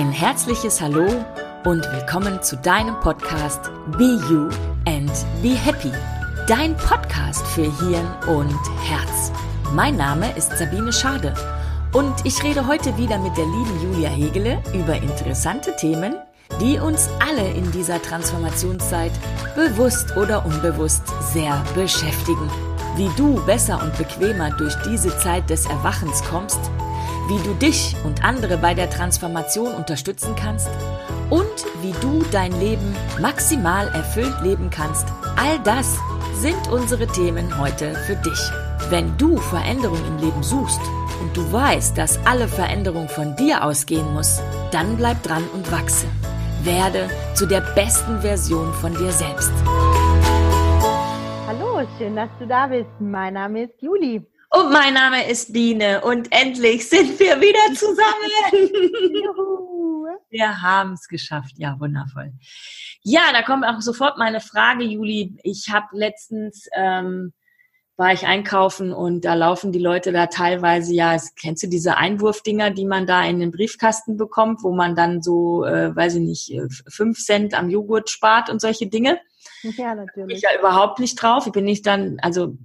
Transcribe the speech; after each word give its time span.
Ein 0.00 0.12
herzliches 0.12 0.80
Hallo 0.80 1.06
und 1.66 1.84
willkommen 1.92 2.42
zu 2.42 2.56
deinem 2.56 2.98
Podcast 3.00 3.70
Be 3.98 4.18
You 4.30 4.48
and 4.86 5.12
Be 5.42 5.50
Happy. 5.50 5.92
Dein 6.46 6.74
Podcast 6.74 7.46
für 7.48 7.64
Hirn 7.64 8.08
und 8.26 8.58
Herz. 8.82 9.30
Mein 9.74 9.98
Name 9.98 10.34
ist 10.38 10.56
Sabine 10.56 10.90
Schade 10.90 11.34
und 11.92 12.14
ich 12.24 12.42
rede 12.42 12.66
heute 12.66 12.96
wieder 12.96 13.18
mit 13.18 13.36
der 13.36 13.44
lieben 13.44 13.82
Julia 13.82 14.08
Hegele 14.08 14.62
über 14.72 14.96
interessante 14.96 15.76
Themen, 15.76 16.14
die 16.62 16.78
uns 16.78 17.10
alle 17.20 17.50
in 17.50 17.70
dieser 17.70 18.00
Transformationszeit 18.00 19.12
bewusst 19.54 20.16
oder 20.16 20.46
unbewusst 20.46 21.02
sehr 21.30 21.62
beschäftigen. 21.74 22.50
Wie 22.96 23.10
du 23.18 23.34
besser 23.44 23.78
und 23.82 23.94
bequemer 23.98 24.48
durch 24.52 24.74
diese 24.76 25.14
Zeit 25.18 25.50
des 25.50 25.66
Erwachens 25.66 26.24
kommst, 26.24 26.70
wie 27.30 27.38
du 27.44 27.54
dich 27.54 27.94
und 28.02 28.24
andere 28.24 28.58
bei 28.58 28.74
der 28.74 28.90
Transformation 28.90 29.72
unterstützen 29.72 30.34
kannst 30.34 30.68
und 31.30 31.46
wie 31.80 31.92
du 32.00 32.24
dein 32.32 32.50
Leben 32.58 32.96
maximal 33.20 33.86
erfüllt 33.86 34.34
leben 34.42 34.68
kannst. 34.68 35.06
All 35.36 35.60
das 35.60 35.96
sind 36.34 36.68
unsere 36.72 37.06
Themen 37.06 37.56
heute 37.56 37.94
für 38.06 38.16
dich. 38.16 38.50
Wenn 38.90 39.16
du 39.16 39.36
Veränderung 39.36 40.04
im 40.08 40.18
Leben 40.18 40.42
suchst 40.42 40.80
und 41.22 41.36
du 41.36 41.52
weißt, 41.52 41.96
dass 41.96 42.18
alle 42.26 42.48
Veränderung 42.48 43.08
von 43.08 43.36
dir 43.36 43.62
ausgehen 43.62 44.12
muss, 44.12 44.42
dann 44.72 44.96
bleib 44.96 45.22
dran 45.22 45.44
und 45.54 45.70
wachse. 45.70 46.06
Werde 46.64 47.08
zu 47.34 47.46
der 47.46 47.60
besten 47.60 48.22
Version 48.22 48.72
von 48.74 48.92
dir 48.96 49.12
selbst. 49.12 49.52
Hallo, 51.46 51.86
schön, 51.96 52.16
dass 52.16 52.30
du 52.40 52.46
da 52.48 52.66
bist. 52.66 52.90
Mein 52.98 53.34
Name 53.34 53.64
ist 53.64 53.80
Juli. 53.80 54.26
Und 54.52 54.72
mein 54.72 54.94
Name 54.94 55.28
ist 55.30 55.52
Biene 55.52 56.00
und 56.00 56.28
endlich 56.32 56.88
sind 56.88 57.20
wir 57.20 57.40
wieder 57.40 57.74
zusammen. 57.74 58.70
Juhu. 59.24 60.08
Wir 60.28 60.60
haben 60.60 60.94
es 60.94 61.06
geschafft. 61.06 61.52
Ja, 61.56 61.78
wundervoll. 61.78 62.32
Ja, 63.02 63.32
da 63.32 63.42
kommt 63.42 63.64
auch 63.64 63.80
sofort 63.80 64.18
meine 64.18 64.40
Frage, 64.40 64.82
Juli. 64.82 65.36
Ich 65.44 65.70
habe 65.70 65.86
letztens 65.92 66.66
ähm, 66.74 67.32
war 67.96 68.12
ich 68.12 68.26
einkaufen 68.26 68.92
und 68.92 69.24
da 69.24 69.34
laufen 69.34 69.72
die 69.72 69.78
Leute 69.78 70.10
da 70.10 70.26
teilweise, 70.26 70.94
ja, 70.94 71.16
kennst 71.38 71.62
du 71.62 71.66
diese 71.68 71.98
Einwurfdinger, 71.98 72.70
die 72.70 72.86
man 72.86 73.06
da 73.06 73.22
in 73.24 73.40
den 73.40 73.50
Briefkasten 73.50 74.16
bekommt, 74.16 74.62
wo 74.62 74.72
man 74.72 74.96
dann 74.96 75.22
so, 75.22 75.64
äh, 75.64 75.94
weiß 75.94 76.14
ich 76.14 76.22
nicht, 76.22 76.50
äh, 76.52 76.66
fünf 76.88 77.18
Cent 77.18 77.54
am 77.54 77.68
Joghurt 77.68 78.08
spart 78.10 78.50
und 78.50 78.60
solche 78.60 78.86
Dinge? 78.86 79.20
Ja, 79.62 79.94
natürlich. 79.94 80.38
Ich 80.38 80.42
ja 80.42 80.58
überhaupt 80.58 80.98
nicht 80.98 81.16
drauf. 81.16 81.46
Ich 81.46 81.52
bin 81.52 81.66
nicht 81.66 81.86
dann, 81.86 82.16
also 82.22 82.56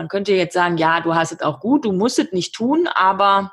man 0.00 0.08
könnte 0.08 0.32
jetzt 0.32 0.54
sagen, 0.54 0.78
ja, 0.78 1.02
du 1.02 1.14
hast 1.14 1.30
es 1.30 1.42
auch 1.42 1.60
gut, 1.60 1.84
du 1.84 1.92
musst 1.92 2.18
es 2.18 2.32
nicht 2.32 2.54
tun, 2.54 2.88
aber 2.94 3.52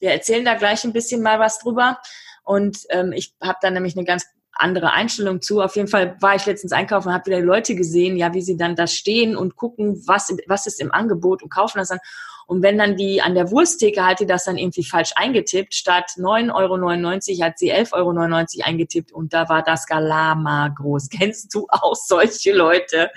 wir 0.00 0.10
erzählen 0.10 0.42
da 0.42 0.54
gleich 0.54 0.84
ein 0.84 0.94
bisschen 0.94 1.20
mal 1.20 1.38
was 1.38 1.58
drüber. 1.58 1.98
Und 2.44 2.78
ähm, 2.88 3.12
ich 3.12 3.34
habe 3.42 3.58
da 3.60 3.70
nämlich 3.70 3.94
eine 3.94 4.06
ganz 4.06 4.24
andere 4.52 4.92
Einstellung 4.92 5.42
zu. 5.42 5.60
Auf 5.60 5.76
jeden 5.76 5.88
Fall 5.88 6.16
war 6.22 6.34
ich 6.34 6.46
letztens 6.46 6.72
einkaufen 6.72 7.08
und 7.08 7.14
habe 7.14 7.26
wieder 7.26 7.40
Leute 7.40 7.74
gesehen, 7.74 8.16
ja, 8.16 8.32
wie 8.32 8.40
sie 8.40 8.56
dann 8.56 8.74
da 8.74 8.86
stehen 8.86 9.36
und 9.36 9.54
gucken, 9.54 10.02
was, 10.06 10.34
was 10.46 10.66
ist 10.66 10.80
im 10.80 10.92
Angebot 10.92 11.42
und 11.42 11.50
kaufen 11.50 11.76
das 11.76 11.88
dann. 11.88 12.00
Und 12.46 12.62
wenn 12.62 12.78
dann 12.78 12.96
die 12.96 13.20
an 13.20 13.34
der 13.34 13.50
Wursttheke 13.50 14.02
hat 14.02 14.20
die 14.20 14.26
das 14.26 14.44
dann 14.44 14.56
irgendwie 14.56 14.84
falsch 14.84 15.12
eingetippt, 15.16 15.74
statt 15.74 16.12
9,99 16.16 17.32
Euro 17.34 17.44
hat 17.44 17.58
sie 17.58 17.70
11,99 17.70 17.92
Euro 17.92 18.66
eingetippt 18.66 19.12
und 19.12 19.34
da 19.34 19.50
war 19.50 19.62
das 19.62 19.86
Galama 19.86 20.68
groß. 20.68 21.10
Kennst 21.18 21.54
du 21.54 21.66
auch 21.68 21.94
solche 21.94 22.54
Leute? 22.54 23.10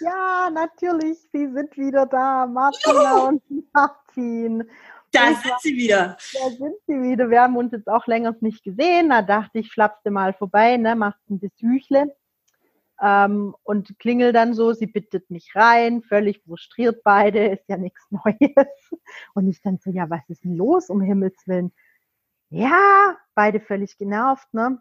Ja, 0.00 0.50
natürlich, 0.52 1.18
sie 1.32 1.50
sind 1.52 1.76
wieder 1.76 2.06
da, 2.06 2.46
Martina 2.46 3.28
und 3.28 3.42
Martin. 3.72 4.64
Da 5.12 5.34
sind 5.34 5.60
sie 5.60 5.76
wieder. 5.76 6.16
Da 6.32 6.50
sind 6.50 6.74
sie 6.86 7.00
wieder. 7.00 7.30
Wir 7.30 7.42
haben 7.42 7.56
uns 7.56 7.72
jetzt 7.72 7.88
auch 7.88 8.06
länger 8.06 8.34
nicht 8.40 8.64
gesehen. 8.64 9.10
Da 9.10 9.22
dachte 9.22 9.58
ich, 9.58 9.70
flappste 9.70 10.10
mal 10.10 10.32
vorbei, 10.34 10.76
ne, 10.76 10.94
machst 10.96 11.30
ein 11.30 11.38
Besuchle. 11.38 12.14
Ähm, 13.00 13.54
und 13.62 13.98
klingel 13.98 14.32
dann 14.32 14.54
so, 14.54 14.72
sie 14.72 14.86
bittet 14.86 15.30
mich 15.30 15.54
rein, 15.54 16.02
völlig 16.02 16.42
frustriert 16.42 17.02
beide, 17.04 17.46
ist 17.48 17.68
ja 17.68 17.76
nichts 17.76 18.00
Neues. 18.10 18.90
Und 19.34 19.48
ich 19.48 19.60
dann 19.60 19.78
so, 19.78 19.90
ja, 19.90 20.08
was 20.08 20.22
ist 20.28 20.44
denn 20.44 20.56
los, 20.56 20.88
um 20.88 21.00
Himmels 21.00 21.46
Willen? 21.46 21.72
Ja, 22.48 23.16
beide 23.34 23.60
völlig 23.60 23.98
genervt, 23.98 24.52
ne? 24.54 24.80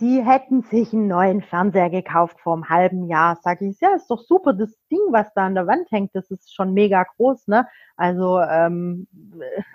Sie 0.00 0.24
hätten 0.24 0.62
sich 0.62 0.94
einen 0.94 1.08
neuen 1.08 1.42
Fernseher 1.42 1.90
gekauft 1.90 2.40
vor 2.40 2.54
einem 2.54 2.70
halben 2.70 3.06
Jahr. 3.06 3.38
Sag 3.42 3.60
ich, 3.60 3.78
ja, 3.80 3.94
ist 3.94 4.10
doch 4.10 4.22
super, 4.22 4.54
das 4.54 4.74
Ding, 4.90 4.98
was 5.10 5.30
da 5.34 5.44
an 5.44 5.54
der 5.54 5.66
Wand 5.66 5.90
hängt, 5.90 6.14
das 6.14 6.30
ist 6.30 6.54
schon 6.54 6.72
mega 6.72 7.02
groß, 7.02 7.48
ne? 7.48 7.68
Also 7.96 8.40
ähm, 8.40 9.06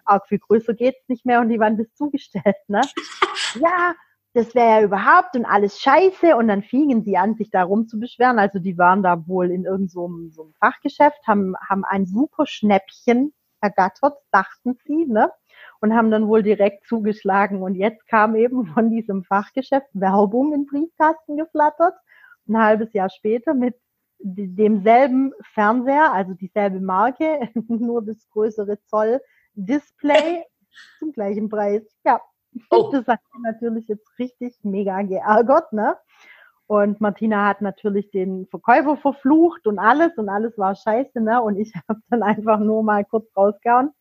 arg 0.03 0.27
viel 0.27 0.39
größer 0.39 0.73
geht's 0.73 1.07
nicht 1.09 1.27
mehr 1.27 1.41
und 1.41 1.49
die 1.49 1.59
Wand 1.59 1.79
ist 1.79 1.95
zugestellt, 1.95 2.55
ne? 2.67 2.81
ja, 3.61 3.93
das 4.33 4.55
wäre 4.55 4.79
ja 4.79 4.81
überhaupt 4.81 5.35
und 5.35 5.45
alles 5.45 5.79
scheiße. 5.79 6.35
Und 6.35 6.47
dann 6.47 6.63
fingen 6.63 7.03
sie 7.03 7.17
an, 7.17 7.35
sich 7.35 7.51
da 7.51 7.61
rumzubeschweren. 7.61 8.39
Also 8.39 8.57
die 8.57 8.79
waren 8.79 9.03
da 9.03 9.27
wohl 9.27 9.51
in 9.51 9.63
irgendeinem 9.65 9.89
so 9.89 10.09
so 10.31 10.41
einem 10.41 10.53
Fachgeschäft, 10.59 11.19
haben, 11.27 11.53
haben 11.69 11.85
ein 11.85 12.07
super 12.07 12.47
Schnäppchen 12.47 13.31
ergattert, 13.61 14.17
dachten 14.31 14.75
sie, 14.85 15.05
ne? 15.05 15.29
Und 15.81 15.93
haben 15.93 16.11
dann 16.11 16.27
wohl 16.27 16.41
direkt 16.41 16.87
zugeschlagen. 16.87 17.61
Und 17.61 17.75
jetzt 17.75 18.07
kam 18.07 18.35
eben 18.35 18.65
von 18.67 18.89
diesem 18.89 19.23
Fachgeschäft 19.23 19.87
Werbung 19.93 20.53
in 20.53 20.65
Briefkasten 20.65 21.37
geflattert. 21.37 21.95
Ein 22.47 22.57
halbes 22.57 22.93
Jahr 22.93 23.09
später 23.09 23.53
mit 23.53 23.75
demselben 24.19 25.33
Fernseher, 25.53 26.13
also 26.13 26.33
dieselbe 26.33 26.79
Marke, 26.79 27.49
nur 27.67 28.03
das 28.03 28.27
größere 28.29 28.79
Zoll-Display 28.85 30.43
zum 30.99 31.11
gleichen 31.11 31.49
Preis. 31.49 31.83
Ja, 32.05 32.21
Oh. 32.69 32.89
das 32.91 33.07
hat 33.07 33.19
mich 33.33 33.43
natürlich 33.43 33.87
jetzt 33.87 34.07
richtig 34.19 34.55
mega 34.63 35.01
geärgert, 35.01 35.71
ne? 35.73 35.97
Und 36.67 36.99
Martina 36.99 37.47
hat 37.47 37.61
natürlich 37.61 38.09
den 38.09 38.47
Verkäufer 38.47 38.97
verflucht 38.97 39.67
und 39.67 39.77
alles 39.77 40.17
und 40.17 40.29
alles 40.29 40.57
war 40.57 40.75
scheiße, 40.75 41.21
ne? 41.21 41.41
Und 41.41 41.57
ich 41.57 41.73
habe 41.87 41.99
dann 42.09 42.23
einfach 42.23 42.59
nur 42.59 42.83
mal 42.83 43.05
kurz 43.05 43.27
rausgehauen. 43.35 43.91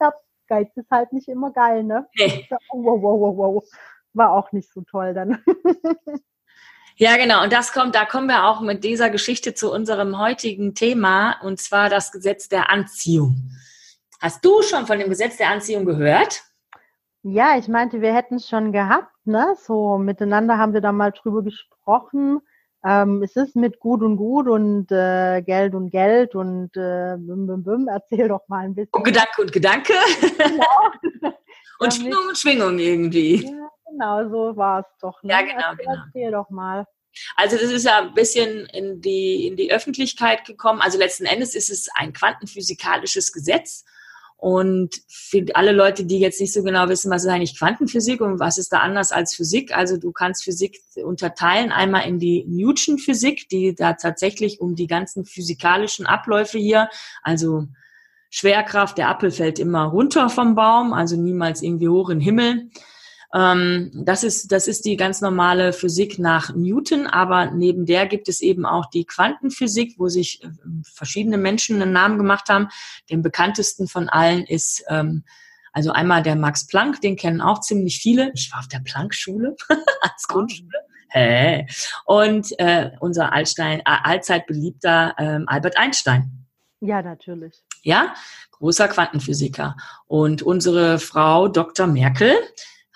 Ja, 0.00 0.12
Geiz 0.50 0.68
ist 0.76 0.90
halt 0.90 1.12
nicht 1.12 1.28
immer 1.28 1.52
geil, 1.52 1.84
ne? 1.84 2.06
Nee. 2.18 2.46
Ja, 2.50 2.58
Wow, 2.72 3.00
wow, 3.00 3.20
wow, 3.20 3.36
wow. 3.36 3.64
War 4.12 4.32
auch 4.32 4.50
nicht 4.52 4.70
so 4.72 4.82
toll 4.82 5.14
dann. 5.14 5.42
Ja, 6.96 7.16
genau. 7.16 7.42
Und 7.42 7.50
das 7.50 7.72
kommt, 7.72 7.94
da 7.94 8.04
kommen 8.04 8.26
wir 8.26 8.44
auch 8.44 8.60
mit 8.60 8.84
dieser 8.84 9.08
Geschichte 9.08 9.54
zu 9.54 9.72
unserem 9.72 10.18
heutigen 10.18 10.74
Thema, 10.74 11.40
und 11.40 11.58
zwar 11.58 11.88
das 11.88 12.12
Gesetz 12.12 12.50
der 12.50 12.68
Anziehung. 12.68 13.36
Hast 14.20 14.44
du 14.44 14.60
schon 14.60 14.86
von 14.86 14.98
dem 14.98 15.08
Gesetz 15.08 15.38
der 15.38 15.48
Anziehung 15.48 15.86
gehört? 15.86 16.42
Ja, 17.22 17.56
ich 17.56 17.68
meinte, 17.68 18.02
wir 18.02 18.14
hätten 18.14 18.34
es 18.34 18.46
schon 18.46 18.70
gehabt, 18.70 19.14
ne? 19.24 19.54
So 19.62 19.96
miteinander 19.96 20.58
haben 20.58 20.74
wir 20.74 20.82
da 20.82 20.92
mal 20.92 21.10
drüber 21.10 21.42
gesprochen. 21.42 22.40
Ähm, 22.84 23.22
es 23.22 23.36
ist 23.36 23.56
mit 23.56 23.78
Gut 23.78 24.02
und 24.02 24.16
Gut 24.16 24.48
und 24.48 24.90
äh, 24.90 25.42
Geld 25.42 25.74
und 25.74 25.90
Geld 25.90 26.34
und 26.34 26.74
äh, 26.76 27.16
bim, 27.18 27.46
bim, 27.46 27.62
bim. 27.62 27.88
Erzähl 27.92 28.28
doch 28.28 28.48
mal 28.48 28.64
ein 28.64 28.74
bisschen. 28.74 28.92
Und 28.92 29.04
Gedanke 29.04 29.42
und 29.42 29.52
Gedanke. 29.52 29.92
Genau. 30.38 31.32
Und 31.80 31.94
Schwingung 31.94 32.28
und 32.28 32.36
Schwingung 32.36 32.78
irgendwie. 32.78 33.36
Ja, 33.36 33.70
genau, 33.90 34.28
so 34.28 34.54
war 34.54 34.80
es 34.80 34.86
doch. 35.00 35.22
Ne? 35.22 35.30
Ja, 35.30 35.40
genau, 35.40 35.70
erzähl, 35.70 35.86
genau. 35.86 36.02
Erzähl 36.04 36.30
doch 36.30 36.50
mal. 36.50 36.86
Also 37.36 37.56
das 37.56 37.70
ist 37.70 37.84
ja 37.84 37.98
ein 38.00 38.12
bisschen 38.12 38.66
in 38.66 39.00
die, 39.00 39.46
in 39.46 39.56
die 39.56 39.72
Öffentlichkeit 39.72 40.44
gekommen. 40.44 40.82
Also 40.82 40.98
letzten 40.98 41.24
Endes 41.24 41.54
ist 41.54 41.70
es 41.70 41.88
ein 41.94 42.12
quantenphysikalisches 42.12 43.32
Gesetz. 43.32 43.86
Und 44.40 45.02
für 45.06 45.44
alle 45.52 45.72
Leute, 45.72 46.06
die 46.06 46.18
jetzt 46.18 46.40
nicht 46.40 46.54
so 46.54 46.62
genau 46.62 46.88
wissen, 46.88 47.10
was 47.10 47.24
ist 47.24 47.30
eigentlich 47.30 47.58
Quantenphysik 47.58 48.22
und 48.22 48.40
was 48.40 48.56
ist 48.56 48.72
da 48.72 48.78
anders 48.78 49.12
als 49.12 49.34
Physik, 49.34 49.76
also 49.76 49.98
du 49.98 50.12
kannst 50.12 50.44
Physik 50.44 50.80
unterteilen, 51.04 51.72
einmal 51.72 52.08
in 52.08 52.18
die 52.18 52.46
Newton 52.48 52.98
Physik, 52.98 53.50
die 53.50 53.74
da 53.74 53.92
tatsächlich 53.92 54.62
um 54.62 54.76
die 54.76 54.86
ganzen 54.86 55.26
physikalischen 55.26 56.06
Abläufe 56.06 56.58
hier, 56.58 56.88
also 57.22 57.66
Schwerkraft, 58.30 58.96
der 58.96 59.10
Apfel 59.10 59.30
fällt 59.30 59.58
immer 59.58 59.84
runter 59.84 60.30
vom 60.30 60.54
Baum, 60.54 60.94
also 60.94 61.16
niemals 61.16 61.60
irgendwie 61.60 61.88
hoch 61.88 62.08
in 62.08 62.18
den 62.18 62.24
Himmel. 62.24 62.70
Ähm, 63.32 63.90
das 63.94 64.24
ist, 64.24 64.50
das 64.50 64.66
ist 64.66 64.84
die 64.84 64.96
ganz 64.96 65.20
normale 65.20 65.72
Physik 65.72 66.18
nach 66.18 66.54
Newton, 66.54 67.06
aber 67.06 67.50
neben 67.50 67.86
der 67.86 68.06
gibt 68.06 68.28
es 68.28 68.40
eben 68.40 68.66
auch 68.66 68.86
die 68.86 69.04
Quantenphysik, 69.04 69.94
wo 69.98 70.08
sich 70.08 70.42
äh, 70.42 70.48
verschiedene 70.82 71.38
Menschen 71.38 71.80
einen 71.80 71.92
Namen 71.92 72.18
gemacht 72.18 72.48
haben. 72.48 72.68
Den 73.08 73.22
bekanntesten 73.22 73.86
von 73.86 74.08
allen 74.08 74.44
ist 74.44 74.84
ähm, 74.88 75.24
also 75.72 75.92
einmal 75.92 76.22
der 76.22 76.34
Max 76.34 76.66
Planck, 76.66 77.00
den 77.00 77.16
kennen 77.16 77.40
auch 77.40 77.60
ziemlich 77.60 78.00
viele. 78.00 78.32
Ich 78.34 78.50
war 78.52 78.60
auf 78.60 78.68
der 78.68 78.80
Planck-Schule 78.80 79.54
als 80.00 80.26
Grundschule. 80.26 80.78
Hä? 81.10 81.66
Und 82.04 82.58
äh, 82.58 82.90
unser 83.00 83.32
Altstein, 83.32 83.80
äh, 83.80 83.82
allzeit 83.84 84.46
beliebter 84.46 85.14
ähm, 85.18 85.44
Albert 85.46 85.76
Einstein. 85.76 86.46
Ja, 86.80 87.02
natürlich. 87.02 87.62
Ja, 87.82 88.14
großer 88.52 88.88
Quantenphysiker. 88.88 89.76
Und 90.06 90.42
unsere 90.42 90.98
Frau 90.98 91.48
Dr. 91.48 91.86
Merkel 91.86 92.34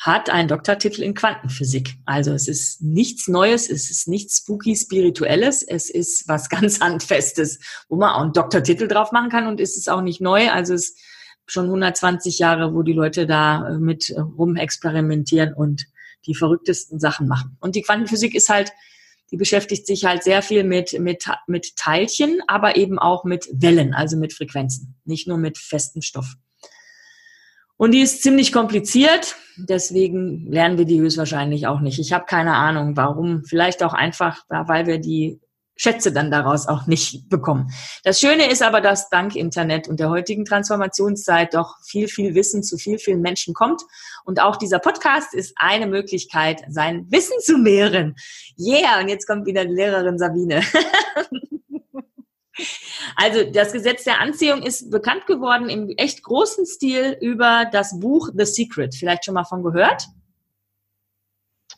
hat 0.05 0.29
einen 0.29 0.49
Doktortitel 0.49 1.03
in 1.03 1.15
Quantenphysik. 1.15 1.95
Also 2.05 2.33
es 2.33 2.47
ist 2.47 2.83
nichts 2.83 3.27
Neues, 3.27 3.71
es 3.71 3.91
ist 3.91 4.07
nichts 4.07 4.37
spooky 4.39 4.77
spirituelles, 4.77 5.63
es 5.63 5.89
ist 5.89 6.29
was 6.29 6.49
ganz 6.51 6.81
handfestes, 6.81 7.59
wo 7.89 7.97
man 7.97 8.11
auch 8.11 8.23
einen 8.23 8.33
Doktortitel 8.35 8.87
drauf 8.87 9.13
machen 9.13 9.31
kann 9.31 9.47
und 9.47 9.61
es 9.61 9.79
ist 9.79 9.89
auch 9.89 10.03
nicht 10.03 10.21
neu. 10.21 10.51
Also 10.51 10.75
es 10.75 10.95
schon 11.47 11.67
120 11.67 12.39
Jahre, 12.39 12.75
wo 12.75 12.83
die 12.83 12.93
Leute 12.93 13.27
da 13.27 13.69
äh, 13.69 13.79
mit 13.79 14.11
äh, 14.11 14.21
rumexperimentieren 14.21 15.55
und 15.55 15.87
die 16.27 16.35
verrücktesten 16.35 16.99
Sachen 16.99 17.27
machen. 17.27 17.57
Und 17.61 17.75
die 17.75 17.83
Quantenphysik 17.83 18.35
ist 18.35 18.49
halt, 18.51 18.73
die 19.31 19.37
beschäftigt 19.37 19.87
sich 19.87 20.05
halt 20.05 20.23
sehr 20.23 20.43
viel 20.43 20.65
mit, 20.65 20.99
mit, 21.01 21.25
mit 21.47 21.77
Teilchen, 21.77 22.41
aber 22.47 22.77
eben 22.77 22.99
auch 22.99 23.25
mit 23.25 23.49
Wellen, 23.53 23.95
also 23.95 24.17
mit 24.17 24.33
Frequenzen, 24.33 24.97
nicht 25.05 25.27
nur 25.27 25.39
mit 25.39 25.59
festem 25.59 26.03
Stoff. 26.03 26.35
Und 27.77 27.93
die 27.93 28.01
ist 28.01 28.23
ziemlich 28.23 28.53
kompliziert, 28.53 29.37
deswegen 29.57 30.51
lernen 30.51 30.79
wir 30.79 30.85
die 30.85 31.01
höchstwahrscheinlich 31.01 31.67
auch 31.67 31.81
nicht. 31.81 31.99
Ich 31.99 32.13
habe 32.13 32.25
keine 32.25 32.55
Ahnung, 32.55 32.97
warum. 32.97 33.45
Vielleicht 33.45 33.83
auch 33.83 33.95
einfach, 33.95 34.45
weil 34.49 34.87
wir 34.87 34.99
die 34.99 35.41
Schätze 35.77 36.13
dann 36.13 36.31
daraus 36.31 36.69
auch 36.69 36.87
nicht 36.87 37.29
bekommen. 37.29 37.73
Das 38.05 38.21
Schöne 38.21 38.49
ist 38.49 38.63
aber, 38.63 38.81
dass 38.81 39.09
dank 39.09 39.35
Internet 39.35 39.89
und 39.89 39.99
der 39.99 40.09
heutigen 40.09 40.45
Transformationszeit 40.45 41.55
doch 41.55 41.77
viel, 41.85 42.07
viel 42.07 42.35
Wissen 42.35 42.63
zu 42.63 42.79
viel, 42.79 42.99
vielen 42.99 43.21
Menschen 43.21 43.55
kommt. 43.55 43.83
Und 44.25 44.41
auch 44.41 44.57
dieser 44.57 44.79
Podcast 44.79 45.35
ist 45.35 45.55
eine 45.57 45.87
Möglichkeit, 45.87 46.63
sein 46.69 47.07
Wissen 47.11 47.39
zu 47.41 47.59
mehren. 47.59 48.15
Yeah, 48.59 49.01
und 49.01 49.09
jetzt 49.09 49.27
kommt 49.27 49.47
wieder 49.47 49.65
die 49.65 49.75
Lehrerin 49.75 50.19
Sabine. 50.19 50.63
Also 53.17 53.45
das 53.51 53.73
Gesetz 53.73 54.05
der 54.05 54.21
Anziehung 54.21 54.63
ist 54.63 54.91
bekannt 54.91 55.27
geworden 55.27 55.69
im 55.69 55.91
echt 55.97 56.23
großen 56.23 56.67
Stil 56.67 57.17
über 57.21 57.67
das 57.71 57.99
Buch 57.99 58.31
The 58.37 58.45
Secret. 58.45 58.95
Vielleicht 58.95 59.25
schon 59.25 59.35
mal 59.35 59.45
von 59.45 59.63
gehört? 59.63 60.07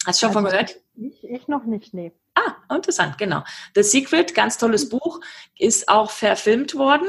Hast 0.06 0.22
du 0.22 0.26
schon 0.26 0.36
also, 0.36 0.40
von 0.40 0.44
gehört? 0.44 0.76
Ich, 0.94 1.24
ich 1.24 1.48
noch 1.48 1.64
nicht, 1.64 1.94
nee. 1.94 2.12
Ah, 2.34 2.74
interessant, 2.74 3.18
genau. 3.18 3.42
The 3.74 3.82
Secret, 3.82 4.34
ganz 4.34 4.58
tolles 4.58 4.88
Buch, 4.88 5.20
ist 5.58 5.88
auch 5.88 6.10
verfilmt 6.10 6.74
worden. 6.74 7.08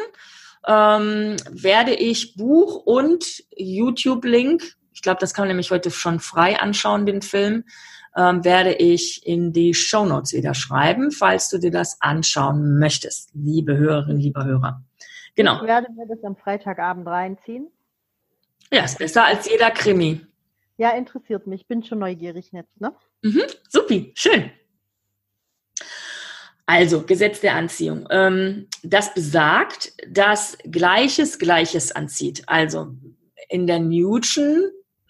Ähm, 0.66 1.38
werde 1.50 1.94
ich 1.94 2.36
Buch 2.36 2.76
und 2.86 3.44
YouTube-Link, 3.56 4.78
ich 4.94 5.02
glaube, 5.02 5.20
das 5.20 5.34
kann 5.34 5.44
man 5.44 5.50
nämlich 5.50 5.70
heute 5.70 5.92
schon 5.92 6.20
frei 6.20 6.60
anschauen, 6.60 7.06
den 7.06 7.22
Film, 7.22 7.66
ähm, 8.18 8.44
werde 8.44 8.74
ich 8.74 9.26
in 9.26 9.54
die 9.54 9.74
Show 9.74 10.06
Notes 10.06 10.34
wieder 10.34 10.54
schreiben, 10.56 11.12
falls 11.12 11.50
du 11.50 11.60
dir 11.60 11.72
das 11.72 12.02
anschauen 12.02 12.80
möchtest, 12.80 13.30
liebe 13.34 13.78
Hörerinnen, 13.78 14.20
lieber 14.20 14.44
Hörer. 14.44 14.84
Genau. 15.36 15.62
Ich 15.62 15.68
werde 15.68 15.92
mir 15.94 16.08
das 16.08 16.24
am 16.24 16.36
Freitagabend 16.36 17.08
reinziehen. 17.08 17.68
Ja, 18.74 18.84
ist 18.84 18.98
besser 18.98 19.26
als 19.26 19.48
jeder 19.48 19.70
Krimi. 19.72 20.26
Ja, 20.78 20.92
interessiert 20.92 21.48
mich. 21.48 21.68
Bin 21.68 21.84
schon 21.84 22.00
neugierig 22.00 22.52
jetzt, 22.52 22.82
ne? 22.82 22.94
Mhm, 23.22 23.44
supi, 23.70 24.12
schön. 24.16 24.52
Also, 26.66 27.04
Gesetz 27.04 27.40
der 27.40 27.56
Anziehung. 27.56 28.08
Ähm, 28.10 28.68
das 28.84 29.14
besagt, 29.14 29.94
dass 30.10 30.58
Gleiches 30.70 31.40
Gleiches 31.40 31.94
anzieht. 31.94 32.44
Also, 32.48 32.96
in 33.48 33.68
der 33.68 33.80
Newton 33.80 34.70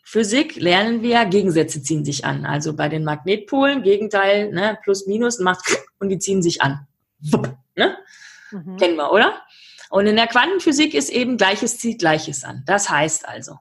Physik 0.09 0.55
lernen 0.55 1.01
wir, 1.01 1.25
Gegensätze 1.25 1.83
ziehen 1.83 2.05
sich 2.05 2.23
an. 2.23 2.45
Also 2.45 2.73
bei 2.73 2.87
den 2.87 3.03
Magnetpolen, 3.03 3.83
Gegenteil, 3.83 4.53
ne, 4.53 4.79
plus, 4.81 5.05
minus, 5.05 5.39
macht 5.39 5.65
und 5.99 6.07
die 6.07 6.17
ziehen 6.17 6.41
sich 6.41 6.61
an. 6.61 6.87
Ne? 7.75 7.97
Mhm. 8.51 8.77
Kennen 8.77 8.95
wir, 8.95 9.11
oder? 9.11 9.41
Und 9.89 10.07
in 10.07 10.15
der 10.15 10.27
Quantenphysik 10.27 10.93
ist 10.93 11.09
eben 11.09 11.35
Gleiches 11.35 11.77
zieht 11.77 11.99
Gleiches 11.99 12.45
an. 12.45 12.63
Das 12.65 12.89
heißt 12.89 13.27
also, 13.27 13.59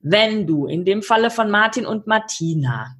wenn 0.00 0.46
du 0.46 0.66
in 0.66 0.86
dem 0.86 1.02
Falle 1.02 1.30
von 1.30 1.50
Martin 1.50 1.84
und 1.84 2.06
Martina 2.06 2.96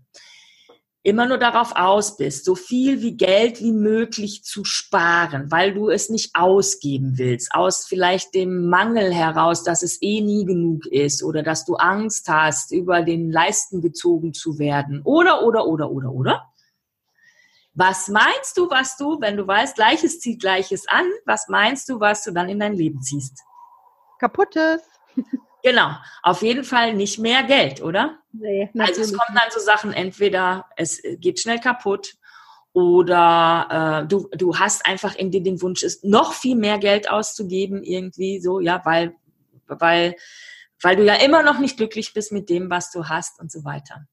immer 1.04 1.26
nur 1.26 1.38
darauf 1.38 1.74
aus 1.74 2.16
bist, 2.16 2.44
so 2.44 2.54
viel 2.54 3.02
wie 3.02 3.16
Geld 3.16 3.60
wie 3.60 3.72
möglich 3.72 4.44
zu 4.44 4.64
sparen, 4.64 5.50
weil 5.50 5.74
du 5.74 5.90
es 5.90 6.08
nicht 6.08 6.30
ausgeben 6.34 7.18
willst, 7.18 7.54
aus 7.54 7.84
vielleicht 7.86 8.34
dem 8.34 8.68
Mangel 8.68 9.12
heraus, 9.12 9.64
dass 9.64 9.82
es 9.82 10.00
eh 10.00 10.20
nie 10.20 10.44
genug 10.44 10.86
ist 10.86 11.24
oder 11.24 11.42
dass 11.42 11.64
du 11.64 11.74
Angst 11.74 12.28
hast, 12.28 12.72
über 12.72 13.02
den 13.02 13.32
Leisten 13.32 13.80
gezogen 13.80 14.32
zu 14.32 14.58
werden 14.58 15.02
oder, 15.04 15.42
oder, 15.42 15.66
oder, 15.66 15.90
oder, 15.90 16.12
oder. 16.12 16.52
Was 17.74 18.08
meinst 18.08 18.56
du, 18.56 18.70
was 18.70 18.96
du, 18.96 19.20
wenn 19.20 19.36
du 19.36 19.46
weißt, 19.46 19.76
Gleiches 19.76 20.20
zieht 20.20 20.40
Gleiches 20.40 20.86
an, 20.88 21.06
was 21.24 21.48
meinst 21.48 21.88
du, 21.88 21.98
was 21.98 22.22
du 22.22 22.30
dann 22.30 22.48
in 22.48 22.60
dein 22.60 22.74
Leben 22.74 23.00
ziehst? 23.00 23.42
Kaputtes. 24.18 24.82
Genau, 25.62 25.90
auf 26.22 26.42
jeden 26.42 26.64
Fall 26.64 26.94
nicht 26.94 27.18
mehr 27.18 27.44
Geld, 27.44 27.82
oder? 27.82 28.18
Nee, 28.32 28.68
also 28.78 29.00
es 29.00 29.12
kommen 29.12 29.38
dann 29.38 29.50
so 29.50 29.60
Sachen, 29.60 29.92
entweder 29.92 30.66
es 30.76 31.00
geht 31.18 31.38
schnell 31.38 31.60
kaputt 31.60 32.14
oder 32.72 34.02
äh, 34.02 34.08
du, 34.08 34.28
du 34.32 34.58
hast 34.58 34.86
einfach 34.86 35.14
in 35.14 35.30
dir 35.30 35.42
den 35.42 35.62
Wunsch, 35.62 35.82
ist 35.82 36.04
noch 36.04 36.32
viel 36.32 36.56
mehr 36.56 36.78
Geld 36.78 37.08
auszugeben, 37.08 37.82
irgendwie 37.84 38.40
so, 38.40 38.58
ja, 38.58 38.80
weil, 38.84 39.14
weil, 39.66 40.16
weil 40.80 40.96
du 40.96 41.04
ja 41.04 41.14
immer 41.14 41.42
noch 41.42 41.58
nicht 41.58 41.76
glücklich 41.76 42.12
bist 42.12 42.32
mit 42.32 42.48
dem, 42.48 42.68
was 42.68 42.90
du 42.90 43.08
hast 43.08 43.38
und 43.38 43.52
so 43.52 43.64
weiter. 43.64 44.06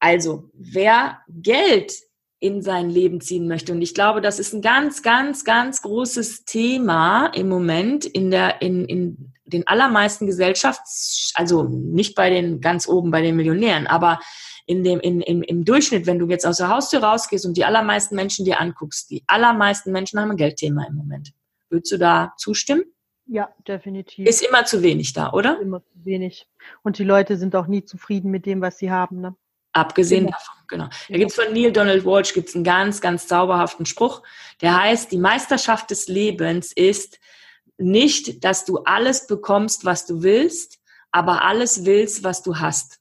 Also, 0.00 0.50
wer 0.54 1.20
Geld 1.28 1.92
in 2.38 2.60
sein 2.60 2.90
Leben 2.90 3.20
ziehen 3.20 3.46
möchte. 3.46 3.72
Und 3.72 3.82
ich 3.82 3.94
glaube, 3.94 4.20
das 4.20 4.40
ist 4.40 4.52
ein 4.52 4.62
ganz, 4.62 5.04
ganz, 5.04 5.44
ganz 5.44 5.80
großes 5.82 6.44
Thema 6.44 7.26
im 7.26 7.48
Moment 7.48 8.04
in 8.04 8.32
der, 8.32 8.60
in, 8.62 8.84
in 8.84 9.31
den 9.44 9.66
allermeisten 9.66 10.26
Gesellschafts, 10.26 11.32
also 11.34 11.64
nicht 11.64 12.14
bei 12.14 12.30
den 12.30 12.60
ganz 12.60 12.88
oben 12.88 13.10
bei 13.10 13.22
den 13.22 13.36
Millionären, 13.36 13.86
aber 13.86 14.20
in 14.66 14.84
dem, 14.84 15.00
in, 15.00 15.20
im, 15.20 15.42
im 15.42 15.64
Durchschnitt, 15.64 16.06
wenn 16.06 16.18
du 16.18 16.28
jetzt 16.28 16.46
aus 16.46 16.58
der 16.58 16.68
Haustür 16.68 17.02
rausgehst 17.02 17.44
und 17.44 17.56
die 17.56 17.64
allermeisten 17.64 18.14
Menschen 18.14 18.44
dir 18.44 18.60
anguckst, 18.60 19.10
die 19.10 19.24
allermeisten 19.26 19.90
Menschen 19.90 20.20
haben 20.20 20.30
ein 20.30 20.36
Geldthema 20.36 20.84
im 20.86 20.94
Moment. 20.94 21.32
Würdest 21.68 21.92
du 21.92 21.98
da 21.98 22.32
zustimmen? 22.36 22.84
Ja, 23.26 23.48
definitiv. 23.66 24.28
Ist 24.28 24.42
immer 24.42 24.64
zu 24.64 24.82
wenig 24.82 25.12
da, 25.12 25.32
oder? 25.32 25.60
Immer 25.60 25.82
zu 25.82 26.04
wenig. 26.04 26.48
Und 26.82 26.98
die 26.98 27.04
Leute 27.04 27.36
sind 27.36 27.56
auch 27.56 27.66
nie 27.66 27.84
zufrieden 27.84 28.30
mit 28.30 28.46
dem, 28.46 28.60
was 28.60 28.78
sie 28.78 28.90
haben. 28.90 29.20
Ne? 29.20 29.34
Abgesehen 29.72 30.26
genau. 30.26 30.36
davon, 30.36 30.54
genau. 30.68 30.88
Da 31.08 31.18
gibt's 31.18 31.34
von 31.34 31.52
Neil 31.52 31.72
Donald 31.72 32.04
Walsh 32.04 32.34
gibt's 32.34 32.54
einen 32.54 32.64
ganz, 32.64 33.00
ganz 33.00 33.26
zauberhaften 33.26 33.86
Spruch, 33.86 34.22
der 34.60 34.78
heißt, 34.78 35.10
die 35.10 35.18
Meisterschaft 35.18 35.90
des 35.90 36.08
Lebens 36.08 36.72
ist 36.72 37.18
nicht, 37.82 38.44
dass 38.44 38.64
du 38.64 38.78
alles 38.78 39.26
bekommst, 39.26 39.84
was 39.84 40.06
du 40.06 40.22
willst, 40.22 40.80
aber 41.10 41.44
alles 41.44 41.84
willst, 41.84 42.24
was 42.24 42.42
du 42.42 42.56
hast. 42.58 43.00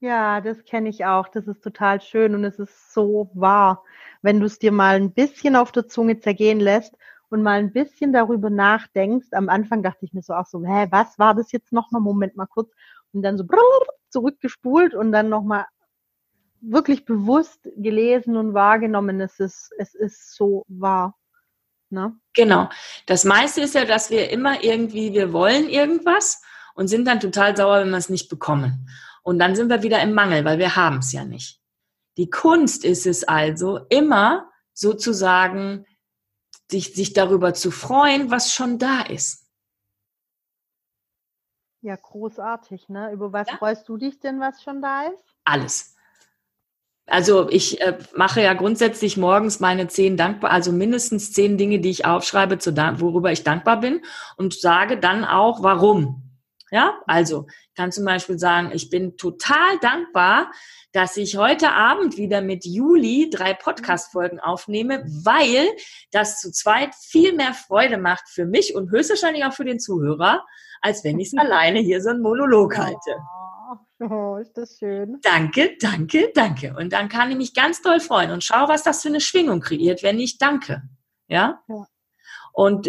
Ja, 0.00 0.40
das 0.40 0.64
kenne 0.64 0.88
ich 0.88 1.04
auch. 1.04 1.28
Das 1.28 1.46
ist 1.46 1.62
total 1.62 2.00
schön 2.00 2.34
und 2.34 2.44
es 2.44 2.58
ist 2.58 2.92
so 2.92 3.30
wahr, 3.34 3.84
wenn 4.22 4.40
du 4.40 4.46
es 4.46 4.58
dir 4.58 4.72
mal 4.72 4.96
ein 4.96 5.12
bisschen 5.12 5.56
auf 5.56 5.72
der 5.72 5.88
Zunge 5.88 6.20
zergehen 6.20 6.60
lässt 6.60 6.94
und 7.28 7.42
mal 7.42 7.58
ein 7.58 7.72
bisschen 7.72 8.12
darüber 8.12 8.50
nachdenkst. 8.50 9.28
Am 9.32 9.48
Anfang 9.48 9.82
dachte 9.82 10.04
ich 10.04 10.12
mir 10.12 10.22
so 10.22 10.34
auch 10.34 10.46
so, 10.46 10.62
hä, 10.64 10.86
was 10.90 11.18
war 11.18 11.34
das 11.34 11.52
jetzt 11.52 11.72
nochmal? 11.72 12.02
Moment 12.02 12.36
mal 12.36 12.46
kurz. 12.46 12.70
Und 13.12 13.22
dann 13.22 13.38
so 13.38 13.44
zurückgespult 14.10 14.94
und 14.94 15.12
dann 15.12 15.28
nochmal 15.28 15.64
wirklich 16.60 17.04
bewusst 17.04 17.68
gelesen 17.76 18.36
und 18.36 18.54
wahrgenommen. 18.54 19.20
Es 19.20 19.40
ist, 19.40 19.72
es 19.78 19.94
ist 19.94 20.34
so 20.34 20.64
wahr. 20.68 21.14
Ne? 21.90 22.18
Genau. 22.34 22.68
Das 23.06 23.24
meiste 23.24 23.60
ist 23.60 23.74
ja, 23.74 23.84
dass 23.84 24.10
wir 24.10 24.30
immer 24.30 24.62
irgendwie, 24.62 25.12
wir 25.12 25.32
wollen 25.32 25.68
irgendwas 25.68 26.42
und 26.74 26.88
sind 26.88 27.06
dann 27.06 27.20
total 27.20 27.56
sauer, 27.56 27.80
wenn 27.80 27.90
wir 27.90 27.96
es 27.96 28.08
nicht 28.08 28.28
bekommen. 28.28 28.88
Und 29.22 29.38
dann 29.38 29.56
sind 29.56 29.70
wir 29.70 29.82
wieder 29.82 30.00
im 30.02 30.12
Mangel, 30.12 30.44
weil 30.44 30.58
wir 30.58 30.76
haben 30.76 30.98
es 30.98 31.12
ja 31.12 31.24
nicht. 31.24 31.60
Die 32.16 32.30
Kunst 32.30 32.84
ist 32.84 33.06
es 33.06 33.24
also, 33.24 33.80
immer 33.88 34.50
sozusagen 34.72 35.84
sich, 36.70 36.94
sich 36.94 37.12
darüber 37.12 37.54
zu 37.54 37.70
freuen, 37.70 38.30
was 38.30 38.52
schon 38.52 38.78
da 38.78 39.02
ist. 39.02 39.46
Ja, 41.82 41.96
großartig, 41.96 42.88
ne? 42.88 43.12
Über 43.12 43.32
was 43.32 43.48
ja? 43.48 43.56
freust 43.58 43.88
du 43.88 43.96
dich 43.96 44.18
denn, 44.18 44.40
was 44.40 44.62
schon 44.62 44.82
da 44.82 45.04
ist? 45.04 45.24
Alles. 45.44 45.95
Also 47.06 47.48
ich 47.50 47.80
äh, 47.80 47.98
mache 48.14 48.42
ja 48.42 48.52
grundsätzlich 48.54 49.16
morgens 49.16 49.60
meine 49.60 49.86
zehn 49.86 50.16
dankbar, 50.16 50.50
also 50.50 50.72
mindestens 50.72 51.32
zehn 51.32 51.56
Dinge, 51.56 51.78
die 51.78 51.90
ich 51.90 52.04
aufschreibe, 52.04 52.58
zu 52.58 52.76
worüber 52.76 53.30
ich 53.30 53.44
dankbar 53.44 53.80
bin 53.80 54.02
und 54.36 54.58
sage 54.58 54.98
dann 54.98 55.24
auch, 55.24 55.62
warum. 55.62 56.22
Ja, 56.72 56.98
also 57.06 57.46
ich 57.48 57.74
kann 57.76 57.92
zum 57.92 58.04
Beispiel 58.04 58.40
sagen, 58.40 58.72
ich 58.74 58.90
bin 58.90 59.16
total 59.16 59.78
dankbar, 59.80 60.50
dass 60.90 61.16
ich 61.16 61.36
heute 61.36 61.72
Abend 61.72 62.16
wieder 62.16 62.40
mit 62.40 62.64
Juli 62.64 63.30
drei 63.30 63.54
Podcast-Folgen 63.54 64.40
aufnehme, 64.40 65.04
weil 65.06 65.68
das 66.10 66.40
zu 66.40 66.50
zweit 66.50 66.92
viel 66.94 67.34
mehr 67.34 67.54
Freude 67.54 67.98
macht 67.98 68.28
für 68.28 68.46
mich 68.46 68.74
und 68.74 68.90
höchstwahrscheinlich 68.90 69.44
auch 69.44 69.52
für 69.52 69.64
den 69.64 69.78
Zuhörer, 69.78 70.44
als 70.80 71.04
wenn 71.04 71.20
ich 71.20 71.28
es 71.28 71.34
alleine 71.38 71.78
hier 71.78 72.02
so 72.02 72.10
einen 72.10 72.22
Monolog 72.22 72.76
halte. 72.76 73.16
Oh, 73.98 74.36
ist 74.36 74.52
das 74.56 74.78
schön. 74.78 75.18
Danke, 75.22 75.76
danke, 75.80 76.30
danke. 76.34 76.74
Und 76.76 76.92
dann 76.92 77.08
kann 77.08 77.30
ich 77.30 77.36
mich 77.36 77.54
ganz 77.54 77.80
doll 77.80 77.98
freuen 77.98 78.30
und 78.30 78.44
schau, 78.44 78.68
was 78.68 78.82
das 78.82 79.02
für 79.02 79.08
eine 79.08 79.22
Schwingung 79.22 79.60
kreiert, 79.60 80.02
wenn 80.02 80.20
ich 80.20 80.36
danke. 80.38 80.82
Ja? 81.28 81.62
ja. 81.68 81.86
Und 82.52 82.88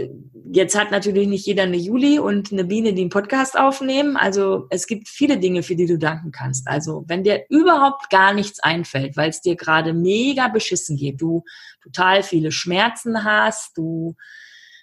jetzt 0.50 0.79
hat 0.79 0.91
natürlich 0.91 1.27
nicht 1.27 1.46
jeder 1.46 1.63
eine 1.63 1.75
Juli 1.75 2.19
und 2.19 2.53
eine 2.53 2.63
Biene, 2.63 2.93
die 2.93 3.01
einen 3.01 3.10
Podcast 3.10 3.60
aufnehmen. 3.60 4.15
Also 4.15 4.67
es 4.69 4.88
gibt 4.88 5.10
viele 5.10 5.39
Dinge, 5.39 5.62
für 5.62 5.75
die 5.75 5.86
du 5.86 5.98
danken 5.98 6.31
kannst. 6.31 6.69
Also 6.69 7.03
wenn 7.07 7.25
dir 7.25 7.43
überhaupt 7.50 8.10
gar 8.10 8.34
nichts 8.34 8.62
einfällt, 8.62 9.17
weil 9.17 9.29
es 9.29 9.41
dir 9.41 9.57
gerade 9.57 9.93
mega 9.93 10.48
beschissen 10.48 10.96
geht, 10.96 11.19
du 11.19 11.43
total 11.81 12.24
viele 12.24 12.53
Schmerzen 12.53 13.25
hast, 13.25 13.77
du 13.77 14.15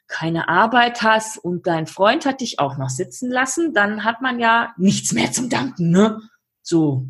keine 0.06 0.49
Arbeit 0.49 1.02
hast 1.02 1.38
und 1.38 1.66
dein 1.66 1.87
Freund 1.87 2.26
hat 2.26 2.40
dich 2.40 2.58
auch 2.58 2.76
noch 2.76 2.90
sitzen 2.90 3.30
lassen, 3.30 3.73
dann 3.75 4.04
hat 4.04 4.20
man 4.20 4.38
ja 4.38 4.75
nichts 4.76 5.12
mehr 5.12 5.32
zum 5.32 5.49
Danken, 5.49 5.90
ne? 5.90 6.20
So. 6.62 7.08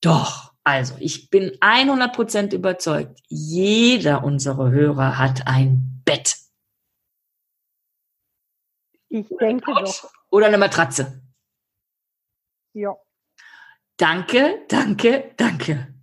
Doch. 0.00 0.48
Also, 0.64 0.96
ich 0.98 1.30
bin 1.30 1.52
100% 1.60 2.54
überzeugt, 2.54 3.20
jeder 3.28 4.22
unserer 4.22 4.70
Hörer 4.70 5.16
hat 5.16 5.46
ein 5.46 6.02
Bett. 6.04 6.36
Ich 9.08 9.26
denke 9.40 9.72
doch. 9.72 10.10
Oder 10.30 10.48
eine 10.48 10.58
Matratze. 10.58 11.22
Ja. 12.74 12.94
Danke, 13.96 14.66
danke, 14.68 15.32
danke. 15.38 15.94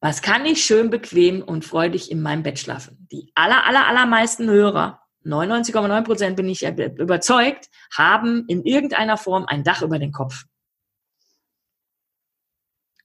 Was 0.00 0.20
kann 0.20 0.44
ich 0.44 0.64
schön 0.64 0.90
bequem 0.90 1.42
und 1.42 1.64
freudig 1.64 2.10
in 2.10 2.20
meinem 2.20 2.42
Bett 2.42 2.58
schlafen? 2.58 3.06
Die 3.10 3.32
aller, 3.34 3.64
aller, 3.64 3.86
allermeisten 3.86 4.48
Hörer, 4.48 5.02
99,9 5.24 6.02
Prozent 6.02 6.36
bin 6.36 6.48
ich 6.48 6.62
überzeugt, 6.62 7.68
haben 7.92 8.44
in 8.46 8.62
irgendeiner 8.64 9.16
Form 9.16 9.46
ein 9.46 9.64
Dach 9.64 9.82
über 9.82 9.98
den 9.98 10.12
Kopf. 10.12 10.44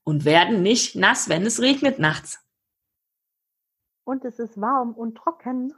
Und 0.04 0.26
werden 0.26 0.62
nicht 0.62 0.96
nass, 0.96 1.30
wenn 1.30 1.46
es 1.46 1.62
regnet 1.62 2.00
nachts. 2.00 2.40
Und 4.04 4.26
es 4.26 4.40
ist 4.40 4.60
warm 4.60 4.94
und 4.94 5.16
trocken. 5.16 5.74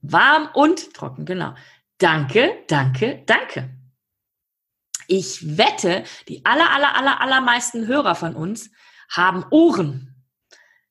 Warm 0.00 0.48
und 0.54 0.92
trocken, 0.94 1.24
genau. 1.24 1.54
Danke, 1.98 2.64
danke, 2.68 3.22
danke. 3.26 3.70
Ich 5.06 5.56
wette, 5.56 6.04
die 6.28 6.44
aller, 6.44 6.70
aller, 6.70 6.96
aller, 6.96 7.20
allermeisten 7.20 7.86
Hörer 7.86 8.14
von 8.14 8.34
uns 8.34 8.70
haben 9.08 9.44
Ohren 9.50 10.15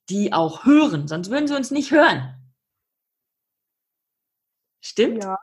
die 0.09 0.33
auch 0.33 0.65
hören, 0.65 1.07
sonst 1.07 1.29
würden 1.29 1.47
sie 1.47 1.55
uns 1.55 1.71
nicht 1.71 1.91
hören. 1.91 2.35
Stimmt? 4.81 5.23
Ja. 5.23 5.37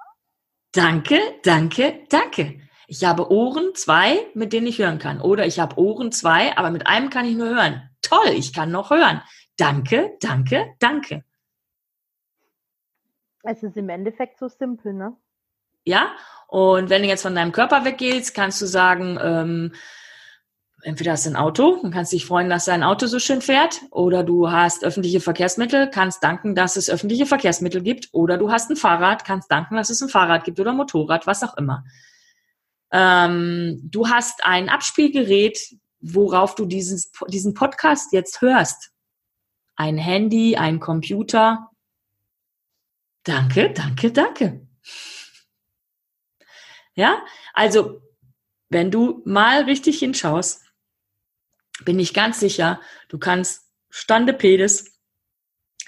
Danke, 0.72 1.18
danke, 1.42 2.06
danke. 2.08 2.60
Ich 2.86 3.04
habe 3.04 3.30
Ohren 3.30 3.74
zwei, 3.74 4.26
mit 4.34 4.52
denen 4.52 4.66
ich 4.66 4.78
hören 4.78 4.98
kann. 4.98 5.20
Oder 5.20 5.46
ich 5.46 5.58
habe 5.58 5.78
Ohren 5.78 6.12
zwei, 6.12 6.56
aber 6.56 6.70
mit 6.70 6.86
einem 6.86 7.10
kann 7.10 7.26
ich 7.26 7.36
nur 7.36 7.48
hören. 7.48 7.90
Toll, 8.02 8.28
ich 8.34 8.52
kann 8.52 8.70
noch 8.70 8.90
hören. 8.90 9.22
Danke, 9.56 10.16
danke, 10.20 10.74
danke. 10.78 11.24
Es 13.42 13.62
ist 13.62 13.76
im 13.76 13.88
Endeffekt 13.88 14.38
so 14.38 14.48
simpel, 14.48 14.92
ne? 14.92 15.16
Ja, 15.84 16.14
und 16.46 16.90
wenn 16.90 17.02
du 17.02 17.08
jetzt 17.08 17.22
von 17.22 17.34
deinem 17.34 17.52
Körper 17.52 17.84
weggehst, 17.84 18.34
kannst 18.34 18.62
du 18.62 18.66
sagen, 18.66 19.18
ähm, 19.20 19.74
entweder 20.82 21.12
hast 21.12 21.26
du 21.26 21.30
ein 21.30 21.36
Auto 21.36 21.68
und 21.68 21.92
kannst 21.92 22.12
dich 22.12 22.26
freuen, 22.26 22.50
dass 22.50 22.66
dein 22.66 22.82
Auto 22.82 23.06
so 23.06 23.18
schön 23.18 23.40
fährt, 23.40 23.80
oder 23.90 24.22
du 24.22 24.50
hast 24.50 24.84
öffentliche 24.84 25.20
Verkehrsmittel, 25.20 25.88
kannst 25.90 26.22
danken, 26.22 26.54
dass 26.54 26.76
es 26.76 26.90
öffentliche 26.90 27.26
Verkehrsmittel 27.26 27.82
gibt, 27.82 28.08
oder 28.12 28.38
du 28.38 28.50
hast 28.50 28.70
ein 28.70 28.76
Fahrrad, 28.76 29.24
kannst 29.24 29.50
danken, 29.50 29.76
dass 29.76 29.90
es 29.90 30.02
ein 30.02 30.08
Fahrrad 30.08 30.44
gibt 30.44 30.60
oder 30.60 30.72
Motorrad, 30.72 31.26
was 31.26 31.42
auch 31.42 31.56
immer. 31.56 31.84
Ähm, 32.90 33.80
du 33.84 34.08
hast 34.08 34.44
ein 34.44 34.68
Abspielgerät, 34.68 35.58
worauf 36.00 36.54
du 36.54 36.66
dieses, 36.66 37.10
diesen 37.28 37.54
Podcast 37.54 38.12
jetzt 38.12 38.40
hörst. 38.40 38.90
Ein 39.76 39.96
Handy, 39.96 40.56
ein 40.56 40.80
Computer. 40.80 41.70
Danke, 43.24 43.70
danke, 43.70 44.12
danke. 44.12 44.66
Ja, 46.94 47.24
also 47.54 48.02
wenn 48.68 48.90
du 48.90 49.22
mal 49.24 49.62
richtig 49.64 49.98
hinschaust, 49.98 50.62
bin 51.84 51.98
ich 51.98 52.14
ganz 52.14 52.40
sicher, 52.40 52.80
du 53.08 53.18
kannst 53.18 53.68
Stande 53.90 54.32
Pedes 54.32 54.98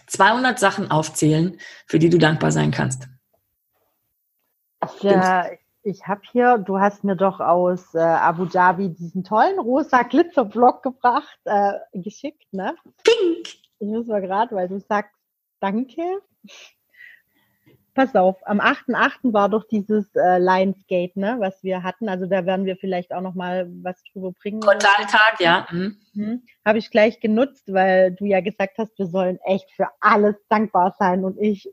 200 0.07 0.59
Sachen 0.59 0.91
aufzählen, 0.91 1.59
für 1.87 1.99
die 1.99 2.11
du 2.11 2.19
dankbar 2.19 2.53
sein 2.53 2.71
kannst. 2.71 3.09
Ich, 4.85 5.05
äh, 5.05 5.59
ich 5.83 6.07
habe 6.07 6.21
hier, 6.31 6.59
du 6.59 6.79
hast 6.79 7.05
mir 7.05 7.17
doch 7.17 7.41
aus 7.41 7.95
äh, 7.95 7.99
Abu 7.99 8.45
Dhabi 8.45 8.91
diesen 8.91 9.25
tollen 9.25 9.59
rosa 9.59 10.03
Glitzerblock 10.03 10.83
gebracht, 10.83 11.38
äh, 11.45 11.73
geschickt, 11.93 12.53
ne? 12.53 12.75
Pink! 13.03 13.49
Ich 13.79 13.88
muss 13.88 14.07
mal 14.07 14.21
gerade, 14.21 14.55
weil 14.55 14.69
du 14.69 14.81
sagst, 14.81 15.14
danke 15.61 16.21
pass 17.95 18.15
auf, 18.15 18.37
am 18.47 18.61
8.8. 18.61 19.33
war 19.33 19.49
doch 19.49 19.65
dieses 19.65 20.07
äh, 20.15 20.39
Lionsgate, 20.39 21.19
ne, 21.19 21.37
was 21.39 21.63
wir 21.63 21.83
hatten. 21.83 22.09
Also 22.09 22.27
da 22.27 22.45
werden 22.45 22.67
wir 22.67 22.77
vielleicht 22.77 23.13
auch 23.13 23.21
noch 23.21 23.35
mal 23.35 23.69
was 23.83 24.03
drüber 24.13 24.33
bringen. 24.33 24.61
Portaltag, 24.61 25.41
ja. 25.41 25.67
Mhm. 25.71 25.97
Mhm. 26.13 26.43
Habe 26.65 26.79
ich 26.79 26.91
gleich 26.91 27.21
genutzt, 27.21 27.73
weil 27.73 28.13
du 28.13 28.25
ja 28.25 28.41
gesagt 28.41 28.79
hast, 28.79 28.99
wir 28.99 29.07
sollen 29.07 29.39
echt 29.45 29.71
für 29.73 29.89
alles 30.01 30.37
dankbar 30.49 30.95
sein. 30.99 31.25
Und 31.25 31.39
ich, 31.41 31.73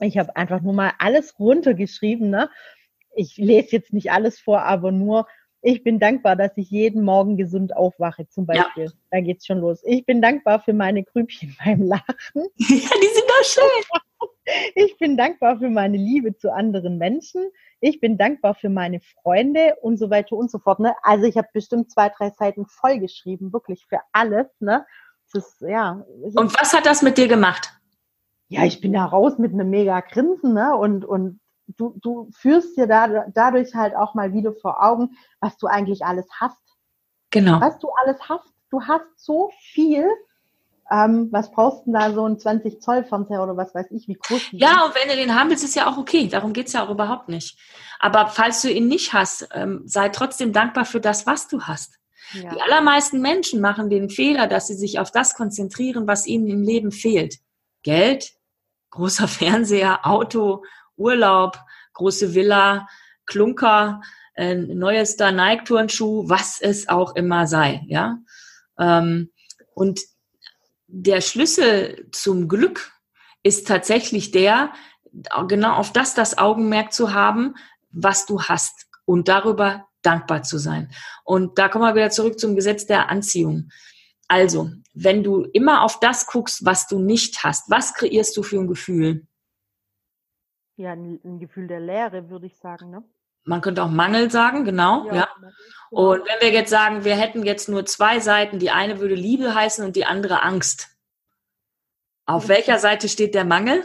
ich 0.00 0.16
habe 0.18 0.34
einfach 0.36 0.60
nur 0.60 0.72
mal 0.72 0.92
alles 0.98 1.38
runtergeschrieben. 1.38 2.30
Ne? 2.30 2.48
Ich 3.14 3.36
lese 3.36 3.72
jetzt 3.72 3.92
nicht 3.92 4.12
alles 4.12 4.38
vor, 4.38 4.62
aber 4.62 4.92
nur, 4.92 5.26
ich 5.62 5.82
bin 5.82 5.98
dankbar, 5.98 6.36
dass 6.36 6.52
ich 6.56 6.70
jeden 6.70 7.02
Morgen 7.02 7.36
gesund 7.36 7.74
aufwache, 7.74 8.28
zum 8.28 8.46
Beispiel. 8.46 8.84
Ja. 8.84 8.92
Da 9.10 9.20
geht's 9.20 9.46
schon 9.46 9.58
los. 9.58 9.82
Ich 9.84 10.06
bin 10.06 10.22
dankbar 10.22 10.60
für 10.60 10.72
meine 10.72 11.02
Grübchen 11.02 11.56
beim 11.64 11.82
Lachen. 11.82 12.06
Ja, 12.34 12.44
die 12.58 12.76
sind 12.78 13.28
doch 13.28 13.44
schön. 13.44 13.62
Ich 14.74 14.96
bin 14.98 15.16
dankbar 15.16 15.58
für 15.58 15.70
meine 15.70 15.96
Liebe 15.96 16.36
zu 16.36 16.52
anderen 16.52 16.98
Menschen. 16.98 17.50
Ich 17.80 18.00
bin 18.00 18.16
dankbar 18.16 18.54
für 18.54 18.68
meine 18.68 19.00
Freunde 19.00 19.76
und 19.82 19.98
so 19.98 20.10
weiter 20.10 20.36
und 20.36 20.50
so 20.50 20.58
fort. 20.58 20.80
Ne? 20.80 20.94
Also 21.02 21.26
ich 21.26 21.36
habe 21.36 21.48
bestimmt 21.52 21.90
zwei, 21.90 22.08
drei 22.10 22.30
Seiten 22.30 22.66
vollgeschrieben, 22.66 23.52
wirklich 23.52 23.84
für 23.88 24.00
alles. 24.12 24.46
Ne? 24.60 24.86
Ist, 25.32 25.60
ja. 25.60 26.04
Und 26.34 26.58
was 26.58 26.72
hat 26.72 26.86
das 26.86 27.02
mit 27.02 27.18
dir 27.18 27.28
gemacht? 27.28 27.72
Ja, 28.48 28.64
ich 28.64 28.80
bin 28.80 28.92
da 28.92 29.04
raus 29.04 29.38
mit 29.38 29.52
einem 29.52 29.70
mega 29.70 30.00
Grinsen 30.00 30.54
ne? 30.54 30.76
und, 30.76 31.04
und 31.04 31.40
du, 31.66 31.98
du 32.00 32.30
führst 32.32 32.76
dir 32.76 32.86
da, 32.86 33.26
dadurch 33.28 33.74
halt 33.74 33.96
auch 33.96 34.14
mal 34.14 34.32
wieder 34.32 34.54
vor 34.54 34.82
Augen, 34.84 35.16
was 35.40 35.58
du 35.58 35.66
eigentlich 35.66 36.04
alles 36.04 36.26
hast. 36.38 36.60
Genau. 37.30 37.60
Was 37.60 37.78
du 37.80 37.90
alles 37.90 38.20
hast. 38.28 38.54
Du 38.70 38.82
hast 38.82 39.06
so 39.16 39.50
viel 39.72 40.08
ähm, 40.90 41.28
was 41.32 41.50
brauchst 41.50 41.86
du 41.86 41.92
da 41.92 42.12
so 42.12 42.24
ein 42.26 42.38
20 42.38 42.80
Zoll 42.80 43.04
Fernseher 43.04 43.42
oder 43.42 43.56
was 43.56 43.74
weiß 43.74 43.86
ich, 43.90 44.06
wie 44.06 44.14
groß 44.14 44.50
die 44.50 44.58
Ja, 44.58 44.84
und 44.84 44.94
wenn 44.94 45.08
du 45.08 45.16
den 45.16 45.34
haben 45.34 45.50
willst, 45.50 45.64
ist 45.64 45.74
ja 45.74 45.90
auch 45.90 45.96
okay. 45.96 46.28
Darum 46.28 46.52
geht's 46.52 46.72
ja 46.72 46.84
auch 46.84 46.90
überhaupt 46.90 47.28
nicht. 47.28 47.58
Aber 47.98 48.28
falls 48.28 48.62
du 48.62 48.70
ihn 48.70 48.86
nicht 48.86 49.12
hast, 49.12 49.48
ähm, 49.52 49.82
sei 49.84 50.08
trotzdem 50.10 50.52
dankbar 50.52 50.84
für 50.84 51.00
das, 51.00 51.26
was 51.26 51.48
du 51.48 51.62
hast. 51.62 51.98
Ja. 52.32 52.50
Die 52.50 52.60
allermeisten 52.60 53.20
Menschen 53.20 53.60
machen 53.60 53.90
den 53.90 54.10
Fehler, 54.10 54.46
dass 54.46 54.68
sie 54.68 54.74
sich 54.74 54.98
auf 54.98 55.10
das 55.10 55.34
konzentrieren, 55.34 56.06
was 56.06 56.26
ihnen 56.26 56.46
im 56.48 56.62
Leben 56.62 56.92
fehlt. 56.92 57.38
Geld, 57.82 58.32
großer 58.90 59.28
Fernseher, 59.28 60.06
Auto, 60.06 60.62
Urlaub, 60.96 61.58
große 61.94 62.34
Villa, 62.34 62.86
Klunker, 63.26 64.02
äh, 64.34 64.54
neuester 64.54 65.32
Nike-Turnschuh, 65.32 66.28
was 66.28 66.60
es 66.60 66.88
auch 66.88 67.16
immer 67.16 67.46
sei, 67.46 67.82
ja. 67.88 68.18
Ähm, 68.78 69.32
und 69.74 70.00
der 70.98 71.20
Schlüssel 71.20 72.08
zum 72.10 72.48
Glück 72.48 72.92
ist 73.42 73.68
tatsächlich 73.68 74.30
der, 74.30 74.72
genau 75.46 75.74
auf 75.74 75.92
das 75.92 76.14
das 76.14 76.38
Augenmerk 76.38 76.92
zu 76.92 77.12
haben, 77.12 77.54
was 77.90 78.24
du 78.24 78.42
hast 78.42 78.86
und 79.04 79.28
darüber 79.28 79.86
dankbar 80.00 80.42
zu 80.42 80.58
sein. 80.58 80.90
Und 81.24 81.58
da 81.58 81.68
kommen 81.68 81.84
wir 81.84 81.94
wieder 81.94 82.10
zurück 82.10 82.38
zum 82.38 82.56
Gesetz 82.56 82.86
der 82.86 83.10
Anziehung. 83.10 83.68
Also, 84.26 84.70
wenn 84.94 85.22
du 85.22 85.42
immer 85.42 85.82
auf 85.82 86.00
das 86.00 86.26
guckst, 86.26 86.64
was 86.64 86.88
du 86.88 86.98
nicht 86.98 87.44
hast, 87.44 87.70
was 87.70 87.92
kreierst 87.92 88.34
du 88.36 88.42
für 88.42 88.58
ein 88.58 88.66
Gefühl? 88.66 89.26
Ja, 90.76 90.92
ein, 90.92 91.38
Gefühl 91.38 91.66
der 91.68 91.80
Leere, 91.80 92.30
würde 92.30 92.46
ich 92.46 92.56
sagen, 92.56 92.90
ne? 92.90 93.04
Man 93.46 93.60
könnte 93.60 93.82
auch 93.82 93.88
Mangel 93.88 94.30
sagen, 94.30 94.64
genau, 94.64 95.06
ja. 95.06 95.14
ja. 95.14 95.28
Und 95.90 96.26
wenn 96.26 96.40
wir 96.40 96.50
jetzt 96.50 96.70
sagen, 96.70 97.04
wir 97.04 97.16
hätten 97.16 97.44
jetzt 97.44 97.68
nur 97.68 97.86
zwei 97.86 98.18
Seiten, 98.18 98.58
die 98.58 98.70
eine 98.70 98.98
würde 98.98 99.14
Liebe 99.14 99.54
heißen 99.54 99.84
und 99.84 99.96
die 99.96 100.04
andere 100.04 100.42
Angst. 100.42 100.88
Auf 102.26 102.48
welcher 102.48 102.78
Seite 102.78 103.08
steht 103.08 103.34
der 103.34 103.44
Mangel? 103.44 103.84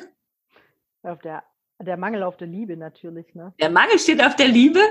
Auf 1.03 1.19
der, 1.19 1.43
der 1.79 1.97
Mangel 1.97 2.23
auf 2.23 2.37
der 2.37 2.47
Liebe 2.47 2.75
natürlich, 2.75 3.33
ne? 3.35 3.53
Der 3.59 3.69
Mangel 3.69 3.99
steht 3.99 4.21
auf 4.21 4.35
der 4.35 4.47
Liebe? 4.47 4.81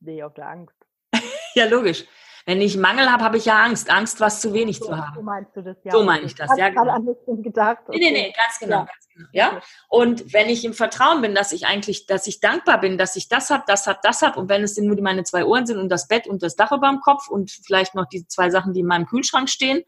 Nee, 0.00 0.22
auf 0.22 0.32
der 0.34 0.48
Angst. 0.48 0.76
ja, 1.54 1.66
logisch. 1.66 2.04
Wenn 2.46 2.60
ich 2.60 2.76
Mangel 2.76 3.10
habe, 3.10 3.22
habe 3.22 3.36
ich 3.36 3.44
ja 3.44 3.62
Angst. 3.62 3.90
Angst, 3.90 4.20
was 4.20 4.40
zu 4.40 4.52
wenig 4.52 4.78
so, 4.78 4.86
zu 4.86 4.96
haben. 4.96 5.14
So 5.14 5.22
meinst 5.22 5.56
du 5.56 5.62
das, 5.62 5.76
ja. 5.82 5.92
So 5.92 6.02
meine 6.04 6.24
ich 6.24 6.34
das, 6.34 6.50
ja. 6.56 6.68
Genau. 6.70 6.90
an 6.90 7.42
gedacht. 7.42 7.82
Okay. 7.86 7.98
Nee, 7.98 8.10
nee, 8.10 8.22
nee, 8.26 8.32
ganz 8.32 8.58
genau, 8.58 8.78
ja. 8.78 8.84
ganz 8.84 9.03
genau. 9.03 9.03
Ja? 9.32 9.60
Und 9.88 10.32
wenn 10.32 10.48
ich 10.48 10.64
im 10.64 10.74
Vertrauen 10.74 11.22
bin, 11.22 11.34
dass 11.34 11.52
ich 11.52 11.66
eigentlich, 11.66 12.06
dass 12.06 12.26
ich 12.26 12.40
dankbar 12.40 12.80
bin, 12.80 12.98
dass 12.98 13.16
ich 13.16 13.28
das 13.28 13.50
habe, 13.50 13.64
das 13.66 13.86
habe, 13.86 13.98
das 14.02 14.22
habe 14.22 14.38
und 14.38 14.48
wenn 14.48 14.62
es 14.62 14.76
nur 14.76 15.00
meine 15.00 15.24
zwei 15.24 15.44
Ohren 15.44 15.66
sind 15.66 15.78
und 15.78 15.88
das 15.88 16.08
Bett 16.08 16.26
und 16.26 16.42
das 16.42 16.56
Dach 16.56 16.72
über 16.72 16.88
dem 16.88 17.00
Kopf 17.00 17.28
und 17.28 17.50
vielleicht 17.50 17.94
noch 17.94 18.06
die 18.06 18.26
zwei 18.26 18.50
Sachen, 18.50 18.72
die 18.72 18.80
in 18.80 18.86
meinem 18.86 19.06
Kühlschrank 19.06 19.48
stehen, 19.48 19.82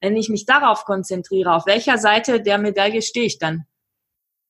wenn 0.00 0.16
ich 0.16 0.28
mich 0.28 0.46
darauf 0.46 0.84
konzentriere, 0.84 1.54
auf 1.54 1.66
welcher 1.66 1.98
Seite 1.98 2.40
der 2.40 2.58
Medaille 2.58 3.02
stehe 3.02 3.26
ich 3.26 3.38
dann? 3.38 3.66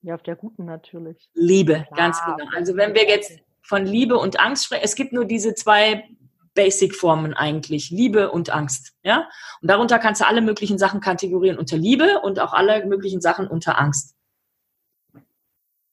Ja, 0.01 0.15
auf 0.15 0.23
der 0.23 0.35
guten 0.35 0.65
natürlich. 0.65 1.29
Liebe, 1.35 1.85
Klar, 1.87 1.97
ganz 1.97 2.19
genau. 2.25 2.51
Also 2.57 2.77
wenn 2.77 2.95
wir 2.95 3.09
jetzt 3.09 3.39
von 3.63 3.87
Liebe 3.87 4.17
und 4.17 4.41
Angst 4.41 4.65
sprechen, 4.65 4.83
es 4.85 4.97
gibt 4.97 5.13
nur 5.13 5.25
diese 5.25 5.55
zwei 5.55 6.09
Basic-Formen 6.55 7.35
eigentlich, 7.35 7.91
Liebe 7.91 8.31
und 8.31 8.51
Angst. 8.51 8.95
Ja? 9.03 9.29
Und 9.61 9.71
darunter 9.71 9.99
kannst 9.99 10.21
du 10.21 10.27
alle 10.27 10.41
möglichen 10.41 10.79
Sachen 10.79 11.01
kategorieren 11.01 11.59
unter 11.59 11.77
Liebe 11.77 12.21
und 12.23 12.41
auch 12.41 12.53
alle 12.53 12.85
möglichen 12.87 13.21
Sachen 13.21 13.47
unter 13.47 13.79
Angst. 13.79 14.17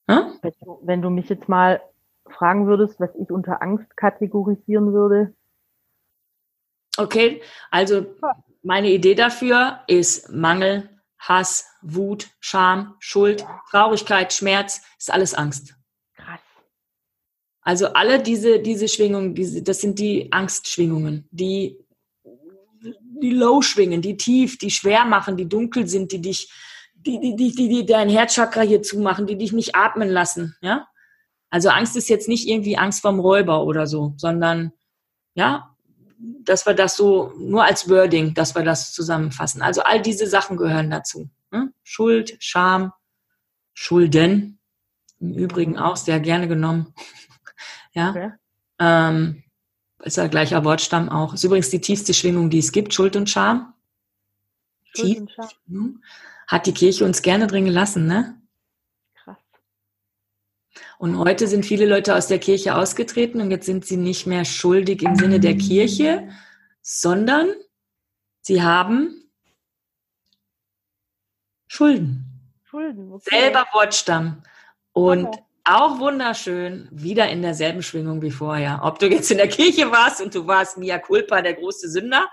Hm? 0.09 0.39
Wenn, 0.41 0.53
du, 0.61 0.79
wenn 0.81 1.01
du 1.03 1.09
mich 1.11 1.29
jetzt 1.29 1.47
mal 1.47 1.81
fragen 2.25 2.65
würdest, 2.65 2.99
was 2.99 3.11
ich 3.21 3.29
unter 3.29 3.61
Angst 3.61 3.95
kategorisieren 3.95 4.91
würde. 4.91 5.35
Okay, 6.97 7.41
also 7.69 8.05
meine 8.63 8.89
Idee 8.89 9.15
dafür 9.15 9.81
ist 9.87 10.29
Mangel, 10.31 10.89
Hass, 11.19 11.67
Wut, 11.81 12.29
Scham, 12.39 12.95
Schuld, 12.99 13.45
Traurigkeit, 13.69 14.33
Schmerz, 14.33 14.81
ist 14.97 15.13
alles 15.13 15.33
Angst. 15.35 15.75
Krass. 16.15 16.41
Also 17.61 17.87
alle 17.93 18.21
diese, 18.21 18.59
diese 18.59 18.87
Schwingungen, 18.87 19.35
diese, 19.35 19.61
das 19.61 19.79
sind 19.79 19.99
die 19.99 20.31
Angstschwingungen, 20.31 21.27
die, 21.29 21.77
die 23.21 23.31
low 23.31 23.61
schwingen, 23.61 24.01
die 24.01 24.17
tief, 24.17 24.57
die 24.57 24.71
schwer 24.71 25.05
machen, 25.05 25.37
die 25.37 25.47
dunkel 25.47 25.87
sind, 25.87 26.11
die 26.11 26.21
dich, 26.21 26.51
die, 27.05 27.19
die, 27.19 27.35
die, 27.35 27.55
die, 27.55 27.69
die 27.69 27.85
dein 27.85 28.09
Herzchakra 28.09 28.61
hier 28.61 28.81
zumachen, 28.81 29.27
die 29.27 29.37
dich 29.37 29.53
nicht 29.53 29.75
atmen 29.75 30.09
lassen, 30.09 30.55
ja. 30.61 30.87
Also 31.49 31.69
Angst 31.69 31.95
ist 31.95 32.09
jetzt 32.09 32.27
nicht 32.27 32.47
irgendwie 32.47 32.77
Angst 32.77 33.01
vom 33.01 33.19
Räuber 33.19 33.63
oder 33.63 33.87
so, 33.87 34.13
sondern, 34.17 34.71
ja, 35.33 35.75
dass 36.19 36.65
wir 36.65 36.73
das 36.73 36.95
so 36.95 37.33
nur 37.37 37.63
als 37.63 37.89
Wording, 37.89 38.33
dass 38.33 38.53
wir 38.53 38.63
das 38.63 38.93
zusammenfassen. 38.93 39.61
Also 39.61 39.81
all 39.81 40.01
diese 40.01 40.27
Sachen 40.27 40.57
gehören 40.57 40.89
dazu. 40.89 41.29
Ne? 41.51 41.73
Schuld, 41.83 42.35
Scham, 42.39 42.91
Schulden, 43.73 44.59
im 45.19 45.33
Übrigen 45.33 45.77
auch 45.77 45.95
sehr 45.95 46.19
gerne 46.19 46.47
genommen. 46.47 46.93
ja. 47.93 48.09
Okay. 48.09 48.31
Ähm, 48.79 49.43
ist 50.01 50.17
ja 50.17 50.27
gleicher 50.27 50.63
Wortstamm 50.63 51.09
auch. 51.09 51.33
Ist 51.33 51.43
übrigens 51.43 51.69
die 51.69 51.81
tiefste 51.81 52.13
Schwingung, 52.13 52.49
die 52.49 52.59
es 52.59 52.71
gibt, 52.71 52.93
Schuld 52.93 53.15
und 53.15 53.29
Scham. 53.29 53.73
Schuld 54.95 55.07
Tief, 55.07 55.19
und 55.19 55.31
Scham. 55.31 56.01
Hat 56.49 56.65
die 56.65 56.73
Kirche 56.73 57.05
uns 57.05 57.21
gerne 57.21 57.45
drin 57.45 57.65
gelassen, 57.65 58.07
ne? 58.07 58.35
Und 60.97 61.17
heute 61.17 61.47
sind 61.47 61.65
viele 61.65 61.85
Leute 61.85 62.15
aus 62.15 62.27
der 62.27 62.39
Kirche 62.39 62.75
ausgetreten 62.75 63.39
und 63.39 63.51
jetzt 63.51 63.67
sind 63.67 63.85
sie 63.85 63.95
nicht 63.95 64.25
mehr 64.25 64.43
schuldig 64.43 65.01
im 65.03 65.15
Sinne 65.15 65.39
der 65.39 65.55
Kirche, 65.55 66.27
sondern 66.81 67.53
sie 68.41 68.63
haben 68.63 69.31
Schulden. 71.67 72.25
Schulden. 72.63 73.13
Okay. 73.13 73.29
Selber 73.29 73.65
Wortstamm. 73.71 74.41
Und 74.91 75.27
okay. 75.27 75.39
auch 75.65 75.99
wunderschön, 75.99 76.89
wieder 76.91 77.29
in 77.29 77.43
derselben 77.43 77.83
Schwingung 77.83 78.21
wie 78.23 78.31
vorher. 78.31 78.81
Ob 78.83 78.97
du 78.97 79.07
jetzt 79.07 79.29
in 79.29 79.37
der 79.37 79.49
Kirche 79.49 79.91
warst 79.91 80.19
und 80.19 80.33
du 80.33 80.47
warst 80.47 80.77
Mia 80.77 80.97
Culpa, 80.97 81.43
der 81.43 81.53
große 81.53 81.89
Sünder, 81.89 82.27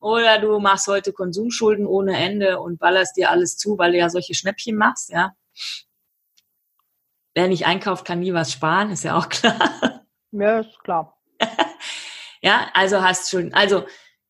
oder 0.00 0.38
du 0.40 0.58
machst 0.58 0.86
heute 0.86 1.12
Konsumschulden 1.12 1.86
ohne 1.86 2.16
Ende 2.16 2.58
und 2.58 2.78
ballerst 2.78 3.16
dir 3.16 3.30
alles 3.30 3.56
zu, 3.56 3.78
weil 3.78 3.92
du 3.92 3.98
ja 3.98 4.10
solche 4.10 4.34
Schnäppchen 4.34 4.76
machst, 4.76 5.10
ja 5.10 5.32
wer 7.34 7.48
nicht 7.48 7.66
einkauft, 7.66 8.04
kann 8.04 8.20
nie 8.20 8.34
was 8.34 8.52
sparen, 8.52 8.90
ist 8.90 9.04
ja 9.04 9.16
auch 9.16 9.28
klar. 9.28 10.04
Ja, 10.32 10.60
ist 10.60 10.78
klar. 10.84 11.16
ja, 12.42 12.68
also 12.74 13.02
hast 13.02 13.30
schon, 13.30 13.52
also, 13.54 13.84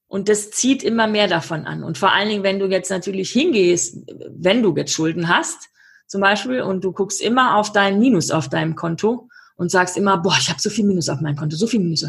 und 0.07 0.29
das 0.29 0.50
zieht 0.50 0.83
immer 0.83 1.07
mehr 1.07 1.29
davon 1.29 1.67
an. 1.67 1.85
Und 1.85 1.99
vor 1.99 2.12
allen 2.12 2.29
Dingen, 2.29 2.43
wenn 2.43 2.59
du 2.59 2.67
jetzt 2.67 2.91
natürlich 2.91 3.31
hingehst, 3.31 3.99
wenn 4.31 4.62
du 4.62 4.75
jetzt 4.77 4.93
Schulden 4.93 5.29
hast, 5.29 5.69
zum 6.07 6.21
Beispiel, 6.21 6.62
und 6.62 6.83
du 6.83 6.93
guckst 6.93 7.21
immer 7.21 7.57
auf 7.57 7.73
dein 7.73 8.00
Minus 8.00 8.33
auf 8.33 8.49
deinem 8.49 8.75
Konto 8.75 9.29
und 9.57 9.71
sagst 9.71 9.97
immer, 9.97 10.19
boah, 10.19 10.37
ich 10.41 10.49
habe 10.49 10.61
so 10.61 10.69
viel 10.69 10.85
Minus 10.85 11.09
auf 11.09 11.21
meinem 11.21 11.37
Konto, 11.37 11.57
so 11.57 11.69
viel 11.69 11.81
Minus. 11.81 12.05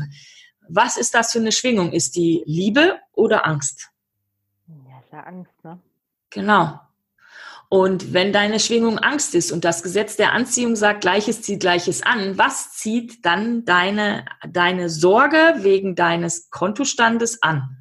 Was 0.74 0.98
ist 0.98 1.13
das 1.13 1.34
für 1.34 1.40
eine 1.40 1.51
Schwingung? 1.51 1.92
Ist 1.92 2.16
die 2.16 2.44
Liebe 2.46 3.00
oder 3.13 3.46
Angst? 3.46 3.90
Ja, 4.68 5.00
ist 5.00 5.12
ja 5.12 5.20
Angst, 5.22 5.63
ne? 5.63 5.80
Genau. 6.30 6.80
Und 7.68 8.13
wenn 8.13 8.34
deine 8.34 8.60
Schwingung 8.60 9.00
Angst 9.00 9.34
ist 9.36 9.51
und 9.51 9.63
das 9.63 9.84
Gesetz 9.84 10.18
der 10.18 10.34
Anziehung 10.34 10.75
sagt, 10.75 11.01
Gleiches 11.01 11.42
zieht 11.42 11.62
Gleiches 11.62 12.04
an, 12.04 12.38
was 12.38 12.74
zieht 12.74 13.25
dann 13.25 13.63
deine, 13.66 14.25
deine 14.50 14.90
Sorge 14.90 15.55
wegen 15.57 15.96
deines 15.96 16.50
Kontostandes 16.50 17.42
an? 17.42 17.77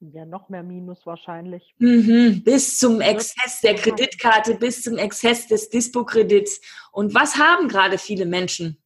Ja, 0.00 0.24
noch 0.24 0.48
mehr 0.48 0.62
Minus 0.62 1.06
wahrscheinlich. 1.06 1.74
Mhm, 1.78 2.42
bis 2.44 2.78
zum 2.78 3.00
Exzess 3.00 3.60
der 3.60 3.74
Kreditkarte, 3.74 4.54
bis 4.56 4.82
zum 4.82 4.98
Exzess 4.98 5.46
des 5.46 5.68
Dispo-Kredits. 5.68 6.60
Und 6.92 7.14
was 7.14 7.36
haben 7.36 7.68
gerade 7.68 7.98
viele 7.98 8.26
Menschen? 8.26 8.82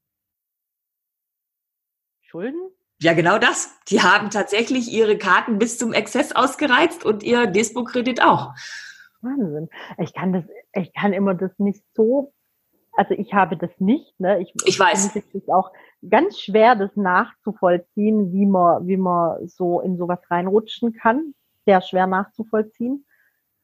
Schulden? 2.23 2.71
Ja, 3.01 3.15
genau 3.15 3.39
das. 3.39 3.79
Die 3.89 4.03
haben 4.03 4.31
tatsächlich 4.31 4.91
ihre 4.93 5.19
Karten 5.19 5.59
bis 5.59 5.79
zum 5.79 5.93
Exzess 5.93 6.35
ausgereizt 6.35 7.05
und 7.05 7.23
ihr 7.23 7.47
Dispo-Kredit 7.47 8.23
auch. 8.23 8.55
Wahnsinn. 9.21 9.69
Ich 9.99 10.13
kann 10.15 10.33
das, 10.33 10.45
ich 10.75 10.93
kann 10.93 11.13
immer 11.13 11.35
das 11.35 11.53
nicht 11.59 11.83
so, 11.95 12.33
also 12.99 13.15
ich 13.15 13.33
habe 13.33 13.57
das 13.57 13.71
nicht, 13.79 14.19
ne? 14.19 14.41
Ich, 14.41 14.53
ich 14.65 14.79
weiß. 14.79 15.15
Es 15.15 15.25
ist 15.33 15.49
auch 15.49 15.73
ganz 16.11 16.41
schwer, 16.41 16.75
das 16.75 16.91
nachzuvollziehen, 16.97 18.33
wie 18.33 18.45
man, 18.45 18.89
wie 18.89 18.97
man 18.97 19.47
so 19.47 19.81
in 19.81 19.97
sowas 19.97 20.19
reinrutschen 20.29 20.93
kann. 20.93 21.35
Sehr 21.65 21.81
schwer 21.81 22.09
nachzuvollziehen. 22.09 23.07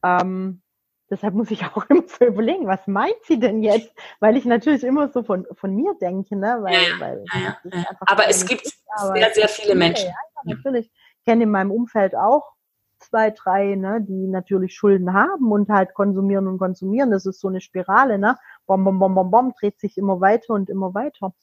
Ähm, 0.05 0.63
deshalb 1.15 1.35
muss 1.35 1.51
ich 1.51 1.63
auch 1.77 1.85
immer 1.89 2.03
so 2.07 2.25
überlegen, 2.25 2.67
was 2.67 2.87
meint 2.87 3.23
sie 3.27 3.39
denn 3.39 3.63
jetzt? 3.63 3.93
Weil 4.21 4.37
ich 4.37 4.45
natürlich 4.45 4.83
immer 4.83 5.09
so 5.09 5.23
von, 5.23 5.47
von 5.53 5.75
mir 5.75 5.95
denke, 6.01 6.37
ne? 6.37 6.59
Weil, 6.61 6.75
ja, 6.75 7.01
weil 7.01 7.25
ja, 7.33 7.57
ja. 7.65 7.85
Aber 8.01 8.29
es 8.29 8.45
gibt 8.45 8.67
ist, 8.67 8.83
sehr, 9.15 9.31
sehr 9.33 9.49
viele 9.49 9.75
Menschen. 9.75 10.09
Ja, 10.09 10.15
natürlich. 10.45 10.91
Ich 11.19 11.25
kenne 11.25 11.45
in 11.45 11.51
meinem 11.51 11.71
Umfeld 11.71 12.15
auch 12.15 12.53
zwei, 12.99 13.31
drei, 13.31 13.75
ne, 13.75 14.01
die 14.01 14.27
natürlich 14.27 14.75
Schulden 14.75 15.13
haben 15.13 15.53
und 15.53 15.69
halt 15.69 15.95
konsumieren 15.95 16.47
und 16.49 16.59
konsumieren. 16.59 17.11
Das 17.11 17.27
ist 17.27 17.41
so 17.41 17.49
eine 17.49 17.61
Spirale, 17.61 18.19
ne? 18.19 18.39
Bom, 18.67 18.85
bom, 18.85 18.99
bom, 18.99 19.15
bom, 19.15 19.31
bom, 19.31 19.55
dreht 19.59 19.79
sich 19.79 19.97
immer 19.99 20.21
weiter 20.21 20.55
und 20.55 20.71
immer 20.71 20.95
weiter. 20.95 21.35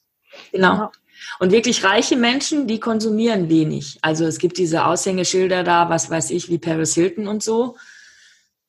Genau. 0.51 0.73
Ja. 0.73 0.91
Und 1.39 1.51
wirklich 1.51 1.83
reiche 1.83 2.15
Menschen, 2.15 2.67
die 2.67 2.79
konsumieren 2.79 3.49
wenig. 3.49 3.99
Also 4.01 4.25
es 4.25 4.39
gibt 4.39 4.57
diese 4.57 4.85
Aushängeschilder 4.85 5.63
da, 5.63 5.89
was 5.89 6.09
weiß 6.09 6.31
ich, 6.31 6.49
wie 6.49 6.57
Paris 6.57 6.93
Hilton 6.93 7.27
und 7.27 7.43
so. 7.43 7.75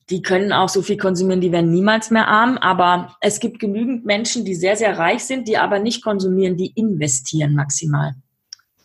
Die 0.09 0.21
können 0.21 0.51
auch 0.51 0.69
so 0.69 0.81
viel 0.81 0.97
konsumieren, 0.97 1.41
die 1.41 1.51
werden 1.51 1.71
niemals 1.71 2.11
mehr 2.11 2.27
arm. 2.27 2.57
Aber 2.57 3.15
es 3.21 3.39
gibt 3.39 3.59
genügend 3.59 4.05
Menschen, 4.05 4.45
die 4.45 4.55
sehr, 4.55 4.75
sehr 4.75 4.97
reich 4.97 5.23
sind, 5.23 5.47
die 5.47 5.57
aber 5.57 5.79
nicht 5.79 6.03
konsumieren, 6.03 6.57
die 6.57 6.73
investieren 6.75 7.55
maximal. 7.55 8.13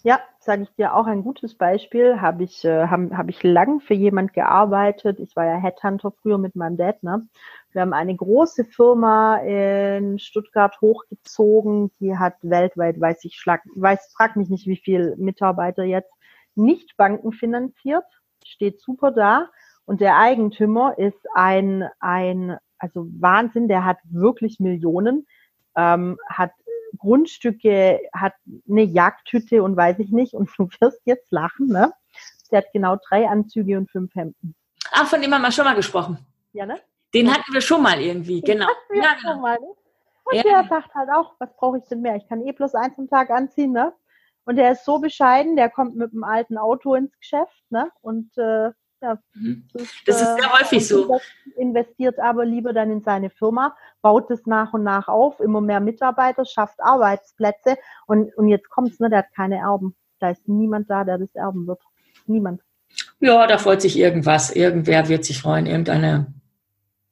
Ja, 0.05 0.21
sage 0.39 0.63
ich 0.63 0.75
dir 0.77 0.95
auch 0.95 1.07
ein 1.07 1.23
gutes 1.23 1.57
Beispiel. 1.57 2.21
Habe 2.21 2.45
ich, 2.45 2.65
äh, 2.65 2.87
habe 2.87 3.17
hab 3.17 3.29
ich 3.29 3.43
lang 3.43 3.81
für 3.81 3.95
jemand 3.95 4.33
gearbeitet. 4.33 5.19
Ich 5.19 5.35
war 5.37 5.45
ja 5.45 5.57
Headhunter 5.57 6.13
früher 6.23 6.39
mit 6.39 6.57
meinem 6.57 6.77
Dad. 6.77 7.03
Ne? 7.03 7.29
Wir 7.73 7.83
haben 7.83 7.93
eine 7.93 8.17
große 8.17 8.65
Firma 8.65 9.37
in 9.39 10.19
Stuttgart 10.19 10.81
hochgezogen. 10.81 11.91
Die 12.01 12.17
hat 12.17 12.37
weltweit, 12.43 13.01
weiß 13.01 13.25
ich, 13.25 13.37
schlag, 13.37 13.63
weiß, 13.75 14.13
frag 14.17 14.37
mich 14.37 14.49
nicht, 14.49 14.67
wie 14.67 14.79
viel 14.79 15.15
Mitarbeiter 15.19 15.85
jetzt, 15.85 16.13
nicht 16.55 16.97
bankenfinanziert. 16.97 18.07
Steht 18.45 18.81
super 18.81 19.11
da. 19.11 19.51
Und 19.89 20.03
der 20.03 20.19
Eigentümer 20.19 20.99
ist 20.99 21.17
ein, 21.33 21.89
ein, 21.99 22.59
also 22.79 23.07
Wahnsinn, 23.21 23.69
der 23.69 23.87
hat 23.87 23.97
wirklich 24.11 24.61
Millionen, 24.61 25.27
ähm, 25.77 26.19
hat 26.29 26.51
Grundstücke, 26.99 27.99
hat 28.13 28.35
eine 28.69 28.83
Jagdhütte 28.83 29.63
und 29.63 29.79
weiß 29.79 29.99
ich 30.01 30.11
nicht. 30.11 30.35
Und 30.35 30.51
du 30.59 30.69
wirst 30.81 31.01
jetzt 31.07 31.33
lachen, 31.33 31.69
ne? 31.69 31.95
Der 32.51 32.59
hat 32.59 32.67
genau 32.75 32.97
drei 33.09 33.31
Anzüge 33.31 33.79
und 33.79 33.91
fünf 33.91 34.15
Hemden. 34.15 34.55
Ach, 34.93 35.07
von 35.07 35.23
dem 35.23 35.33
haben 35.33 35.41
wir 35.41 35.53
schon 35.53 35.65
mal 35.65 35.75
gesprochen. 35.75 36.19
Ja, 36.53 36.67
ne? 36.67 36.79
Den 37.15 37.33
hatten 37.33 37.51
wir 37.51 37.63
schon 37.63 37.83
mal 37.83 37.99
irgendwie, 37.99 38.43
Den 38.43 38.59
genau. 38.59 38.71
wir 38.91 39.03
ja, 39.03 39.15
genau. 39.15 39.33
Schon 39.33 39.41
mal, 39.41 39.59
ne? 39.59 39.69
Und 40.25 40.35
ja. 40.35 40.43
der 40.43 40.65
sagt 40.69 40.95
halt 40.95 41.09
auch, 41.09 41.33
was 41.39 41.57
brauche 41.57 41.79
ich 41.79 41.85
denn 41.85 42.03
mehr? 42.03 42.17
Ich 42.17 42.29
kann 42.29 42.47
eh 42.47 42.53
bloß 42.53 42.75
eins 42.75 42.99
am 42.99 43.09
Tag 43.09 43.31
anziehen, 43.31 43.73
ne? 43.73 43.95
Und 44.45 44.57
der 44.57 44.73
ist 44.73 44.85
so 44.85 44.99
bescheiden, 44.99 45.57
der 45.57 45.71
kommt 45.71 45.97
mit 45.97 46.13
einem 46.13 46.25
alten 46.25 46.59
Auto 46.59 46.95
ins 46.95 47.19
Geschäft, 47.19 47.65
ne? 47.71 47.91
Und 48.03 48.37
äh, 48.37 48.73
ja, 49.01 49.19
mhm. 49.35 49.65
das, 49.73 49.83
das, 50.07 50.23
ist 50.23 50.37
sehr 50.41 50.53
häufig 50.53 50.87
so. 50.87 51.21
Investiert 51.57 52.19
aber 52.19 52.45
lieber 52.45 52.73
dann 52.73 52.91
in 52.91 53.03
seine 53.03 53.31
Firma, 53.31 53.77
baut 54.03 54.31
es 54.31 54.47
nach 54.47 54.73
und 54.73 54.83
nach 54.83 55.09
auf, 55.09 55.41
immer 55.41 55.61
mehr 55.61 55.81
Mitarbeiter, 55.81 56.45
schafft 56.45 56.81
Arbeitsplätze 56.81 57.77
und, 58.07 58.35
und 58.37 58.49
jetzt 58.49 58.69
es, 58.87 59.01
ne, 59.01 59.11
der 59.11 59.21
hat 59.21 59.35
keine 59.35 59.59
Erben. 59.59 59.95
Da 60.21 60.31
ist 60.31 60.49
niemand 60.49 60.91
da, 60.91 61.05
der 61.05 61.19
das 61.19 61.35
erben 61.35 61.67
wird. 61.67 61.81
Niemand. 62.27 62.63
Ja, 63.21 63.47
da 63.47 63.59
freut 63.59 63.83
sich 63.83 63.99
irgendwas. 63.99 64.51
Irgendwer 64.51 65.09
wird 65.09 65.25
sich 65.25 65.41
freuen, 65.41 65.67
irgendeine. 65.67 66.33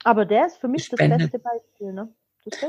Aber 0.04 0.24
der 0.24 0.46
ist 0.46 0.58
für 0.58 0.68
mich 0.68 0.84
Spende. 0.84 1.18
das 1.18 1.30
beste 1.30 1.38
Beispiel, 1.38 1.92
ne? 1.92 2.12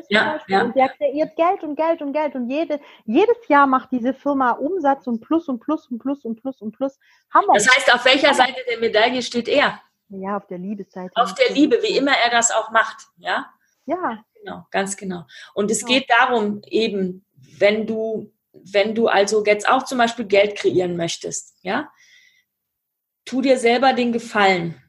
Ja, 0.09 0.39
ja. 0.47 0.63
Und 0.63 0.75
der 0.75 0.89
kreiert 0.89 1.35
Geld 1.35 1.63
und 1.63 1.75
Geld 1.75 2.01
und 2.01 2.13
Geld 2.13 2.35
und 2.35 2.49
jede, 2.49 2.79
jedes 3.05 3.47
Jahr 3.47 3.67
macht 3.67 3.91
diese 3.91 4.13
Firma 4.13 4.51
Umsatz 4.51 5.07
und 5.07 5.21
Plus 5.21 5.47
und 5.47 5.59
Plus 5.59 5.87
und 5.87 5.99
Plus 5.99 6.25
und 6.25 6.41
Plus 6.41 6.61
und 6.61 6.71
Plus. 6.71 6.99
Hammer. 7.31 7.53
Das 7.53 7.67
heißt, 7.67 7.93
auf 7.93 8.05
welcher 8.05 8.33
Seite 8.33 8.59
der 8.69 8.79
Medaille 8.79 9.21
steht 9.21 9.47
er? 9.47 9.81
Ja, 10.09 10.37
auf 10.37 10.47
der 10.47 10.57
Liebesseite. 10.57 11.11
Auf 11.15 11.35
der 11.35 11.53
Liebe, 11.53 11.79
wie 11.81 11.97
immer 11.97 12.13
er 12.13 12.31
das 12.31 12.51
auch 12.51 12.71
macht, 12.71 13.07
ja? 13.17 13.45
Ja. 13.85 14.23
Genau, 14.39 14.65
ganz 14.71 14.95
genau. 14.95 15.25
Und 15.53 15.71
es 15.71 15.85
genau. 15.85 15.99
geht 15.99 16.09
darum, 16.09 16.61
eben, 16.67 17.25
wenn 17.57 17.85
du, 17.85 18.31
wenn 18.53 18.95
du 18.95 19.07
also 19.07 19.43
jetzt 19.45 19.67
auch 19.67 19.83
zum 19.83 19.97
Beispiel 19.97 20.25
Geld 20.25 20.57
kreieren 20.57 20.95
möchtest, 20.95 21.57
ja, 21.61 21.91
tu 23.25 23.41
dir 23.41 23.57
selber 23.57 23.93
den 23.93 24.11
Gefallen. 24.11 24.81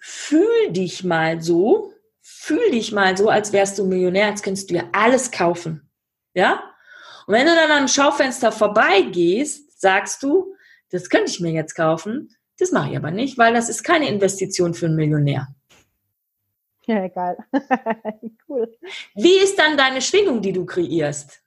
Fühl 0.00 0.70
dich 0.70 1.04
mal 1.04 1.40
so, 1.40 1.92
fühl 2.28 2.72
dich 2.72 2.90
mal 2.90 3.16
so, 3.16 3.28
als 3.28 3.52
wärst 3.52 3.78
du 3.78 3.86
Millionär, 3.86 4.26
als 4.26 4.42
könntest 4.42 4.68
du 4.68 4.74
dir 4.74 4.88
alles 4.92 5.30
kaufen. 5.30 5.88
Ja? 6.34 6.62
Und 7.26 7.34
wenn 7.34 7.46
du 7.46 7.54
dann 7.54 7.70
am 7.70 7.88
Schaufenster 7.88 8.50
vorbeigehst, 8.50 9.80
sagst 9.80 10.24
du, 10.24 10.54
das 10.90 11.08
könnte 11.08 11.30
ich 11.30 11.40
mir 11.40 11.52
jetzt 11.52 11.74
kaufen. 11.74 12.34
Das 12.58 12.72
mache 12.72 12.90
ich 12.90 12.96
aber 12.96 13.12
nicht, 13.12 13.38
weil 13.38 13.54
das 13.54 13.68
ist 13.68 13.84
keine 13.84 14.08
Investition 14.08 14.74
für 14.74 14.86
einen 14.86 14.96
Millionär. 14.96 15.48
Ja, 16.86 17.06
geil. 17.08 17.36
cool. 18.48 18.76
Wie 19.14 19.38
ist 19.38 19.58
dann 19.58 19.76
deine 19.76 20.02
Schwingung, 20.02 20.40
die 20.40 20.52
du 20.52 20.64
kreierst? 20.66 21.42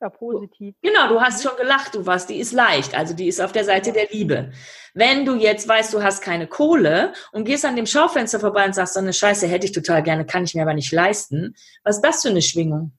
Ja, 0.00 0.08
positiv. 0.08 0.74
Genau, 0.80 1.08
du 1.08 1.20
hast 1.20 1.42
schon 1.42 1.56
gelacht, 1.58 1.94
du 1.94 2.06
warst, 2.06 2.30
die 2.30 2.38
ist 2.38 2.52
leicht, 2.52 2.94
also 2.94 3.14
die 3.14 3.28
ist 3.28 3.40
auf 3.40 3.52
der 3.52 3.64
Seite 3.64 3.92
der 3.92 4.08
Liebe. 4.10 4.50
Wenn 4.94 5.26
du 5.26 5.34
jetzt 5.34 5.68
weißt, 5.68 5.92
du 5.92 6.02
hast 6.02 6.22
keine 6.22 6.46
Kohle 6.46 7.12
und 7.32 7.44
gehst 7.44 7.66
an 7.66 7.76
dem 7.76 7.84
Schaufenster 7.86 8.40
vorbei 8.40 8.64
und 8.64 8.74
sagst, 8.74 8.94
so 8.94 9.00
eine 9.00 9.12
Scheiße 9.12 9.46
hätte 9.46 9.66
ich 9.66 9.72
total 9.72 10.02
gerne, 10.02 10.24
kann 10.24 10.44
ich 10.44 10.54
mir 10.54 10.62
aber 10.62 10.72
nicht 10.72 10.90
leisten, 10.90 11.54
was 11.84 11.96
ist 11.96 12.02
das 12.02 12.22
für 12.22 12.30
eine 12.30 12.40
Schwingung? 12.40 12.92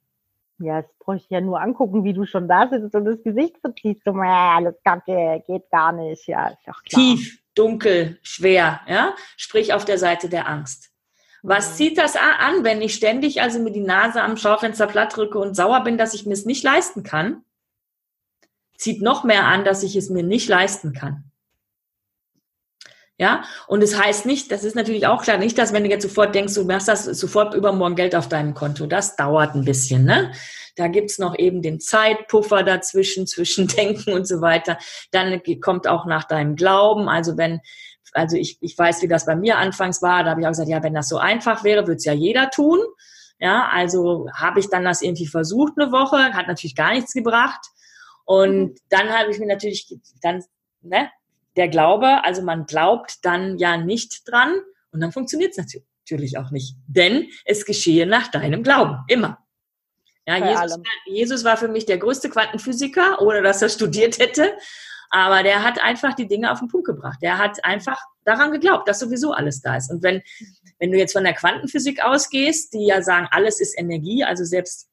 Ja, 0.60 0.84
das 0.84 0.92
bräuchte 1.00 1.26
ich 1.26 1.32
ja 1.32 1.42
nur 1.42 1.60
angucken, 1.60 2.04
wie 2.04 2.14
du 2.14 2.26
schon 2.26 2.48
da 2.48 2.70
sitzt 2.70 2.94
und 2.94 3.06
das 3.06 3.24
Gesicht 3.24 3.58
verziehst. 3.62 4.04
So, 4.06 4.12
alles 4.12 4.76
Kacke, 4.84 5.44
geht 5.48 5.70
gar 5.72 5.92
nicht. 5.92 6.28
Ja, 6.28 6.50
ist 6.50 6.60
doch 6.68 6.84
klar. 6.84 7.02
Tief, 7.02 7.42
dunkel, 7.56 8.20
schwer, 8.22 8.82
ja? 8.88 9.16
Sprich 9.38 9.74
auf 9.74 9.86
der 9.86 9.98
Seite 9.98 10.30
der 10.30 10.48
Angst. 10.48 10.91
Was 11.44 11.76
zieht 11.76 11.98
das 11.98 12.16
an, 12.16 12.64
wenn 12.64 12.82
ich 12.82 12.94
ständig 12.94 13.42
also 13.42 13.60
mir 13.60 13.72
die 13.72 13.82
Nase 13.82 14.22
am 14.22 14.38
Schaufenster 14.38 14.88
platt 14.88 15.16
drücke 15.16 15.40
und 15.40 15.56
sauer 15.56 15.84
bin, 15.84 15.98
dass 15.98 16.14
ich 16.14 16.26
mir 16.26 16.34
es 16.34 16.46
nicht 16.46 16.64
leisten 16.64 17.04
kann? 17.04 17.44
Zieht 18.78 19.02
noch 19.02 19.24
mehr 19.24 19.46
an, 19.46 19.66
dass 19.66 19.84
ich 19.84 19.96
es 19.96 20.10
mir 20.10 20.24
nicht 20.24 20.48
leisten 20.50 20.94
kann. 20.94 21.32
Ja, 23.18 23.44
und 23.68 23.84
es 23.84 23.92
das 23.92 24.02
heißt 24.02 24.26
nicht, 24.26 24.52
das 24.52 24.64
ist 24.64 24.76
natürlich 24.76 25.06
auch 25.06 25.22
klar, 25.22 25.38
nicht, 25.38 25.56
dass 25.58 25.74
wenn 25.74 25.84
du 25.84 25.90
jetzt 25.92 26.02
sofort 26.02 26.34
denkst, 26.34 26.56
du 26.56 26.64
machst 26.64 26.88
das 26.88 27.06
sofort 27.06 27.54
übermorgen 27.54 27.96
Geld 27.96 28.16
auf 28.16 28.28
deinem 28.28 28.56
Konto. 28.56 28.88
Das 28.88 29.16
dauert 29.16 29.54
ein 29.54 29.64
bisschen, 29.64 30.06
ne? 30.06 30.32
Da 30.76 30.88
gibt's 30.88 31.20
noch 31.20 31.38
eben 31.38 31.62
den 31.62 31.80
Zeitpuffer 31.80 32.64
dazwischen, 32.64 33.28
zwischen 33.28 33.68
Denken 33.68 34.14
und 34.14 34.28
so 34.28 34.42
weiter. 34.42 34.78
Dann 35.12 35.40
kommt 35.62 35.88
auch 35.88 36.06
nach 36.06 36.24
deinem 36.24 36.56
Glauben. 36.56 37.10
Also 37.10 37.38
wenn 37.38 37.62
also 38.14 38.38
ich, 38.38 38.58
ich 38.62 38.78
weiß, 38.78 39.02
wie 39.02 39.08
das 39.08 39.26
bei 39.26 39.36
mir 39.36 39.58
anfangs 39.58 40.02
war. 40.02 40.24
Da 40.24 40.32
habe 40.32 40.42
ich 40.42 40.48
auch 40.48 40.52
gesagt, 40.52 40.70
ja, 40.70 40.84
wenn 40.84 40.94
das 40.94 41.10
so 41.10 41.18
einfach 41.18 41.64
wäre, 41.64 41.88
würde 41.88 41.98
es 41.98 42.06
ja 42.06 42.14
jeder 42.14 42.50
tun. 42.50 42.80
Ja, 43.40 43.70
also 43.72 44.28
habe 44.34 44.60
ich 44.60 44.70
dann 44.70 44.84
das 44.84 45.02
irgendwie 45.02 45.28
versucht 45.28 45.74
eine 45.78 45.92
Woche, 45.92 46.34
hat 46.34 46.48
natürlich 46.48 46.76
gar 46.76 46.94
nichts 46.94 47.14
gebracht. 47.14 47.66
Und 48.26 48.64
mhm. 48.64 48.76
dann 48.90 49.10
habe 49.10 49.32
ich 49.32 49.40
mir 49.40 49.48
natürlich 49.48 49.98
dann, 50.22 50.44
ne, 50.82 51.10
der 51.56 51.68
Glaube, 51.68 52.24
also 52.24 52.42
man 52.42 52.66
glaubt 52.66 53.18
dann 53.24 53.58
ja 53.58 53.78
nicht 53.78 54.22
dran 54.26 54.62
und 54.92 55.02
dann 55.02 55.12
funktioniert 55.12 55.58
es 55.58 55.58
natürlich 55.58 56.38
auch 56.38 56.52
nicht. 56.52 56.76
Denn 56.88 57.28
es 57.46 57.66
geschehe 57.66 58.06
nach 58.06 58.30
deinem 58.30 58.64
Glauben, 58.64 59.00
immer. 59.08 59.40
Ja, 60.28 60.38
Jesus, 60.38 60.80
Jesus, 61.08 61.44
war 61.44 61.58
für 61.58 61.68
mich 61.68 61.86
der 61.86 61.98
größte 61.98 62.30
Quantenphysiker, 62.30 63.22
ohne 63.22 63.42
dass 63.42 63.62
er 63.62 63.70
studiert 63.70 64.20
hätte. 64.20 64.56
Aber 65.12 65.44
der 65.44 65.64
hat 65.64 65.82
einfach 65.82 66.14
die 66.14 66.28
Dinge 66.28 66.52
auf 66.52 66.60
den 66.60 66.70
Punkt 66.70 66.88
gebracht. 66.88 67.20
Der 67.22 67.38
hat 67.38 67.64
einfach 67.66 68.00
daran 68.24 68.52
geglaubt, 68.52 68.88
dass 68.88 69.00
sowieso 69.00 69.34
alles 69.34 69.62
da 69.62 69.76
ist. 69.76 69.92
Und 69.92 70.02
wenn, 70.04 70.22
wenn 70.80 70.92
du 70.92 70.98
jetzt 70.98 71.12
von 71.12 71.26
der 71.26 71.34
Quantenphysik 71.34 72.02
ausgehst, 72.04 72.74
die 72.74 72.88
ja 72.88 73.02
sagen, 73.02 73.28
alles 73.32 73.60
ist 73.60 73.78
Energie, 73.78 74.24
also 74.24 74.46
selbst 74.46 74.90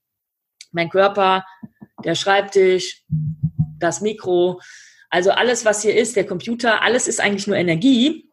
mein 0.73 0.91
Körper, 0.91 1.45
der 2.05 2.17
Schreibtisch, 2.17 3.05
das 3.79 4.01
Mikro, 4.01 4.61
also 5.09 5.31
alles, 5.31 5.65
was 5.65 5.83
hier 5.83 5.97
ist, 5.97 6.17
der 6.17 6.27
Computer, 6.27 6.83
alles 6.83 7.07
ist 7.07 7.21
eigentlich 7.21 7.47
nur 7.47 7.57
Energie, 7.57 8.29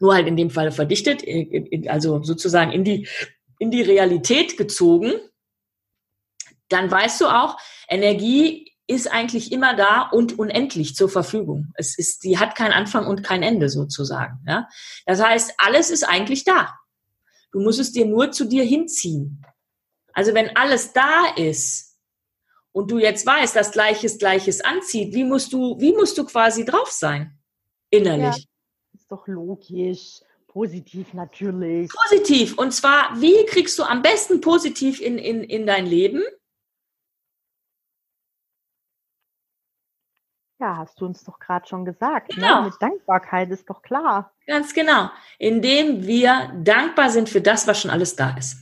nur 0.00 0.14
halt 0.14 0.26
in 0.26 0.36
dem 0.36 0.50
Fall 0.50 0.72
verdichtet, 0.72 1.22
also 1.88 2.22
sozusagen 2.22 2.72
in 2.72 2.84
die, 2.84 3.08
in 3.58 3.70
die 3.70 3.82
Realität 3.82 4.56
gezogen, 4.56 5.12
dann 6.68 6.90
weißt 6.90 7.20
du 7.20 7.26
auch, 7.26 7.58
Energie 7.88 8.69
ist 8.90 9.10
eigentlich 9.10 9.52
immer 9.52 9.76
da 9.76 10.02
und 10.02 10.38
unendlich 10.38 10.96
zur 10.96 11.08
Verfügung. 11.08 11.72
Es 11.76 11.96
ist, 11.96 12.24
die 12.24 12.38
hat 12.38 12.56
keinen 12.56 12.72
Anfang 12.72 13.06
und 13.06 13.22
kein 13.22 13.44
Ende 13.44 13.68
sozusagen. 13.68 14.44
Ja? 14.46 14.68
Das 15.06 15.22
heißt, 15.22 15.54
alles 15.58 15.90
ist 15.90 16.02
eigentlich 16.02 16.44
da. 16.44 16.74
Du 17.52 17.60
musst 17.60 17.78
es 17.78 17.92
dir 17.92 18.04
nur 18.04 18.32
zu 18.32 18.44
dir 18.44 18.64
hinziehen. 18.64 19.46
Also 20.12 20.34
wenn 20.34 20.56
alles 20.56 20.92
da 20.92 21.26
ist 21.36 21.98
und 22.72 22.90
du 22.90 22.98
jetzt 22.98 23.24
weißt, 23.24 23.54
dass 23.54 23.70
Gleiches 23.70 24.18
Gleiches 24.18 24.60
anzieht, 24.60 25.14
wie 25.14 25.24
musst 25.24 25.52
du, 25.52 25.78
wie 25.78 25.92
musst 25.92 26.18
du 26.18 26.24
quasi 26.24 26.64
drauf 26.64 26.90
sein? 26.90 27.38
Innerlich. 27.90 28.36
Ja, 28.36 28.98
ist 28.98 29.10
doch 29.10 29.26
logisch. 29.28 30.20
Positiv 30.48 31.14
natürlich. 31.14 31.88
Positiv. 32.08 32.58
Und 32.58 32.72
zwar, 32.72 33.20
wie 33.20 33.46
kriegst 33.46 33.78
du 33.78 33.84
am 33.84 34.02
besten 34.02 34.40
positiv 34.40 35.00
in, 35.00 35.16
in, 35.16 35.44
in 35.44 35.64
dein 35.64 35.86
Leben? 35.86 36.24
Ja, 40.60 40.76
hast 40.76 41.00
du 41.00 41.06
uns 41.06 41.24
doch 41.24 41.38
gerade 41.38 41.66
schon 41.66 41.86
gesagt. 41.86 42.36
Ne? 42.36 42.42
Genau. 42.42 42.60
Ne? 42.60 42.66
Mit 42.66 42.74
Dankbarkeit 42.80 43.50
ist 43.50 43.68
doch 43.70 43.80
klar. 43.80 44.30
Ganz 44.46 44.74
genau. 44.74 45.08
Indem 45.38 46.06
wir 46.06 46.52
dankbar 46.62 47.08
sind 47.08 47.30
für 47.30 47.40
das, 47.40 47.66
was 47.66 47.80
schon 47.80 47.90
alles 47.90 48.14
da 48.14 48.36
ist. 48.36 48.58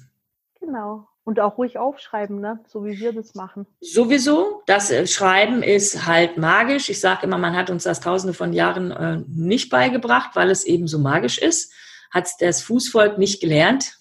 Genau. 0.61 1.09
Und 1.25 1.41
auch 1.41 1.59
ruhig 1.59 1.77
aufschreiben, 1.77 2.41
ne? 2.41 2.61
so 2.69 2.85
wie 2.85 3.01
wir 3.01 3.13
das 3.13 3.35
machen. 3.35 3.67
Sowieso. 3.81 4.63
Das 4.67 4.91
äh, 4.91 5.07
Schreiben 5.09 5.63
ist 5.65 6.07
halt 6.07 6.39
magisch. 6.39 6.89
Ich 6.89 7.01
sage 7.01 7.27
immer, 7.27 7.37
man 7.37 7.57
hat 7.57 7.69
uns 7.69 7.83
das 7.83 8.01
tausende 8.01 8.33
von 8.33 8.53
Jahren 8.53 8.93
äh, 8.93 9.23
nicht 9.27 9.69
beigebracht, 9.69 10.37
weil 10.37 10.51
es 10.51 10.65
eben 10.65 10.87
so 10.87 11.01
magisch 11.01 11.39
ist. 11.39 11.73
Hat 12.13 12.29
das 12.39 12.63
Fußvolk 12.63 13.19
nicht 13.19 13.41
gelernt. 13.41 13.98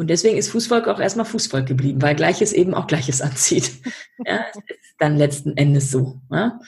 Und 0.00 0.08
deswegen 0.08 0.38
ist 0.38 0.48
Fußvolk 0.48 0.88
auch 0.88 0.98
erstmal 0.98 1.26
Fußvolk 1.26 1.66
geblieben, 1.66 2.00
weil 2.00 2.14
Gleiches 2.14 2.54
eben 2.54 2.72
auch 2.72 2.86
Gleiches 2.86 3.20
anzieht. 3.20 3.70
Ja, 4.24 4.46
ist 4.66 4.94
dann 4.98 5.18
letzten 5.18 5.58
Endes 5.58 5.90
so. 5.90 6.22
Ja. 6.30 6.58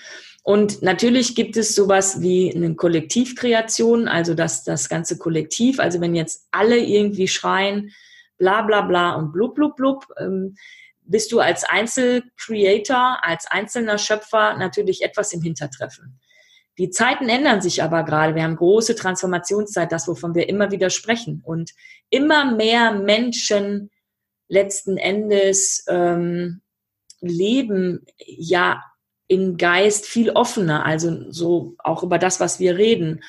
Und 0.42 0.82
natürlich 0.82 1.34
gibt 1.34 1.56
es 1.56 1.74
sowas 1.74 2.20
wie 2.20 2.54
eine 2.54 2.74
Kollektivkreation, 2.74 4.06
also 4.06 4.34
das, 4.34 4.64
das 4.64 4.90
ganze 4.90 5.16
Kollektiv, 5.16 5.80
also 5.80 6.00
wenn 6.02 6.14
jetzt 6.14 6.46
alle 6.50 6.76
irgendwie 6.76 7.26
schreien, 7.26 7.92
bla 8.36 8.60
bla 8.60 8.82
bla 8.82 9.14
und 9.14 9.32
blub 9.32 9.54
blub 9.54 9.76
blub, 9.76 10.04
ähm, 10.18 10.56
bist 11.04 11.32
du 11.32 11.40
als 11.40 11.64
Einzelcreator, 11.64 13.18
als 13.22 13.46
einzelner 13.46 13.96
Schöpfer 13.96 14.58
natürlich 14.58 15.02
etwas 15.02 15.32
im 15.32 15.40
Hintertreffen. 15.40 16.20
Die 16.78 16.90
Zeiten 16.90 17.28
ändern 17.28 17.60
sich 17.60 17.82
aber 17.82 18.02
gerade. 18.02 18.34
Wir 18.34 18.44
haben 18.44 18.56
große 18.56 18.94
Transformationszeit, 18.94 19.92
das, 19.92 20.08
wovon 20.08 20.34
wir 20.34 20.48
immer 20.48 20.70
wieder 20.70 20.90
sprechen. 20.90 21.42
Und 21.44 21.72
immer 22.08 22.54
mehr 22.54 22.92
Menschen 22.92 23.90
letzten 24.48 24.96
Endes 24.96 25.84
ähm, 25.88 26.62
leben 27.20 28.06
ja 28.18 28.82
im 29.28 29.56
Geist 29.56 30.06
viel 30.06 30.30
offener, 30.30 30.84
also 30.84 31.30
so 31.30 31.74
auch 31.78 32.02
über 32.02 32.18
das, 32.18 32.40
was 32.40 32.58
wir 32.58 32.76
reden. 32.76 33.22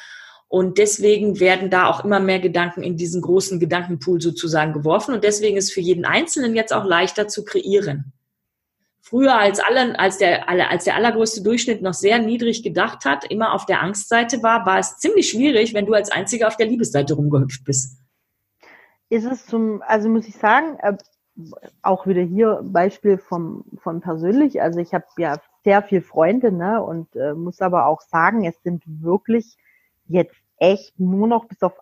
Und 0.48 0.78
deswegen 0.78 1.40
werden 1.40 1.70
da 1.70 1.88
auch 1.88 2.06
immer 2.06 2.20
mehr 2.20 2.40
Gedanken 2.40 2.84
in 2.84 2.98
diesen 2.98 3.22
großen 3.22 3.60
Gedankenpool 3.60 4.22
sozusagen 4.22 4.74
geworfen. 4.74 5.14
Und 5.14 5.24
deswegen 5.24 5.58
ist 5.58 5.74
für 5.74 5.82
jeden 5.82 6.06
Einzelnen 6.06 6.56
jetzt 6.56 6.74
auch 6.74 6.86
leichter 6.86 7.28
zu 7.28 7.44
kreieren 7.44 8.14
früher 9.14 9.38
als 9.38 9.60
alle, 9.60 10.00
als 10.00 10.18
der, 10.18 10.50
als 10.50 10.86
der 10.86 10.96
allergrößte 10.96 11.44
Durchschnitt 11.44 11.84
noch 11.84 11.94
sehr 11.94 12.18
niedrig 12.18 12.64
gedacht 12.64 13.06
hat, 13.06 13.30
immer 13.30 13.54
auf 13.54 13.68
der 13.68 13.84
Angstseite 13.84 14.42
war, 14.42 14.66
war 14.66 14.80
es 14.80 14.98
ziemlich 14.98 15.30
schwierig, 15.30 15.76
wenn 15.76 15.86
du 15.86 15.94
als 15.94 16.12
Einziger 16.12 16.48
auf 16.48 16.58
der 16.58 16.66
Liebesseite 16.66 17.14
rumgehüpft 17.14 17.64
bist. 17.64 18.00
Ist 19.10 19.26
es 19.26 19.46
zum, 19.46 19.84
also 19.86 20.10
muss 20.10 20.28
ich 20.28 20.36
sagen, 20.36 20.80
äh, 20.80 20.98
auch 21.84 22.08
wieder 22.08 22.24
hier 22.24 22.62
Beispiel 22.64 23.20
vom, 23.20 23.66
von 23.84 24.02
persönlich, 24.02 24.64
also 24.64 24.80
ich 24.80 24.96
habe 24.96 25.06
ja 25.20 25.38
sehr 25.64 25.84
viel 25.84 26.02
Freunde, 26.02 26.52
ne, 26.52 26.82
und 26.82 27.16
äh, 27.16 27.36
muss 27.36 27.62
aber 27.62 27.86
auch 27.86 28.02
sagen, 28.02 28.46
es 28.46 28.60
sind 28.64 28.82
wirklich 28.88 29.58
jetzt 30.08 30.36
echt 30.58 31.00
nur 31.00 31.28
noch 31.28 31.46
bis 31.46 31.62
auf 31.62 31.74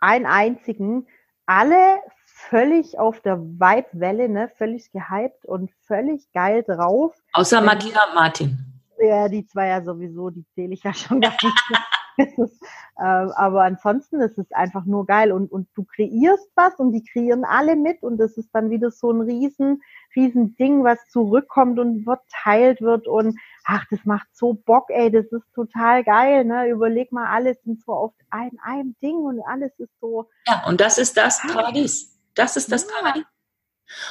einen 0.00 0.26
einzigen 0.26 1.06
alle 1.46 2.00
völlig 2.48 2.98
auf 2.98 3.20
der 3.20 3.38
Vibe-Welle, 3.38 4.28
ne, 4.28 4.50
völlig 4.56 4.90
gehypt 4.92 5.44
und 5.46 5.70
völlig 5.86 6.30
geil 6.32 6.62
drauf. 6.62 7.14
Außer 7.32 7.60
Martina 7.60 8.00
und 8.08 8.14
Martin. 8.14 8.58
Ja, 8.98 9.28
die 9.28 9.46
zwei 9.46 9.68
ja 9.68 9.82
sowieso, 9.82 10.30
die 10.30 10.44
zähle 10.54 10.74
ich 10.74 10.82
ja 10.82 10.94
schon 10.94 11.20
gar 11.20 11.32
nicht. 11.32 11.62
ist, 12.16 12.62
äh, 12.96 13.02
aber 13.02 13.62
ansonsten 13.62 14.20
ist 14.20 14.38
es 14.38 14.50
einfach 14.52 14.84
nur 14.84 15.06
geil 15.06 15.32
und, 15.32 15.50
und 15.50 15.68
du 15.74 15.84
kreierst 15.84 16.48
was 16.54 16.74
und 16.76 16.92
die 16.92 17.04
kreieren 17.04 17.44
alle 17.44 17.76
mit 17.76 18.02
und 18.02 18.18
das 18.18 18.36
ist 18.36 18.50
dann 18.52 18.70
wieder 18.70 18.90
so 18.90 19.10
ein 19.10 19.20
riesen, 19.20 19.82
riesen 20.14 20.54
Ding, 20.56 20.84
was 20.84 20.98
zurückkommt 21.08 21.78
und 21.78 22.04
verteilt 22.04 22.80
wird 22.80 23.08
und 23.08 23.36
ach, 23.64 23.84
das 23.90 24.04
macht 24.04 24.28
so 24.32 24.54
Bock, 24.54 24.90
ey, 24.90 25.10
das 25.10 25.26
ist 25.26 25.52
total 25.54 26.04
geil, 26.04 26.44
ne? 26.44 26.68
Überleg 26.68 27.12
mal, 27.12 27.26
alles 27.26 27.60
sind 27.64 27.82
so 27.82 27.92
auf 27.92 28.12
ein, 28.30 28.52
einem 28.62 28.94
Ding 29.02 29.16
und 29.16 29.40
alles 29.46 29.72
ist 29.78 29.98
so. 30.00 30.28
Ja, 30.46 30.64
und 30.68 30.80
das 30.80 30.98
ist 30.98 31.16
das 31.16 31.40
Paradies. 31.40 32.13
Das 32.34 32.56
ist 32.56 32.70
das 32.70 32.86
Paradies. 32.86 33.24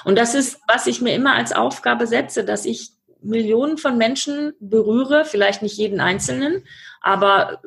Und 0.06 0.18
das 0.18 0.36
ist, 0.36 0.62
was 0.68 0.88
ich 0.88 1.02
mir 1.02 1.16
immer 1.16 1.36
als 1.36 1.52
Aufgabe 1.52 2.08
setze, 2.08 2.44
dass 2.44 2.66
ich 2.66 2.92
Millionen 3.22 3.78
von 3.78 3.98
Menschen 3.98 4.54
berühre, 4.60 5.26
vielleicht 5.26 5.62
nicht 5.62 5.78
jeden 5.78 6.02
Einzelnen, 6.02 6.66
aber 7.02 7.62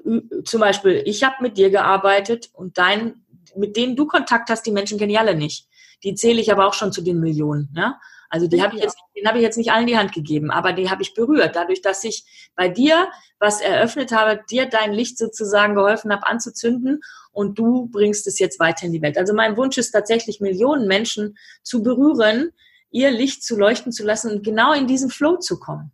zum 0.44 0.60
Beispiel, 0.60 1.02
ich 1.06 1.24
habe 1.24 1.36
mit 1.40 1.56
dir 1.56 1.70
gearbeitet 1.70 2.50
und 2.52 2.78
dein, 2.78 3.24
mit 3.56 3.76
denen 3.76 3.96
du 3.96 4.06
Kontakt 4.06 4.50
hast, 4.50 4.66
die 4.66 4.70
Menschen 4.70 4.98
kenne 4.98 5.12
ich 5.12 5.18
alle 5.18 5.34
nicht. 5.34 5.66
Die 6.04 6.14
zähle 6.14 6.40
ich 6.40 6.52
aber 6.52 6.66
auch 6.66 6.74
schon 6.74 6.92
zu 6.92 7.00
den 7.00 7.20
Millionen. 7.20 7.70
Ja? 7.74 7.98
Also 8.30 8.46
die 8.46 8.62
habe 8.62 8.76
ich 8.76 8.82
jetzt, 8.82 8.96
den 9.16 9.26
habe 9.26 9.38
ich 9.38 9.44
jetzt 9.44 9.56
nicht 9.56 9.72
allen 9.72 9.82
in 9.82 9.88
die 9.88 9.98
Hand 9.98 10.12
gegeben, 10.12 10.50
aber 10.50 10.72
die 10.72 10.90
habe 10.90 11.02
ich 11.02 11.14
berührt, 11.14 11.56
dadurch, 11.56 11.82
dass 11.82 12.04
ich 12.04 12.24
bei 12.54 12.68
dir 12.68 13.08
was 13.38 13.60
eröffnet 13.60 14.12
habe, 14.12 14.40
dir 14.50 14.66
dein 14.66 14.92
Licht 14.92 15.18
sozusagen 15.18 15.74
geholfen 15.74 16.12
habe 16.12 16.26
anzuzünden 16.26 17.00
und 17.32 17.58
du 17.58 17.88
bringst 17.88 18.26
es 18.26 18.38
jetzt 18.38 18.58
weiter 18.58 18.86
in 18.86 18.92
die 18.92 19.02
Welt. 19.02 19.18
Also 19.18 19.34
mein 19.34 19.56
Wunsch 19.56 19.78
ist 19.78 19.90
tatsächlich, 19.90 20.40
Millionen 20.40 20.88
Menschen 20.88 21.36
zu 21.62 21.82
berühren, 21.82 22.50
ihr 22.90 23.10
Licht 23.10 23.44
zu 23.44 23.56
leuchten 23.56 23.92
zu 23.92 24.04
lassen 24.04 24.30
und 24.30 24.44
genau 24.44 24.72
in 24.72 24.86
diesen 24.86 25.10
Flow 25.10 25.36
zu 25.36 25.58
kommen. 25.58 25.92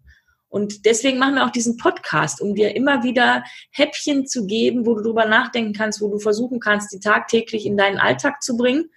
Und 0.48 0.84
deswegen 0.84 1.18
machen 1.18 1.36
wir 1.36 1.46
auch 1.46 1.50
diesen 1.50 1.78
Podcast, 1.78 2.42
um 2.42 2.54
dir 2.54 2.76
immer 2.76 3.02
wieder 3.02 3.42
Häppchen 3.70 4.26
zu 4.26 4.46
geben, 4.46 4.84
wo 4.84 4.94
du 4.94 5.02
drüber 5.02 5.24
nachdenken 5.24 5.72
kannst, 5.72 6.02
wo 6.02 6.08
du 6.08 6.18
versuchen 6.18 6.60
kannst, 6.60 6.92
die 6.92 7.00
tagtäglich 7.00 7.64
in 7.64 7.78
deinen 7.78 7.96
Alltag 7.96 8.42
zu 8.42 8.58
bringen, 8.58 8.90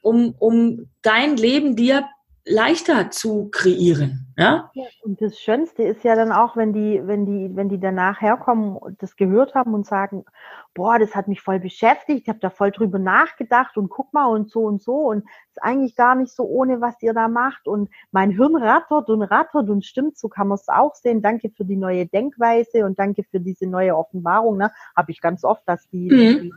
um, 0.00 0.36
um 0.38 0.88
dein 1.02 1.36
Leben 1.36 1.74
dir 1.74 2.08
leichter 2.44 3.10
zu 3.10 3.48
kreieren. 3.50 4.26
Ja? 4.36 4.70
ja? 4.74 4.84
Und 5.04 5.20
das 5.20 5.38
Schönste 5.38 5.84
ist 5.84 6.02
ja 6.02 6.16
dann 6.16 6.32
auch, 6.32 6.56
wenn 6.56 6.72
die, 6.72 7.00
wenn 7.06 7.24
die, 7.24 7.54
wenn 7.54 7.68
die 7.68 7.78
danach 7.78 8.20
herkommen 8.20 8.76
und 8.76 9.00
das 9.02 9.16
gehört 9.16 9.54
haben 9.54 9.74
und 9.74 9.86
sagen, 9.86 10.24
boah, 10.74 10.98
das 10.98 11.14
hat 11.14 11.28
mich 11.28 11.40
voll 11.40 11.60
beschäftigt, 11.60 12.22
ich 12.22 12.28
habe 12.28 12.40
da 12.40 12.50
voll 12.50 12.72
drüber 12.72 12.98
nachgedacht 12.98 13.76
und 13.76 13.90
guck 13.90 14.12
mal 14.12 14.26
und 14.26 14.50
so 14.50 14.60
und 14.60 14.82
so 14.82 14.94
und 14.94 15.24
ist 15.50 15.62
eigentlich 15.62 15.94
gar 15.94 16.14
nicht 16.16 16.32
so 16.32 16.44
ohne, 16.44 16.80
was 16.80 17.00
ihr 17.02 17.14
da 17.14 17.28
macht 17.28 17.68
und 17.68 17.90
mein 18.10 18.30
Hirn 18.30 18.56
rattert 18.56 19.08
und 19.08 19.22
rattert 19.22 19.68
und 19.68 19.84
stimmt, 19.84 20.18
so 20.18 20.28
kann 20.28 20.48
man 20.48 20.56
es 20.56 20.68
auch 20.68 20.96
sehen. 20.96 21.22
Danke 21.22 21.50
für 21.50 21.64
die 21.64 21.76
neue 21.76 22.06
Denkweise 22.06 22.84
und 22.84 22.98
danke 22.98 23.22
für 23.22 23.38
diese 23.38 23.66
neue 23.66 23.96
Offenbarung. 23.96 24.56
Ne? 24.56 24.72
Habe 24.96 25.12
ich 25.12 25.20
ganz 25.20 25.44
oft, 25.44 25.62
dass 25.66 25.88
die, 25.90 26.10
mhm. 26.10 26.52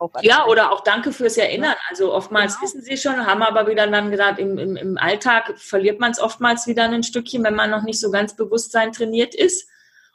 Die 0.00 0.26
ja, 0.26 0.46
oder 0.46 0.72
auch 0.72 0.82
danke 0.82 1.12
fürs 1.12 1.36
Erinnern. 1.36 1.74
Also 1.88 2.12
oftmals 2.12 2.54
genau. 2.54 2.64
wissen 2.64 2.82
sie 2.82 2.96
schon, 2.96 3.26
haben 3.26 3.42
aber 3.42 3.66
wieder 3.68 3.86
dann 3.86 4.10
gesagt, 4.10 4.38
im, 4.38 4.58
im, 4.58 4.76
im 4.76 4.98
Alltag 4.98 5.58
verliert 5.58 6.00
man 6.00 6.12
es 6.12 6.20
oftmals 6.20 6.66
wieder 6.66 6.84
ein 6.84 7.02
Stückchen, 7.02 7.44
wenn 7.44 7.54
man 7.54 7.70
noch 7.70 7.82
nicht 7.82 8.00
so 8.00 8.10
ganz 8.10 8.36
Bewusstsein 8.36 8.92
trainiert 8.92 9.34
ist. 9.34 9.68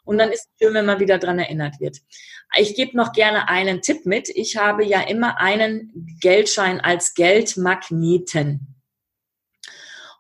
Und 0.04 0.18
dann 0.18 0.32
ist 0.32 0.48
es 0.48 0.66
schön, 0.66 0.74
wenn 0.74 0.86
man 0.86 1.00
wieder 1.00 1.18
dran 1.18 1.40
erinnert 1.40 1.80
wird. 1.80 1.98
Ich 2.58 2.76
gebe 2.76 2.98
noch 2.98 3.14
gerne 3.14 3.48
einen 3.48 3.82
Tipp 3.82 4.06
mit. 4.06 4.30
Ich 4.30 4.58
habe 4.58 4.84
ja 4.84 5.02
immer 5.02 5.40
einen 5.40 6.18
Geldschein 6.20 6.82
als 6.82 7.14
Geldmagneten. 7.14 8.76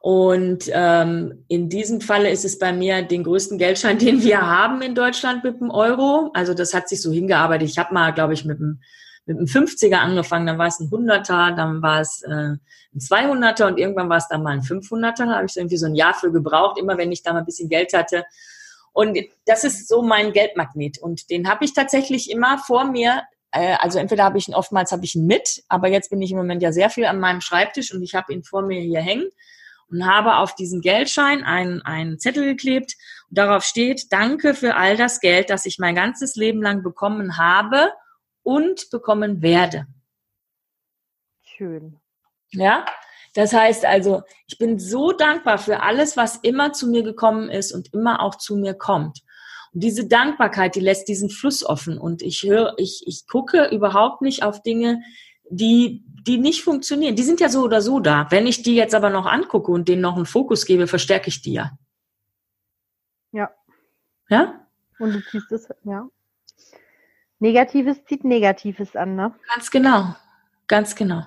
Und 0.01 0.69
ähm, 0.71 1.43
in 1.49 1.69
diesem 1.69 1.99
Falle 1.99 2.29
ist 2.29 2.45
es 2.45 2.57
bei 2.57 2.71
mir 2.71 3.01
den 3.01 3.23
größten 3.23 3.57
Geldschein, 3.57 3.97
den 3.99 4.23
wir 4.23 4.41
haben 4.41 4.81
in 4.81 4.95
Deutschland 4.95 5.43
mit 5.43 5.59
dem 5.59 5.71
Euro. 5.71 6.31
Also 6.33 6.53
das 6.53 6.73
hat 6.73 6.87
sich 6.87 7.01
so 7.01 7.11
hingearbeitet. 7.11 7.69
Ich 7.69 7.77
habe 7.77 7.93
mal, 7.93 8.11
glaube 8.11 8.33
ich, 8.33 8.45
mit 8.45 8.59
dem 8.59 8.81
mit 9.29 9.37
einem 9.37 9.45
50er 9.45 9.97
angefangen, 9.97 10.47
dann 10.47 10.57
war 10.57 10.67
es 10.67 10.79
ein 10.79 10.89
100er, 10.89 11.55
dann 11.55 11.83
war 11.83 12.01
es 12.01 12.23
äh, 12.23 12.29
ein 12.29 12.59
200er 12.97 13.67
und 13.67 13.77
irgendwann 13.77 14.09
war 14.09 14.17
es 14.17 14.27
dann 14.27 14.41
mal 14.41 14.53
ein 14.53 14.61
500er. 14.61 15.25
Da 15.25 15.35
habe 15.35 15.45
ich 15.45 15.55
irgendwie 15.55 15.77
so 15.77 15.85
ein 15.85 15.93
Jahr 15.93 16.15
für 16.15 16.31
gebraucht, 16.31 16.79
immer 16.79 16.97
wenn 16.97 17.11
ich 17.11 17.21
da 17.21 17.31
mal 17.33 17.39
ein 17.39 17.45
bisschen 17.45 17.69
Geld 17.69 17.93
hatte. 17.93 18.25
Und 18.91 19.17
das 19.45 19.63
ist 19.63 19.87
so 19.87 20.01
mein 20.01 20.33
Geldmagnet 20.33 20.97
und 20.97 21.29
den 21.29 21.47
habe 21.47 21.63
ich 21.63 21.73
tatsächlich 21.73 22.31
immer 22.31 22.57
vor 22.57 22.85
mir. 22.85 23.21
Äh, 23.51 23.75
also 23.79 23.99
entweder 23.99 24.23
habe 24.23 24.39
ich 24.39 24.47
ihn, 24.47 24.55
oftmals 24.55 24.91
habe 24.91 25.05
ich 25.05 25.13
ihn 25.13 25.27
mit, 25.27 25.63
aber 25.69 25.89
jetzt 25.89 26.09
bin 26.09 26.21
ich 26.23 26.31
im 26.31 26.37
Moment 26.37 26.63
ja 26.63 26.71
sehr 26.71 26.89
viel 26.89 27.05
an 27.05 27.19
meinem 27.19 27.41
Schreibtisch 27.41 27.93
und 27.93 28.01
ich 28.01 28.15
habe 28.15 28.33
ihn 28.33 28.43
vor 28.43 28.63
mir 28.63 28.81
hier 28.81 29.01
hängen 29.01 29.29
und 29.91 30.07
habe 30.07 30.37
auf 30.37 30.55
diesen 30.55 30.81
Geldschein 30.81 31.43
einen, 31.43 31.83
einen 31.83 32.17
Zettel 32.17 32.45
geklebt. 32.45 32.95
Und 33.29 33.37
darauf 33.37 33.63
steht, 33.63 34.11
danke 34.11 34.55
für 34.55 34.75
all 34.75 34.97
das 34.97 35.19
Geld, 35.19 35.51
das 35.51 35.67
ich 35.67 35.77
mein 35.77 35.93
ganzes 35.93 36.35
Leben 36.35 36.63
lang 36.63 36.81
bekommen 36.81 37.37
habe 37.37 37.91
und 38.49 38.89
bekommen 38.89 39.43
werde. 39.43 39.85
Schön. 41.43 41.99
Ja, 42.49 42.83
das 43.35 43.53
heißt 43.53 43.85
also, 43.85 44.23
ich 44.47 44.57
bin 44.57 44.79
so 44.79 45.11
dankbar 45.11 45.59
für 45.59 45.83
alles, 45.83 46.17
was 46.17 46.37
immer 46.37 46.73
zu 46.73 46.87
mir 46.87 47.03
gekommen 47.03 47.49
ist 47.49 47.71
und 47.71 47.93
immer 47.93 48.23
auch 48.23 48.33
zu 48.33 48.55
mir 48.55 48.73
kommt. 48.73 49.21
Und 49.71 49.83
diese 49.83 50.07
Dankbarkeit, 50.07 50.73
die 50.73 50.79
lässt 50.79 51.07
diesen 51.07 51.29
Fluss 51.29 51.63
offen. 51.63 51.99
Und 51.99 52.23
ich 52.23 52.41
höre, 52.41 52.73
ich, 52.77 53.03
ich 53.05 53.27
gucke 53.27 53.67
überhaupt 53.67 54.23
nicht 54.23 54.41
auf 54.41 54.63
Dinge, 54.63 55.03
die, 55.51 56.03
die 56.25 56.39
nicht 56.39 56.63
funktionieren. 56.63 57.15
Die 57.15 57.23
sind 57.23 57.39
ja 57.39 57.49
so 57.49 57.61
oder 57.61 57.83
so 57.83 57.99
da. 57.99 58.25
Wenn 58.31 58.47
ich 58.47 58.63
die 58.63 58.73
jetzt 58.73 58.95
aber 58.95 59.11
noch 59.11 59.27
angucke 59.27 59.71
und 59.71 59.87
denen 59.87 60.01
noch 60.01 60.15
einen 60.15 60.25
Fokus 60.25 60.65
gebe, 60.65 60.87
verstärke 60.87 61.27
ich 61.27 61.43
die 61.43 61.53
ja. 61.53 61.77
Ja. 63.31 63.51
Ja? 64.27 64.65
Und 64.97 65.13
du 65.13 65.23
ziehst 65.23 65.51
es, 65.51 65.69
ja. 65.83 66.09
Negatives 67.39 68.03
zieht 68.05 68.23
Negatives 68.23 68.95
an, 68.95 69.15
ne? 69.15 69.33
Ganz 69.53 69.71
genau. 69.71 70.15
Ganz 70.67 70.95
genau. 70.95 71.23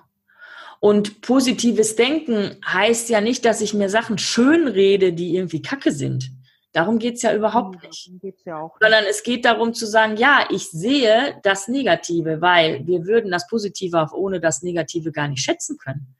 Und 0.81 1.20
positives 1.20 1.96
Denken 1.96 2.57
heißt 2.66 3.09
ja 3.09 3.20
nicht, 3.20 3.44
dass 3.44 3.61
ich 3.61 3.72
mir 3.72 3.88
Sachen 3.88 4.18
schön 4.18 4.66
rede, 4.66 5.12
die 5.12 5.37
irgendwie 5.37 5.62
kacke 5.62 5.92
sind. 5.92 6.31
Darum 6.72 6.98
geht's 6.98 7.22
ja 7.22 7.35
überhaupt 7.35 7.83
nicht. 7.83 8.11
Geht's 8.20 8.44
ja 8.44 8.59
auch 8.59 8.77
Sondern 8.81 9.05
es 9.09 9.22
geht 9.22 9.44
darum 9.44 9.75
zu 9.75 9.87
sagen, 9.87 10.16
ja, 10.16 10.46
ich 10.51 10.70
sehe 10.70 11.38
das 11.42 11.68
Negative, 11.68 12.40
weil 12.40 12.87
wir 12.87 13.07
würden 13.07 13.31
das 13.31 13.46
Positive 13.46 14.01
auch 14.01 14.12
ohne 14.12 14.40
das 14.40 14.62
Negative 14.62 15.12
gar 15.12 15.29
nicht 15.29 15.44
schätzen 15.44 15.77
können. 15.77 16.16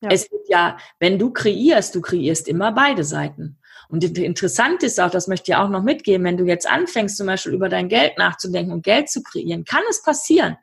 Ja. 0.00 0.10
Es 0.10 0.30
wird 0.30 0.48
ja, 0.48 0.78
wenn 1.00 1.18
du 1.18 1.32
kreierst, 1.32 1.94
du 1.94 2.00
kreierst 2.00 2.46
immer 2.46 2.72
beide 2.72 3.02
Seiten. 3.02 3.57
Und 3.88 4.04
interessant 4.18 4.82
ist 4.82 5.00
auch, 5.00 5.10
das 5.10 5.28
möchte 5.28 5.52
ich 5.52 5.56
auch 5.56 5.70
noch 5.70 5.82
mitgeben, 5.82 6.24
wenn 6.24 6.36
du 6.36 6.44
jetzt 6.44 6.68
anfängst, 6.68 7.16
zum 7.16 7.26
Beispiel 7.26 7.54
über 7.54 7.70
dein 7.70 7.88
Geld 7.88 8.18
nachzudenken 8.18 8.72
und 8.72 8.82
Geld 8.82 9.08
zu 9.08 9.22
kreieren, 9.22 9.64
kann 9.64 9.82
es 9.88 10.02
passieren, 10.02 10.58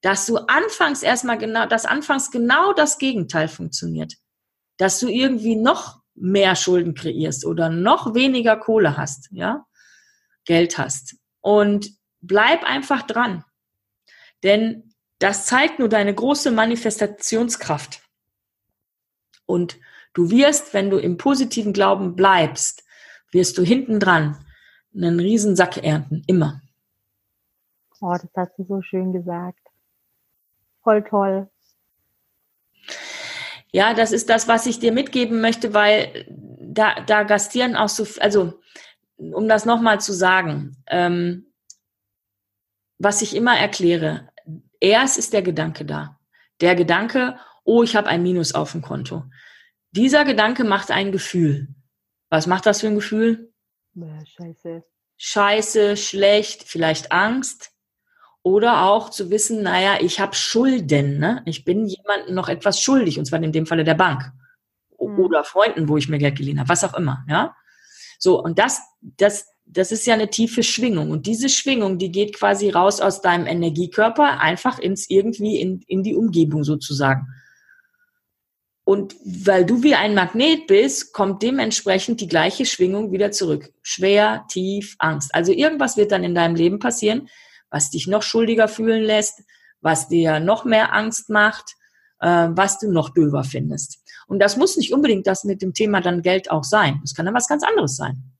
dass 0.00 0.26
du 0.26 0.36
anfangs 0.36 1.02
erstmal 1.02 1.38
genau, 1.38 1.66
dass 1.66 1.86
anfangs 1.86 2.30
genau 2.30 2.72
das 2.72 2.98
Gegenteil 2.98 3.48
funktioniert. 3.48 4.14
Dass 4.76 5.00
du 5.00 5.08
irgendwie 5.08 5.56
noch 5.56 6.00
mehr 6.14 6.54
Schulden 6.54 6.94
kreierst 6.94 7.44
oder 7.44 7.68
noch 7.68 8.14
weniger 8.14 8.56
Kohle 8.56 8.96
hast, 8.96 9.28
ja, 9.32 9.66
Geld 10.44 10.78
hast. 10.78 11.16
Und 11.40 11.90
bleib 12.20 12.64
einfach 12.64 13.02
dran. 13.02 13.44
Denn 14.42 14.94
das 15.18 15.46
zeigt 15.46 15.78
nur 15.78 15.88
deine 15.88 16.14
große 16.14 16.50
Manifestationskraft. 16.50 18.02
Und 19.46 19.78
Du 20.14 20.30
wirst, 20.30 20.74
wenn 20.74 20.90
du 20.90 20.98
im 20.98 21.16
positiven 21.16 21.72
Glauben 21.72 22.16
bleibst, 22.16 22.84
wirst 23.30 23.56
du 23.58 23.62
hinten 23.62 23.98
dran 23.98 24.44
einen 24.94 25.18
riesen 25.20 25.56
Sack 25.56 25.78
ernten, 25.78 26.22
immer. 26.26 26.60
Oh, 28.00 28.12
das 28.12 28.30
hast 28.36 28.58
du 28.58 28.64
so 28.64 28.82
schön 28.82 29.12
gesagt. 29.12 29.58
Voll 30.82 31.02
toll. 31.04 31.48
Ja, 33.70 33.94
das 33.94 34.12
ist 34.12 34.28
das, 34.28 34.48
was 34.48 34.66
ich 34.66 34.80
dir 34.80 34.92
mitgeben 34.92 35.40
möchte, 35.40 35.72
weil 35.72 36.26
da, 36.28 37.00
da 37.00 37.22
gastieren 37.22 37.74
auch 37.76 37.88
so, 37.88 38.06
also 38.20 38.60
um 39.16 39.48
das 39.48 39.64
nochmal 39.64 40.00
zu 40.00 40.12
sagen, 40.12 40.76
ähm, 40.88 41.46
was 42.98 43.22
ich 43.22 43.34
immer 43.34 43.56
erkläre, 43.56 44.28
erst 44.80 45.16
ist 45.16 45.32
der 45.32 45.42
Gedanke 45.42 45.84
da. 45.84 46.18
Der 46.60 46.74
Gedanke, 46.74 47.38
oh, 47.64 47.82
ich 47.82 47.96
habe 47.96 48.08
ein 48.08 48.22
Minus 48.22 48.54
auf 48.54 48.72
dem 48.72 48.82
Konto. 48.82 49.24
Dieser 49.92 50.24
Gedanke 50.24 50.64
macht 50.64 50.90
ein 50.90 51.12
Gefühl. 51.12 51.68
Was 52.30 52.46
macht 52.46 52.64
das 52.64 52.80
für 52.80 52.86
ein 52.86 52.94
Gefühl? 52.94 53.52
Ja, 53.94 54.24
scheiße. 54.24 54.82
Scheiße, 55.18 55.96
schlecht, 55.98 56.64
vielleicht 56.64 57.12
Angst. 57.12 57.70
Oder 58.42 58.86
auch 58.86 59.10
zu 59.10 59.30
wissen, 59.30 59.62
naja, 59.62 59.98
ich 60.00 60.18
habe 60.18 60.34
Schulden. 60.34 61.18
Ne? 61.18 61.42
Ich 61.44 61.64
bin 61.64 61.86
jemandem 61.86 62.34
noch 62.34 62.48
etwas 62.48 62.80
schuldig, 62.80 63.18
und 63.18 63.26
zwar 63.26 63.40
in 63.42 63.52
dem 63.52 63.66
Falle 63.66 63.84
der 63.84 63.94
Bank. 63.94 64.32
Mhm. 64.98 65.18
Oder 65.18 65.44
Freunden, 65.44 65.88
wo 65.88 65.98
ich 65.98 66.08
mir 66.08 66.18
Geld 66.18 66.38
geliehen 66.38 66.58
habe, 66.58 66.70
was 66.70 66.84
auch 66.84 66.94
immer. 66.94 67.24
Ja? 67.28 67.54
So, 68.18 68.42
und 68.42 68.58
das, 68.58 68.80
das, 69.02 69.46
das 69.66 69.92
ist 69.92 70.06
ja 70.06 70.14
eine 70.14 70.30
tiefe 70.30 70.62
Schwingung. 70.62 71.10
Und 71.10 71.26
diese 71.26 71.50
Schwingung, 71.50 71.98
die 71.98 72.10
geht 72.10 72.34
quasi 72.34 72.70
raus 72.70 73.00
aus 73.02 73.20
deinem 73.20 73.46
Energiekörper, 73.46 74.40
einfach 74.40 74.78
ins 74.78 75.08
irgendwie 75.10 75.60
in, 75.60 75.82
in 75.86 76.02
die 76.02 76.16
Umgebung 76.16 76.64
sozusagen. 76.64 77.28
Und 78.84 79.14
weil 79.24 79.64
du 79.64 79.82
wie 79.82 79.94
ein 79.94 80.14
Magnet 80.14 80.66
bist, 80.66 81.12
kommt 81.12 81.42
dementsprechend 81.42 82.20
die 82.20 82.26
gleiche 82.26 82.66
Schwingung 82.66 83.12
wieder 83.12 83.30
zurück. 83.30 83.72
Schwer, 83.82 84.44
tief, 84.48 84.96
Angst. 84.98 85.32
Also 85.34 85.52
irgendwas 85.52 85.96
wird 85.96 86.10
dann 86.10 86.24
in 86.24 86.34
deinem 86.34 86.56
Leben 86.56 86.80
passieren, 86.80 87.28
was 87.70 87.90
dich 87.90 88.08
noch 88.08 88.22
schuldiger 88.22 88.66
fühlen 88.66 89.02
lässt, 89.02 89.42
was 89.80 90.08
dir 90.08 90.40
noch 90.40 90.64
mehr 90.64 90.92
Angst 90.94 91.30
macht, 91.30 91.74
äh, 92.18 92.48
was 92.50 92.78
du 92.78 92.90
noch 92.90 93.10
döver 93.10 93.44
findest. 93.44 94.02
Und 94.26 94.40
das 94.40 94.56
muss 94.56 94.76
nicht 94.76 94.92
unbedingt 94.92 95.26
das 95.26 95.44
mit 95.44 95.62
dem 95.62 95.74
Thema 95.74 96.00
dann 96.00 96.22
Geld 96.22 96.50
auch 96.50 96.64
sein. 96.64 96.98
Das 97.02 97.14
kann 97.14 97.26
dann 97.26 97.34
was 97.34 97.48
ganz 97.48 97.62
anderes 97.62 97.96
sein. 97.96 98.32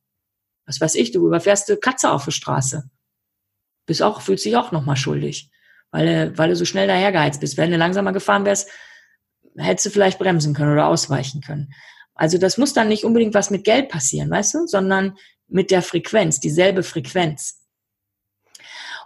Was 0.67 0.81
weiß 0.81 0.95
ich, 0.97 1.13
du 1.13 1.27
überfährst 1.27 1.69
eine 1.71 1.79
Katze 1.79 2.11
auf 2.11 2.25
der 2.25 2.31
Straße. 2.33 2.89
Bist 3.87 4.03
auch, 4.03 4.21
fühlst 4.21 4.45
dich 4.45 4.57
auch 4.57 4.73
nochmal 4.73 4.97
schuldig, 4.97 5.51
weil, 5.91 6.37
weil 6.39 6.49
du 6.49 6.57
so 6.57 6.65
schnell 6.65 6.87
dahergeheizt 6.87 7.41
bist. 7.41 7.57
Wenn 7.57 7.71
du 7.71 7.77
langsamer 7.77 8.13
gefahren 8.13 8.45
wärst, 8.45 8.71
hättest 9.57 9.87
du 9.87 9.91
vielleicht 9.91 10.19
bremsen 10.19 10.55
können 10.55 10.73
oder 10.73 10.87
ausweichen 10.87 11.41
können. 11.41 11.73
Also 12.15 12.38
das 12.38 12.59
muss 12.59 12.73
dann 12.73 12.88
nicht 12.88 13.05
unbedingt 13.05 13.35
was 13.35 13.51
mit 13.51 13.65
Geld 13.65 13.88
passieren, 13.88 14.31
weißt 14.31 14.55
du, 14.55 14.67
sondern 14.67 15.17
mit 15.49 15.71
der 15.71 15.83
Frequenz, 15.83 16.41
dieselbe 16.41 16.83
Frequenz. 16.83 17.62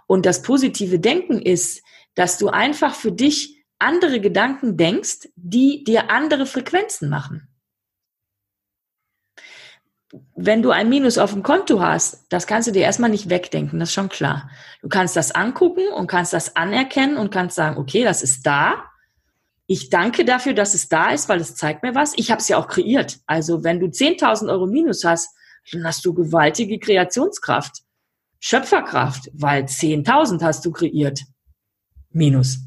Und 0.07 0.25
das 0.25 0.41
positive 0.41 0.99
Denken 0.99 1.41
ist, 1.41 1.83
dass 2.15 2.37
du 2.37 2.49
einfach 2.49 2.95
für 2.95 3.11
dich 3.11 3.63
andere 3.79 4.19
Gedanken 4.19 4.77
denkst, 4.77 5.29
die 5.35 5.83
dir 5.83 6.09
andere 6.09 6.45
Frequenzen 6.45 7.09
machen. 7.09 7.47
Wenn 10.35 10.61
du 10.61 10.71
ein 10.71 10.89
Minus 10.89 11.17
auf 11.17 11.33
dem 11.33 11.43
Konto 11.43 11.81
hast, 11.81 12.25
das 12.29 12.47
kannst 12.47 12.67
du 12.67 12.71
dir 12.71 12.83
erstmal 12.83 13.09
nicht 13.09 13.29
wegdenken, 13.29 13.79
das 13.79 13.89
ist 13.89 13.93
schon 13.93 14.09
klar. 14.09 14.49
Du 14.81 14.87
kannst 14.87 15.15
das 15.15 15.31
angucken 15.31 15.87
und 15.93 16.07
kannst 16.07 16.33
das 16.33 16.55
anerkennen 16.55 17.17
und 17.17 17.29
kannst 17.29 17.55
sagen, 17.55 17.77
okay, 17.77 18.03
das 18.03 18.23
ist 18.23 18.47
da. 18.47 18.85
Ich 19.69 19.89
danke 19.89 20.23
dafür, 20.23 20.53
dass 20.53 20.73
es 20.73 20.87
da 20.87 21.11
ist, 21.11 21.27
weil 21.27 21.41
es 21.41 21.55
zeigt 21.55 21.83
mir 21.83 21.93
was. 21.93 22.13
Ich 22.15 22.31
habe 22.31 22.39
es 22.39 22.47
ja 22.47 22.57
auch 22.57 22.67
kreiert. 22.67 23.19
Also 23.25 23.63
wenn 23.65 23.79
du 23.79 23.87
10.000 23.87 24.49
Euro 24.49 24.65
Minus 24.65 25.03
hast, 25.03 25.35
dann 25.71 25.83
hast 25.83 26.05
du 26.05 26.13
gewaltige 26.13 26.79
Kreationskraft, 26.79 27.83
Schöpferkraft, 28.39 29.29
weil 29.33 29.65
10.000 29.65 30.41
hast 30.41 30.65
du 30.65 30.71
kreiert. 30.71 31.19
Minus. 32.09 32.59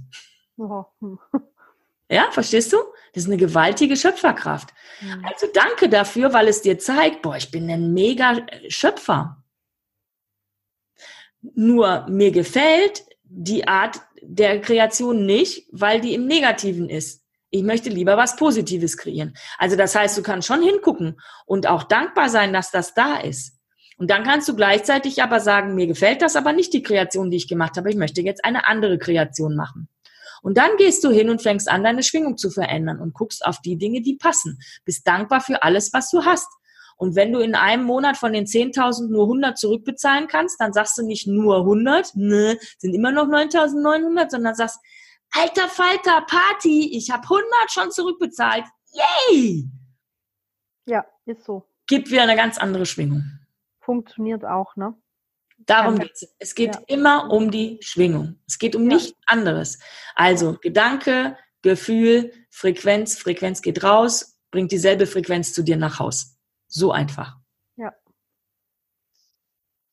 Ja, 2.11 2.31
verstehst 2.33 2.73
du? 2.73 2.77
Das 3.15 3.23
ist 3.23 3.29
eine 3.29 3.39
gewaltige 3.39 3.97
Schöpferkraft. 3.97 4.75
Mhm. 5.01 5.25
Also 5.25 5.47
danke 5.55 5.89
dafür, 5.89 6.33
weil 6.35 6.49
es 6.49 6.61
dir 6.61 6.79
zeigt, 6.79 7.23
boah, 7.23 7.37
ich 7.37 7.51
bin 7.51 7.71
ein 7.71 7.95
mega 7.95 8.45
Schöpfer. 8.69 9.43
Nur 11.41 12.07
mir 12.09 12.31
gefällt 12.33 13.07
die 13.23 13.67
Art 13.67 14.01
der 14.23 14.61
Kreation 14.61 15.27
nicht, 15.27 15.69
weil 15.73 16.01
die 16.01 16.15
im 16.15 16.27
Negativen 16.27 16.89
ist. 16.89 17.23
Ich 17.51 17.63
möchte 17.63 17.91
lieber 17.91 18.17
was 18.17 18.37
Positives 18.37 18.97
kreieren. 18.97 19.35
Also 19.59 19.77
das 19.77 19.95
heißt, 19.95 20.17
du 20.17 20.23
kannst 20.23 20.47
schon 20.47 20.63
hingucken 20.63 21.21
und 21.47 21.67
auch 21.67 21.83
dankbar 21.83 22.29
sein, 22.29 22.53
dass 22.53 22.71
das 22.71 22.95
da 22.95 23.17
ist. 23.19 23.59
Und 23.99 24.11
dann 24.11 24.25
kannst 24.25 24.49
du 24.49 24.57
gleichzeitig 24.57 25.23
aber 25.23 25.41
sagen, 25.41 25.75
mir 25.75 25.87
gefällt 25.87 26.23
das 26.23 26.37
aber 26.37 26.53
nicht 26.53 26.73
die 26.73 26.83
Kreation, 26.83 27.31
die 27.31 27.37
ich 27.37 27.49
gemacht 27.49 27.77
habe. 27.77 27.91
Ich 27.91 27.97
möchte 27.97 28.23
jetzt 28.23 28.45
eine 28.45 28.67
andere 28.67 28.99
Kreation 28.99 29.57
machen. 29.57 29.89
Und 30.43 30.57
dann 30.57 30.77
gehst 30.79 31.05
du 31.05 31.11
hin 31.11 31.29
und 31.29 31.43
fängst 31.43 31.69
an, 31.69 31.85
deine 31.85 32.03
Schwingung 32.03 32.39
zu 32.39 32.51
verändern 32.51 32.99
und 32.99 33.13
guckst 33.13 33.45
auf 33.45 33.61
die 33.61 33.77
Dinge, 33.77 34.01
die 34.01 34.17
passen. 34.17 34.59
Bist 34.85 35.07
dankbar 35.07 35.41
für 35.41 35.63
alles, 35.63 35.93
was 35.93 36.11
du 36.11 36.25
hast. 36.25 36.49
Und 37.01 37.17
wenn 37.17 37.33
du 37.33 37.41
in 37.41 37.55
einem 37.55 37.85
Monat 37.85 38.19
von 38.19 38.35
den 38.35 38.45
10.000 38.45 39.09
nur 39.09 39.23
100 39.23 39.57
zurückbezahlen 39.57 40.29
kannst, 40.29 40.61
dann 40.61 40.75
sagst 40.75 40.99
du 40.99 41.03
nicht 41.03 41.27
nur 41.27 41.61
100, 41.61 42.15
ne, 42.15 42.59
sind 42.77 42.93
immer 42.93 43.11
noch 43.11 43.27
9.900, 43.27 44.29
sondern 44.29 44.55
sagst, 44.55 44.79
alter 45.31 45.71
Falter, 45.71 46.21
Party, 46.29 46.95
ich 46.95 47.11
habe 47.11 47.23
100 47.23 47.47
schon 47.69 47.91
zurückbezahlt. 47.91 48.67
Yay! 48.93 49.65
Ja, 50.85 51.07
ist 51.25 51.45
so. 51.45 51.67
Gibt 51.87 52.11
wieder 52.11 52.25
eine 52.25 52.37
ganz 52.37 52.59
andere 52.59 52.85
Schwingung. 52.85 53.25
Funktioniert 53.81 54.45
auch, 54.45 54.77
ne? 54.77 54.95
Darum 55.57 55.99
geht 55.99 56.13
es. 56.13 56.35
Es 56.39 56.55
geht 56.55 56.75
ja. 56.75 56.83
immer 56.87 57.31
um 57.31 57.51
die 57.51 57.79
Schwingung. 57.81 58.41
Es 58.47 58.59
geht 58.59 58.77
um 58.77 58.91
ja. 58.91 58.97
nichts 58.97 59.19
anderes. 59.25 59.79
Also 60.17 60.59
Gedanke, 60.61 61.39
Gefühl, 61.63 62.31
Frequenz, 62.51 63.19
Frequenz 63.19 63.63
geht 63.63 63.83
raus, 63.83 64.39
bringt 64.51 64.71
dieselbe 64.71 65.07
Frequenz 65.07 65.55
zu 65.55 65.63
dir 65.63 65.79
nach 65.79 65.99
Haus. 65.99 66.37
So 66.71 66.93
einfach. 66.93 67.37
Ja. 67.77 67.93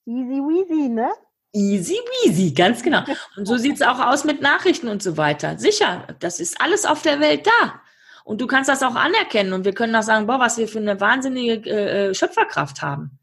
Easy 0.06 0.40
weasy, 0.40 0.90
ne? 0.90 1.10
Easy 1.52 1.96
weasy, 1.96 2.52
ganz 2.52 2.84
genau. 2.84 3.04
Und 3.36 3.48
so 3.48 3.58
sieht 3.58 3.76
es 3.76 3.82
auch 3.82 4.00
aus 4.00 4.24
mit 4.24 4.42
Nachrichten 4.42 4.88
und 4.88 5.02
so 5.02 5.18
weiter. 5.18 5.58
Sicher, 5.58 6.08
das 6.20 6.40
ist 6.40 6.62
alles 6.62 6.86
auf 6.86 7.02
der 7.02 7.20
Welt 7.20 7.48
da. 7.48 7.82
Und 8.24 8.42
du 8.42 8.48
kannst 8.48 8.70
das 8.70 8.84
auch 8.84 8.96
anerkennen 8.96 9.54
und 9.54 9.66
wir 9.66 9.74
können 9.74 9.96
auch 9.96 10.04
sagen, 10.04 10.28
boah, 10.28 10.40
was 10.40 10.58
wir 10.58 10.68
für 10.68 10.80
eine 10.80 11.02
wahnsinnige 11.02 11.70
äh, 11.70 12.10
äh 12.10 12.14
Schöpferkraft 12.14 12.82
haben. 12.82 13.20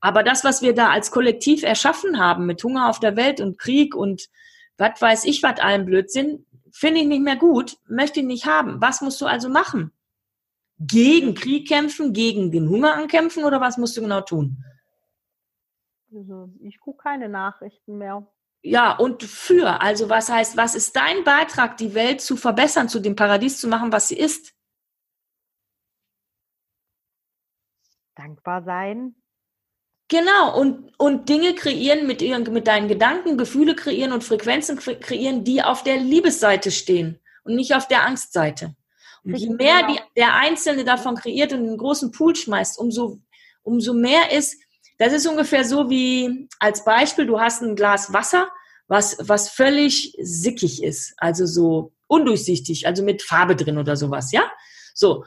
Aber 0.00 0.22
das, 0.22 0.44
was 0.44 0.60
wir 0.62 0.74
da 0.74 0.90
als 0.90 1.12
Kollektiv 1.12 1.62
erschaffen 1.62 2.18
haben 2.18 2.44
mit 2.44 2.62
Hunger 2.62 2.90
auf 2.90 3.00
der 3.00 3.16
Welt 3.16 3.40
und 3.40 3.58
Krieg 3.58 3.94
und 3.94 4.28
was 4.76 5.00
weiß 5.00 5.24
ich, 5.24 5.42
was 5.42 5.60
allen 5.60 5.86
Blödsinn, 5.86 6.44
finde 6.72 7.00
ich 7.00 7.06
nicht 7.06 7.22
mehr 7.22 7.36
gut, 7.36 7.78
möchte 7.88 8.20
ich 8.20 8.26
nicht 8.26 8.46
haben. 8.46 8.80
Was 8.80 9.00
musst 9.00 9.20
du 9.20 9.26
also 9.26 9.48
machen? 9.48 9.92
Gegen 10.86 11.34
Krieg 11.34 11.68
kämpfen, 11.68 12.12
gegen 12.12 12.50
den 12.50 12.68
Hunger 12.68 12.94
ankämpfen 12.94 13.44
oder 13.44 13.60
was 13.60 13.78
musst 13.78 13.96
du 13.96 14.00
genau 14.00 14.20
tun? 14.20 14.64
Also 16.14 16.50
ich 16.60 16.80
gucke 16.80 17.02
keine 17.02 17.28
Nachrichten 17.28 17.98
mehr. 17.98 18.26
Ja, 18.62 18.96
und 18.96 19.22
für. 19.22 19.80
Also 19.80 20.08
was 20.08 20.28
heißt, 20.28 20.56
was 20.56 20.74
ist 20.74 20.94
dein 20.94 21.24
Beitrag, 21.24 21.76
die 21.76 21.94
Welt 21.94 22.20
zu 22.20 22.36
verbessern, 22.36 22.88
zu 22.88 23.00
dem 23.00 23.16
Paradies 23.16 23.60
zu 23.60 23.68
machen, 23.68 23.92
was 23.92 24.08
sie 24.08 24.18
ist? 24.18 24.54
Dankbar 28.14 28.62
sein, 28.62 29.14
Genau, 30.12 30.60
und, 30.60 30.92
und 30.98 31.30
Dinge 31.30 31.54
kreieren 31.54 32.06
mit, 32.06 32.20
ihren, 32.20 32.42
mit 32.52 32.66
deinen 32.66 32.86
Gedanken, 32.86 33.38
Gefühle 33.38 33.74
kreieren 33.74 34.12
und 34.12 34.22
Frequenzen 34.22 34.78
kreieren, 34.78 35.42
die 35.42 35.62
auf 35.62 35.84
der 35.84 35.96
Liebesseite 35.96 36.70
stehen 36.70 37.18
und 37.44 37.54
nicht 37.54 37.74
auf 37.74 37.88
der 37.88 38.04
Angstseite. 38.06 38.76
Und 39.24 39.36
je 39.36 39.50
mehr 39.50 39.86
die, 39.86 40.00
der 40.16 40.34
Einzelne 40.34 40.84
davon 40.84 41.14
kreiert 41.14 41.52
und 41.52 41.60
einen 41.60 41.78
großen 41.78 42.10
Pool 42.10 42.34
schmeißt, 42.34 42.78
umso, 42.78 43.20
umso 43.62 43.94
mehr 43.94 44.32
ist, 44.32 44.56
das 44.98 45.12
ist 45.12 45.26
ungefähr 45.26 45.64
so 45.64 45.90
wie 45.90 46.48
als 46.58 46.84
Beispiel, 46.84 47.26
du 47.26 47.40
hast 47.40 47.62
ein 47.62 47.76
Glas 47.76 48.12
Wasser, 48.12 48.48
was, 48.88 49.16
was 49.20 49.48
völlig 49.48 50.16
sickig 50.20 50.82
ist, 50.82 51.14
also 51.16 51.46
so 51.46 51.92
undurchsichtig, 52.08 52.86
also 52.86 53.02
mit 53.02 53.22
Farbe 53.22 53.56
drin 53.56 53.78
oder 53.78 53.96
sowas, 53.96 54.32
ja? 54.32 54.42
So. 54.94 55.24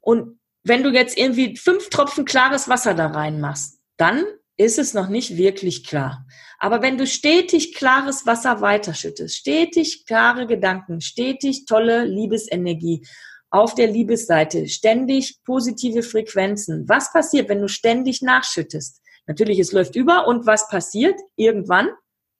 Und 0.00 0.38
wenn 0.62 0.82
du 0.82 0.90
jetzt 0.90 1.16
irgendwie 1.18 1.56
fünf 1.56 1.90
Tropfen 1.90 2.24
klares 2.24 2.68
Wasser 2.68 2.94
da 2.94 3.08
reinmachst, 3.08 3.80
dann 3.96 4.24
ist 4.56 4.78
es 4.78 4.94
noch 4.94 5.08
nicht 5.08 5.36
wirklich 5.36 5.84
klar. 5.84 6.26
Aber 6.64 6.80
wenn 6.80 6.96
du 6.96 7.06
stetig 7.06 7.74
klares 7.74 8.24
Wasser 8.24 8.62
weiterschüttest, 8.62 9.36
stetig 9.36 10.06
klare 10.06 10.46
Gedanken, 10.46 11.02
stetig 11.02 11.66
tolle 11.66 12.06
Liebesenergie 12.06 13.06
auf 13.50 13.74
der 13.74 13.86
Liebesseite, 13.86 14.66
ständig 14.68 15.44
positive 15.44 16.02
Frequenzen, 16.02 16.88
was 16.88 17.12
passiert, 17.12 17.50
wenn 17.50 17.60
du 17.60 17.68
ständig 17.68 18.22
nachschüttest? 18.22 19.02
Natürlich, 19.26 19.58
es 19.58 19.72
läuft 19.72 19.94
über 19.94 20.26
und 20.26 20.46
was 20.46 20.66
passiert 20.70 21.20
irgendwann? 21.36 21.90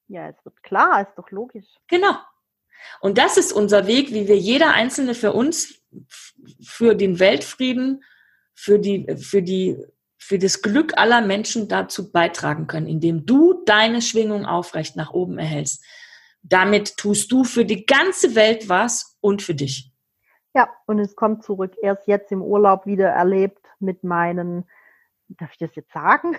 Ja, 0.09 0.31
es 0.31 0.43
wird 0.43 0.63
klar, 0.63 1.03
ist 1.03 1.19
doch 1.19 1.31
logisch. 1.31 1.67
Genau. 1.89 2.17
Und 3.01 3.19
das 3.19 3.37
ist 3.37 3.53
unser 3.53 3.87
Weg, 3.87 4.11
wie 4.15 4.27
wir 4.27 4.39
jeder 4.39 4.73
Einzelne 4.73 5.15
für 5.15 5.35
uns, 5.35 5.83
für 6.63 6.95
den 6.95 7.19
Weltfrieden, 7.19 8.03
für 8.55 8.79
die, 8.79 9.07
für 9.19 9.43
die 9.43 9.77
für 10.27 10.39
das 10.39 10.63
Glück 10.63 10.97
aller 10.97 11.21
Menschen 11.21 11.69
dazu 11.69 12.11
beitragen 12.11 12.67
können, 12.67 12.87
indem 12.87 13.27
du 13.27 13.63
deine 13.67 14.01
Schwingung 14.01 14.47
aufrecht 14.47 14.97
nach 14.97 15.13
oben 15.13 15.39
erhältst. 15.39 15.85
Damit 16.43 16.97
tust 16.97 17.31
du 17.31 17.45
für 17.45 17.67
die 17.67 17.85
ganze 17.85 18.35
Welt 18.35 18.71
was 18.71 19.19
und 19.21 19.43
für 19.43 19.55
dich. 19.55 19.93
Ja, 20.55 20.71
und 20.87 20.99
es 20.99 21.15
kommt 21.15 21.45
zurück. 21.45 21.75
Erst 21.83 22.09
jetzt 22.09 22.33
im 22.33 22.41
Urlaub 22.41 22.87
wieder 22.87 23.11
erlebt 23.11 23.67
mit 23.81 24.03
meinen, 24.03 24.65
darf 25.29 25.53
ich 25.53 25.59
das 25.59 25.75
jetzt 25.75 25.93
sagen? 25.93 26.37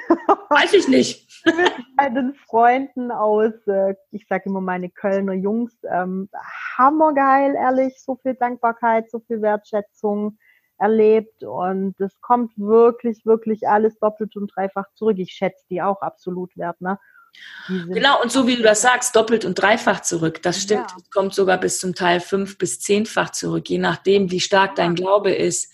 Weiß 0.50 0.74
ich 0.74 0.88
nicht. 0.88 1.30
mit 1.46 1.74
meinen 1.96 2.34
Freunden 2.34 3.12
aus, 3.12 3.54
äh, 3.68 3.94
ich 4.10 4.26
sage 4.28 4.46
immer 4.50 4.62
meine 4.62 4.90
Kölner 4.90 5.34
Jungs, 5.34 5.78
ähm, 5.88 6.28
hammergeil, 6.76 7.54
ehrlich, 7.54 8.02
so 8.02 8.16
viel 8.16 8.34
Dankbarkeit, 8.34 9.12
so 9.12 9.20
viel 9.20 9.44
Wertschätzung 9.44 10.40
erlebt 10.78 11.44
und 11.44 12.00
es 12.00 12.20
kommt 12.22 12.52
wirklich, 12.58 13.26
wirklich 13.26 13.68
alles 13.68 13.98
doppelt 14.00 14.36
und 14.36 14.48
dreifach 14.56 14.88
zurück. 14.96 15.18
Ich 15.20 15.32
schätze 15.32 15.66
die 15.70 15.82
auch 15.82 16.02
absolut 16.02 16.56
wert, 16.58 16.80
ne? 16.82 17.00
Genau, 17.68 18.22
und 18.22 18.32
so 18.32 18.48
wie 18.48 18.56
du 18.56 18.64
das 18.64 18.82
sagst, 18.82 19.16
doppelt 19.16 19.44
und 19.44 19.56
dreifach 19.56 20.02
zurück. 20.02 20.42
Das 20.42 20.62
stimmt. 20.62 20.90
Ja. 20.92 20.98
kommt 21.14 21.34
sogar 21.34 21.60
bis 21.60 21.80
zum 21.80 21.94
Teil 21.94 22.22
fünf 22.22 22.58
bis 22.58 22.80
zehnfach 22.80 23.32
zurück, 23.32 23.70
je 23.70 23.78
nachdem, 23.78 24.32
wie 24.32 24.40
stark 24.40 24.76
dein 24.76 24.96
Glaube 24.96 25.34
ist. 25.34 25.72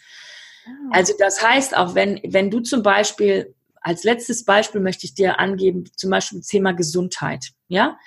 Also 0.91 1.13
das 1.19 1.45
heißt, 1.45 1.75
auch 1.75 1.93
wenn, 1.95 2.19
wenn 2.25 2.49
du 2.49 2.61
zum 2.61 2.81
Beispiel, 2.81 3.53
als 3.81 4.03
letztes 4.03 4.45
Beispiel 4.45 4.81
möchte 4.81 5.05
ich 5.05 5.13
dir 5.13 5.39
angeben, 5.39 5.85
zum 5.95 6.09
Beispiel 6.09 6.39
das 6.39 6.47
Thema 6.47 6.71
Gesundheit, 6.73 7.49
ja? 7.67 7.97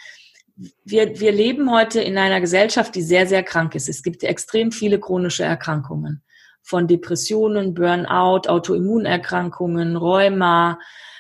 Wir, 0.85 1.19
wir 1.19 1.33
leben 1.33 1.71
heute 1.73 2.01
in 2.01 2.17
einer 2.17 2.41
Gesellschaft, 2.41 2.95
die 2.95 3.03
sehr, 3.03 3.27
sehr 3.27 3.43
krank 3.43 3.75
ist. 3.75 3.89
Es 3.89 4.05
gibt 4.05 4.23
extrem 4.23 4.71
viele 4.71 5.01
chronische 5.01 5.43
Erkrankungen 5.43 6.23
von 6.65 6.89
Depressionen, 6.89 7.75
Burnout, 7.75 8.49
Autoimmunerkrankungen, 8.49 9.97
Rheuma, 9.97 10.79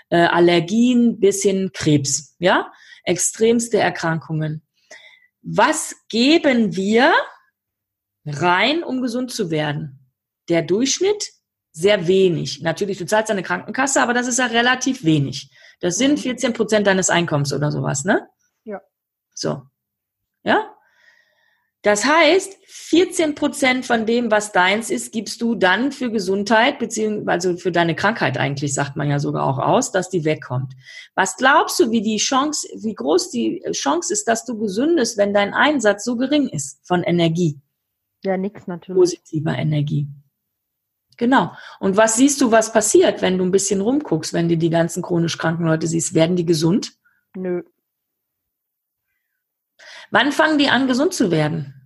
äh, 0.09 0.27
Allergien 0.27 1.21
bis 1.21 1.43
hin 1.43 1.71
Krebs, 1.73 2.35
ja? 2.39 2.73
Extremste 3.05 3.79
Erkrankungen. 3.79 4.67
Was 5.43 5.95
geben 6.09 6.75
wir 6.75 7.13
rein, 8.25 8.83
um 8.83 9.03
gesund 9.03 9.31
zu 9.31 9.51
werden? 9.51 10.11
Der 10.49 10.63
Durchschnitt 10.63 11.33
sehr 11.73 12.07
wenig. 12.07 12.63
Natürlich, 12.63 12.99
du 12.99 13.05
zahlst 13.05 13.31
eine 13.31 13.43
Krankenkasse, 13.43 14.01
aber 14.01 14.15
das 14.15 14.27
ist 14.27 14.39
ja 14.39 14.47
relativ 14.47 15.05
wenig. 15.05 15.51
Das 15.81 15.97
sind 15.97 16.19
14 16.19 16.51
mhm. 16.51 16.55
Prozent 16.55 16.87
deines 16.87 17.11
Einkommens 17.11 17.53
oder 17.53 17.71
sowas, 17.71 18.05
ne? 18.05 18.27
Ja. 18.63 18.81
So. 19.35 19.63
Ja? 20.45 20.75
Das 21.83 22.05
heißt, 22.05 22.57
14 22.87 23.35
Prozent 23.35 23.87
von 23.87 24.05
dem, 24.05 24.31
was 24.31 24.53
deins 24.53 24.91
ist, 24.91 25.11
gibst 25.11 25.41
du 25.41 25.55
dann 25.55 25.91
für 25.91 26.11
Gesundheit, 26.11 26.79
beziehungsweise 26.79 27.49
also 27.49 27.57
für 27.57 27.73
deine 27.73 27.97
Krankheit 27.97 28.37
eigentlich, 28.37 28.75
sagt 28.75 28.95
man 28.95 29.09
ja 29.09 29.19
sogar 29.19 29.45
auch 29.45 29.59
aus, 29.59 29.91
dass 29.91 30.11
die 30.11 30.27
wegkommt. 30.27 30.75
Was 31.15 31.39
glaubst 31.39 31.81
du, 31.81 31.91
wie 31.91 32.03
die 32.03 32.19
Chance, 32.19 32.69
wie 32.77 32.95
groß 32.95 33.31
die 33.31 33.63
Chance 33.73 34.13
ist, 34.13 34.29
dass 34.29 34.45
du 34.45 34.59
gesündest, 34.59 35.17
wenn 35.17 35.33
dein 35.33 35.55
Einsatz 35.55 36.05
so 36.05 36.17
gering 36.17 36.47
ist 36.49 36.87
von 36.87 37.03
Energie? 37.03 37.59
Ja, 38.23 38.37
nix 38.37 38.67
natürlich. 38.67 39.01
Positiver 39.01 39.57
Energie. 39.57 40.07
Genau. 41.17 41.53
Und 41.81 41.97
was 41.97 42.17
siehst 42.17 42.43
du, 42.43 42.51
was 42.51 42.71
passiert, 42.71 43.23
wenn 43.23 43.39
du 43.39 43.45
ein 43.45 43.51
bisschen 43.51 43.81
rumguckst, 43.81 44.35
wenn 44.35 44.51
du 44.51 44.59
die 44.59 44.71
ganzen 44.71 45.03
chronisch 45.03 45.39
kranken 45.39 45.65
Leute 45.65 45.87
siehst? 45.87 46.13
Werden 46.13 46.37
die 46.37 46.45
gesund? 46.45 46.93
Nö. 47.35 47.63
Wann 50.11 50.33
fangen 50.33 50.59
die 50.59 50.69
an, 50.69 50.87
gesund 50.87 51.15
zu 51.15 51.31
werden? 51.31 51.84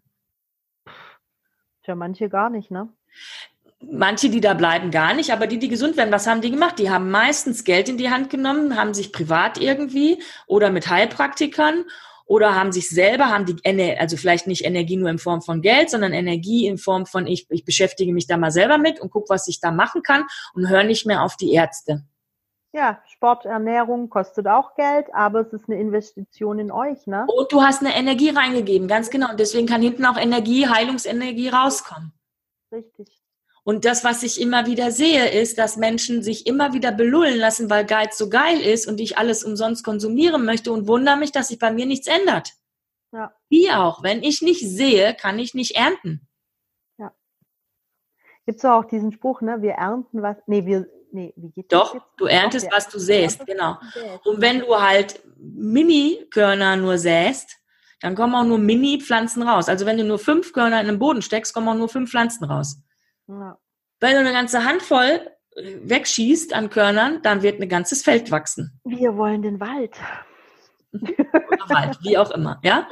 Tja, 1.88 1.94
manche 1.94 2.28
gar 2.28 2.50
nicht, 2.50 2.70
ne? 2.70 2.90
Manche, 3.80 4.28
die 4.28 4.42
da 4.42 4.52
bleiben, 4.52 4.90
gar 4.90 5.14
nicht, 5.14 5.32
aber 5.32 5.46
die, 5.46 5.58
die 5.58 5.70
gesund 5.70 5.96
werden, 5.96 6.12
was 6.12 6.26
haben 6.26 6.42
die 6.42 6.50
gemacht? 6.50 6.78
Die 6.78 6.90
haben 6.90 7.10
meistens 7.10 7.64
Geld 7.64 7.88
in 7.88 7.96
die 7.96 8.10
Hand 8.10 8.28
genommen, 8.28 8.76
haben 8.76 8.92
sich 8.92 9.10
privat 9.10 9.56
irgendwie 9.56 10.22
oder 10.46 10.68
mit 10.68 10.90
Heilpraktikern 10.90 11.86
oder 12.26 12.54
haben 12.54 12.72
sich 12.72 12.90
selber, 12.90 13.30
haben 13.30 13.46
die, 13.46 13.96
also 13.98 14.18
vielleicht 14.18 14.46
nicht 14.46 14.66
Energie 14.66 14.98
nur 14.98 15.08
in 15.08 15.16
Form 15.16 15.40
von 15.40 15.62
Geld, 15.62 15.88
sondern 15.88 16.12
Energie 16.12 16.66
in 16.66 16.76
Form 16.76 17.06
von, 17.06 17.26
ich, 17.26 17.46
ich 17.48 17.64
beschäftige 17.64 18.12
mich 18.12 18.26
da 18.26 18.36
mal 18.36 18.50
selber 18.50 18.76
mit 18.76 19.00
und 19.00 19.08
gucke, 19.10 19.30
was 19.30 19.48
ich 19.48 19.58
da 19.58 19.70
machen 19.70 20.02
kann 20.02 20.24
und 20.52 20.68
höre 20.68 20.84
nicht 20.84 21.06
mehr 21.06 21.22
auf 21.22 21.36
die 21.36 21.54
Ärzte. 21.54 22.04
Ja, 22.72 23.02
Sport, 23.06 23.46
Ernährung 23.46 24.10
kostet 24.10 24.46
auch 24.46 24.74
Geld, 24.74 25.06
aber 25.14 25.40
es 25.40 25.52
ist 25.52 25.68
eine 25.68 25.80
Investition 25.80 26.58
in 26.58 26.70
euch, 26.70 27.06
ne? 27.06 27.26
Und 27.26 27.50
du 27.50 27.62
hast 27.62 27.80
eine 27.80 27.96
Energie 27.96 28.28
reingegeben, 28.28 28.88
ganz 28.88 29.08
genau. 29.08 29.30
Und 29.30 29.40
deswegen 29.40 29.66
kann 29.66 29.80
hinten 29.80 30.04
auch 30.04 30.18
Energie, 30.18 30.68
Heilungsenergie 30.68 31.48
rauskommen. 31.48 32.12
Richtig. 32.70 33.22
Und 33.64 33.84
das, 33.84 34.04
was 34.04 34.22
ich 34.22 34.40
immer 34.40 34.66
wieder 34.66 34.90
sehe, 34.90 35.30
ist, 35.30 35.58
dass 35.58 35.76
Menschen 35.76 36.22
sich 36.22 36.46
immer 36.46 36.72
wieder 36.74 36.92
belullen 36.92 37.38
lassen, 37.38 37.70
weil 37.70 37.84
Geiz 37.86 38.16
so 38.18 38.28
geil 38.28 38.60
ist 38.60 38.86
und 38.86 39.00
ich 39.00 39.18
alles 39.18 39.44
umsonst 39.44 39.84
konsumieren 39.84 40.44
möchte 40.44 40.72
und 40.72 40.86
wundere 40.86 41.16
mich, 41.16 41.32
dass 41.32 41.48
sich 41.48 41.58
bei 41.58 41.70
mir 41.70 41.86
nichts 41.86 42.06
ändert. 42.06 42.52
Ja. 43.12 43.34
Wie 43.48 43.70
auch. 43.70 44.02
Wenn 44.02 44.22
ich 44.22 44.42
nicht 44.42 44.66
sehe, 44.66 45.14
kann 45.14 45.38
ich 45.38 45.54
nicht 45.54 45.76
ernten. 45.76 46.26
Ja. 46.98 47.14
Gibt 48.46 48.58
es 48.58 48.64
auch 48.64 48.84
diesen 48.84 49.12
Spruch, 49.12 49.40
ne? 49.40 49.62
Wir 49.62 49.72
ernten 49.72 50.22
was. 50.22 50.36
Nee, 50.46 50.66
wir 50.66 50.86
nee, 51.12 51.34
Doch, 51.68 51.96
du 52.16 52.26
erntest, 52.26 52.66
Doch, 52.66 52.76
was 52.76 52.88
du 52.88 52.98
säst, 52.98 53.44
genau. 53.46 53.76
Und 54.24 54.40
wenn 54.40 54.60
du 54.60 54.80
halt 54.80 55.20
Mini-Körner 55.38 56.76
nur 56.76 56.98
säst, 56.98 57.56
dann 58.00 58.14
kommen 58.14 58.34
auch 58.34 58.44
nur 58.44 58.58
Mini-Pflanzen 58.58 59.42
raus. 59.42 59.68
Also 59.68 59.86
wenn 59.86 59.98
du 59.98 60.04
nur 60.04 60.18
fünf 60.18 60.52
Körner 60.52 60.80
in 60.80 60.86
den 60.86 60.98
Boden 60.98 61.22
steckst, 61.22 61.52
kommen 61.52 61.68
auch 61.68 61.74
nur 61.74 61.88
fünf 61.88 62.10
Pflanzen 62.10 62.44
raus. 62.44 62.80
Ja. 63.26 63.58
Wenn 64.00 64.12
du 64.12 64.20
eine 64.20 64.32
ganze 64.32 64.64
Handvoll 64.64 65.28
äh, 65.56 65.76
wegschießt 65.82 66.54
an 66.54 66.70
Körnern, 66.70 67.20
dann 67.22 67.42
wird 67.42 67.60
ein 67.60 67.68
ganzes 67.68 68.02
Feld 68.02 68.30
wachsen. 68.30 68.80
Wir 68.84 69.16
wollen 69.16 69.42
den 69.42 69.60
Wald. 69.60 69.96
Oder 70.92 71.68
Wald, 71.68 71.98
wie 72.02 72.16
auch 72.16 72.30
immer, 72.30 72.60
ja. 72.62 72.88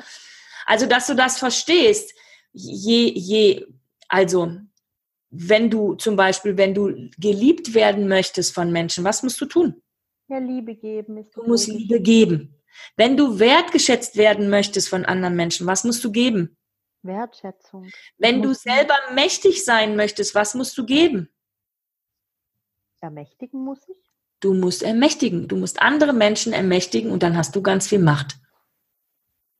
Also, 0.66 0.86
dass 0.86 1.06
du 1.06 1.14
das 1.14 1.38
verstehst, 1.38 2.12
je, 2.52 3.12
je, 3.14 3.64
also 4.08 4.50
wenn 5.30 5.70
du 5.70 5.94
zum 5.94 6.16
Beispiel, 6.16 6.56
wenn 6.56 6.74
du 6.74 7.10
geliebt 7.18 7.74
werden 7.74 8.08
möchtest 8.08 8.54
von 8.54 8.72
Menschen, 8.72 9.04
was 9.04 9.22
musst 9.22 9.40
du 9.40 9.46
tun? 9.46 9.82
Ja, 10.28 10.38
Liebe 10.38 10.74
geben. 10.74 11.18
Ist 11.18 11.36
du 11.36 11.42
musst 11.44 11.68
Liebe 11.68 12.00
geben. 12.00 12.54
Wenn 12.96 13.16
du 13.16 13.38
wertgeschätzt 13.38 14.16
werden 14.16 14.50
möchtest 14.50 14.88
von 14.88 15.04
anderen 15.04 15.36
Menschen, 15.36 15.66
was 15.66 15.84
musst 15.84 16.04
du 16.04 16.12
geben? 16.12 16.56
Wertschätzung. 17.02 17.90
Wenn 18.18 18.42
du 18.42 18.52
selber 18.52 18.96
mächtig 19.14 19.64
sein 19.64 19.96
möchtest, 19.96 20.34
was 20.34 20.54
musst 20.54 20.76
du 20.76 20.84
geben? 20.84 21.30
Ermächtigen 23.00 23.64
muss 23.64 23.88
ich? 23.88 24.12
Du 24.40 24.52
musst 24.52 24.82
ermächtigen. 24.82 25.46
Du 25.48 25.56
musst 25.56 25.80
andere 25.80 26.12
Menschen 26.12 26.52
ermächtigen 26.52 27.12
und 27.12 27.22
dann 27.22 27.36
hast 27.36 27.54
du 27.54 27.62
ganz 27.62 27.86
viel 27.86 28.00
Macht. 28.00 28.36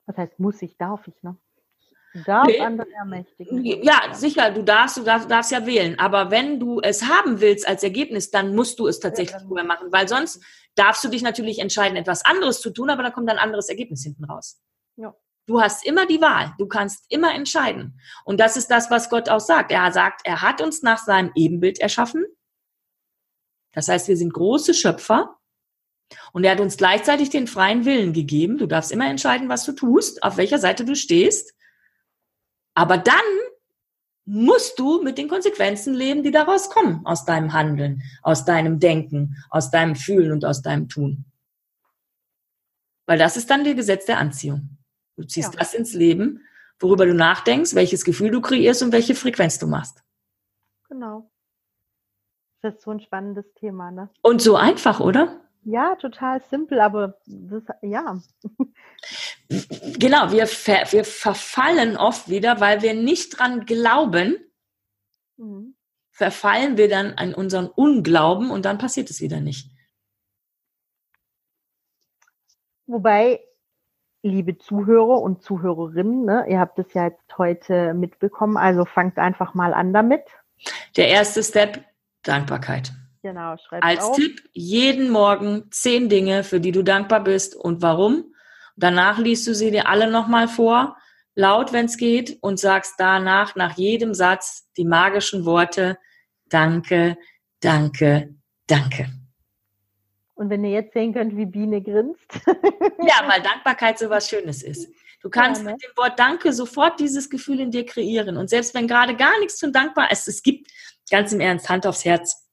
Was 0.07 0.17
heißt 0.17 0.39
muss 0.39 0.61
ich, 0.63 0.77
darf 0.77 1.07
ich, 1.07 1.23
ne? 1.23 1.37
Darf 2.25 2.47
nee. 2.47 2.61
andere 2.61 2.91
ermächtigen. 2.93 3.65
Ja, 3.65 4.15
sicher, 4.15 4.51
du 4.51 4.63
darfst, 4.63 4.97
du 4.97 5.03
darfst, 5.03 5.31
darfst, 5.31 5.51
ja 5.51 5.67
wählen. 5.67 5.99
Aber 5.99 6.31
wenn 6.31 6.61
du 6.61 6.81
es 6.81 7.03
haben 7.03 7.41
willst 7.41 7.67
als 7.67 7.83
Ergebnis, 7.83 8.31
dann 8.31 8.55
musst 8.55 8.79
du 8.79 8.87
es 8.87 9.01
tatsächlich 9.01 9.41
ja, 9.41 9.47
vorher 9.47 9.67
machen, 9.67 9.89
weil 9.91 10.09
sonst 10.09 10.43
darfst 10.75 11.05
du 11.05 11.09
dich 11.09 11.23
natürlich 11.23 11.59
entscheiden, 11.59 11.97
etwas 11.97 12.25
anderes 12.25 12.61
zu 12.61 12.71
tun, 12.71 12.91
aber 12.91 13.03
dann 13.03 13.13
kommt 13.13 13.29
ein 13.29 13.39
anderes 13.39 13.69
Ergebnis 13.69 14.03
hinten 14.03 14.25
raus. 14.25 14.61
Ja. 14.97 15.15
Du 15.47 15.61
hast 15.61 15.87
immer 15.87 16.07
die 16.07 16.21
Wahl. 16.21 16.55
Du 16.59 16.67
kannst 16.67 17.05
immer 17.09 17.35
entscheiden. 17.35 18.01
Und 18.25 18.41
das 18.41 18.57
ist 18.57 18.69
das, 18.69 18.91
was 18.91 19.11
Gott 19.11 19.29
auch 19.29 19.41
sagt. 19.41 19.71
Er 19.71 19.93
sagt, 19.93 20.23
er 20.25 20.43
hat 20.43 20.61
uns 20.61 20.83
nach 20.83 20.99
seinem 20.99 21.31
Ebenbild 21.35 21.81
erschaffen. 21.81 22.27
Das 23.73 23.89
heißt, 23.89 24.09
wir 24.09 24.17
sind 24.17 24.33
große 24.33 24.75
Schöpfer. 24.75 25.37
Und 26.33 26.45
er 26.45 26.53
hat 26.53 26.61
uns 26.61 26.77
gleichzeitig 26.77 27.31
den 27.31 27.47
freien 27.47 27.85
Willen 27.85 28.13
gegeben. 28.13 28.59
Du 28.59 28.67
darfst 28.67 28.93
immer 28.93 29.09
entscheiden, 29.09 29.49
was 29.49 29.65
du 29.65 29.73
tust, 29.73 30.23
auf 30.23 30.37
welcher 30.37 30.59
Seite 30.59 30.85
du 30.85 30.95
stehst. 30.95 31.56
Aber 32.77 32.99
dann 32.99 33.17
musst 34.27 34.79
du 34.79 35.03
mit 35.03 35.17
den 35.17 35.29
Konsequenzen 35.29 35.95
leben, 35.95 36.23
die 36.23 36.31
daraus 36.31 36.69
kommen, 36.69 37.05
aus 37.07 37.25
deinem 37.25 37.53
Handeln, 37.55 38.03
aus 38.23 38.45
deinem 38.45 38.79
Denken, 38.79 39.37
aus 39.49 39.71
deinem 39.71 39.97
Fühlen 39.97 40.31
und 40.33 40.45
aus 40.45 40.61
deinem 40.63 40.89
Tun. 40.89 41.25
Weil 43.07 43.19
das 43.19 43.37
ist 43.37 43.49
dann 43.49 43.65
das 43.65 43.77
Gesetz 43.77 44.05
der 44.05 44.19
Anziehung. 44.19 44.77
Du 45.17 45.25
ziehst 45.25 45.55
ja. 45.55 45.61
das 45.61 45.73
ins 45.73 45.95
Leben, 45.95 46.45
worüber 46.79 47.07
du 47.07 47.15
nachdenkst, 47.15 47.75
welches 47.75 48.05
Gefühl 48.05 48.31
du 48.31 48.43
kreierst 48.43 48.83
und 48.83 48.93
welche 48.93 49.15
Frequenz 49.15 49.59
du 49.59 49.67
machst. 49.67 50.03
Genau. 50.89 51.31
Das 52.61 52.75
ist 52.75 52.83
so 52.83 52.91
ein 52.91 53.01
spannendes 53.01 53.47
Thema, 53.55 53.91
ne? 53.91 54.11
Und 54.23 54.43
so 54.43 54.57
einfach, 54.57 55.01
oder? 55.01 55.41
Ja, 55.63 55.95
total 55.97 56.43
simpel, 56.43 56.81
aber 56.81 57.19
das, 57.27 57.63
ja. 57.81 58.21
Genau, 59.49 60.33
wir, 60.33 60.47
ver, 60.47 60.87
wir 60.91 61.05
verfallen 61.05 61.97
oft 61.97 62.29
wieder, 62.29 62.61
weil 62.61 62.83
wir 62.83 62.95
nicht 62.95 63.39
dran 63.39 63.65
glauben, 63.65 64.37
mhm. 65.37 65.77
verfallen 66.11 66.77
wir 66.77 66.89
dann 66.89 67.15
an 67.15 67.35
unseren 67.35 67.69
Unglauben 67.69 68.51
und 68.51 68.65
dann 68.65 68.79
passiert 68.79 69.11
es 69.11 69.21
wieder 69.21 69.41
nicht. 69.41 69.71
Wobei, 72.87 73.41
liebe 74.23 74.59
Zuhörer 74.59 75.21
und 75.21 75.43
Zuhörerinnen, 75.43 76.25
ne, 76.25 76.47
ihr 76.49 76.61
habt 76.61 76.79
es 76.79 76.93
ja 76.95 77.05
jetzt 77.05 77.39
heute 77.39 77.95
mitbekommen, 77.95 78.57
also 78.57 78.85
fangt 78.85 79.19
einfach 79.19 79.55
mal 79.55 79.75
an 79.75 79.93
damit. 79.93 80.23
Der 80.97 81.09
erste 81.09 81.43
Step, 81.43 81.85
Dankbarkeit. 82.23 82.93
Genau, 83.23 83.57
schreib 83.57 83.85
Als 83.85 84.05
auf. 84.05 84.17
Tipp, 84.17 84.41
jeden 84.53 85.11
Morgen 85.11 85.69
zehn 85.71 86.09
Dinge, 86.09 86.45
für 86.45 86.61
die 86.61 86.73
du 86.73 86.83
dankbar 86.83 87.25
bist 87.25 87.57
und 87.57 87.83
warum. 87.83 88.33
Danach 88.77 89.19
liest 89.19 89.47
du 89.47 89.55
sie 89.55 89.71
dir 89.71 89.89
alle 89.89 90.11
nochmal 90.11 90.49
vor, 90.49 90.97
laut, 91.35 91.73
wenn 91.73 91.87
es 91.87 91.97
geht, 91.97 92.39
und 92.43 92.59
sagst 92.59 92.95
danach, 92.99 93.57
nach 93.57 93.77
jedem 93.77 94.15
Satz, 94.15 94.69
die 94.77 94.85
magischen 94.85 95.45
Worte, 95.45 95.99
danke, 96.49 97.17
danke, 97.61 98.35
danke. 98.67 99.11
Und 100.35 100.51
wenn 100.51 100.65
ihr 100.65 100.71
jetzt 100.71 100.93
sehen 100.93 101.15
könnt, 101.15 101.37
wie 101.37 101.47
Biene 101.47 101.81
grinst. 101.81 102.27
ja, 102.47 103.27
weil 103.27 103.41
Dankbarkeit 103.43 103.99
so 103.99 104.11
was 104.11 104.29
Schönes 104.29 104.63
ist. 104.63 104.89
Du 105.23 105.31
kannst 105.31 105.63
ja, 105.63 105.69
ne? 105.69 105.73
mit 105.73 105.83
dem 105.83 105.97
Wort 105.97 106.19
Danke 106.19 106.53
sofort 106.53 107.01
dieses 107.01 107.31
Gefühl 107.31 107.61
in 107.61 107.71
dir 107.71 107.87
kreieren. 107.87 108.37
Und 108.37 108.51
selbst 108.51 108.75
wenn 108.75 108.87
gerade 108.87 109.17
gar 109.17 109.39
nichts 109.41 109.57
zu 109.57 109.73
dankbar 109.73 110.11
ist, 110.11 110.29
es 110.29 110.43
gibt, 110.43 110.71
ganz 111.11 111.33
im 111.33 111.41
Ernst, 111.41 111.71
Hand 111.71 111.87
aufs 111.87 112.05
Herz, 112.05 112.47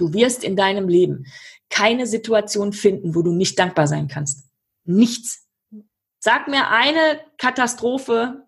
Du 0.00 0.14
wirst 0.14 0.44
in 0.44 0.56
deinem 0.56 0.88
Leben 0.88 1.26
keine 1.68 2.06
Situation 2.06 2.72
finden, 2.72 3.14
wo 3.14 3.20
du 3.20 3.32
nicht 3.32 3.58
dankbar 3.58 3.86
sein 3.86 4.08
kannst. 4.08 4.49
Nichts. 4.84 5.46
Sag 6.18 6.48
mir 6.48 6.68
eine 6.68 7.24
Katastrophe, 7.38 8.46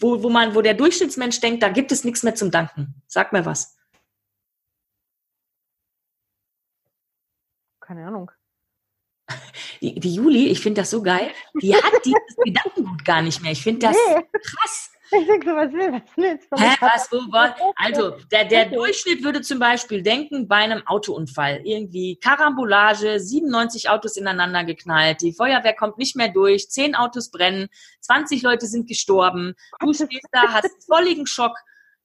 wo, 0.00 0.22
wo 0.22 0.30
man, 0.30 0.54
wo 0.54 0.62
der 0.62 0.74
Durchschnittsmensch 0.74 1.40
denkt, 1.40 1.62
da 1.62 1.68
gibt 1.68 1.92
es 1.92 2.04
nichts 2.04 2.22
mehr 2.22 2.34
zum 2.34 2.50
Danken. 2.50 3.02
Sag 3.06 3.32
mir 3.32 3.44
was. 3.44 3.76
Keine 7.80 8.06
Ahnung. 8.06 8.30
Die, 9.80 9.98
die 9.98 10.14
Juli, 10.14 10.46
ich 10.48 10.60
finde 10.60 10.82
das 10.82 10.90
so 10.90 11.02
geil, 11.02 11.32
die 11.60 11.74
hat 11.74 12.04
dieses 12.04 12.36
Gedankengut 12.44 13.04
gar 13.04 13.20
nicht 13.20 13.42
mehr. 13.42 13.52
Ich 13.52 13.62
finde 13.62 13.86
das 13.88 13.96
nee. 13.96 14.22
krass. 14.32 14.91
Ich 15.14 15.26
denke 15.26 15.46
so, 15.46 15.56
was 15.56 15.72
will 15.72 15.92
das 15.92 16.02
jetzt 16.16 16.48
Hä, 16.56 16.76
was, 16.80 17.12
wo, 17.12 17.18
was? 17.30 17.52
Also, 17.76 18.16
der, 18.30 18.46
der 18.46 18.66
Durchschnitt 18.66 19.22
würde 19.22 19.42
zum 19.42 19.58
Beispiel 19.58 20.02
denken, 20.02 20.48
bei 20.48 20.56
einem 20.56 20.86
Autounfall, 20.86 21.60
irgendwie 21.64 22.16
Karambolage, 22.16 23.20
97 23.20 23.90
Autos 23.90 24.16
ineinander 24.16 24.64
geknallt, 24.64 25.20
die 25.20 25.32
Feuerwehr 25.32 25.74
kommt 25.74 25.98
nicht 25.98 26.16
mehr 26.16 26.28
durch, 26.28 26.70
10 26.70 26.94
Autos 26.94 27.30
brennen, 27.30 27.68
20 28.00 28.42
Leute 28.42 28.66
sind 28.66 28.88
gestorben, 28.88 29.54
du 29.80 29.92
stehst 29.92 30.28
da, 30.32 30.52
hast 30.52 30.70
volligen 30.86 31.26
Schock. 31.26 31.56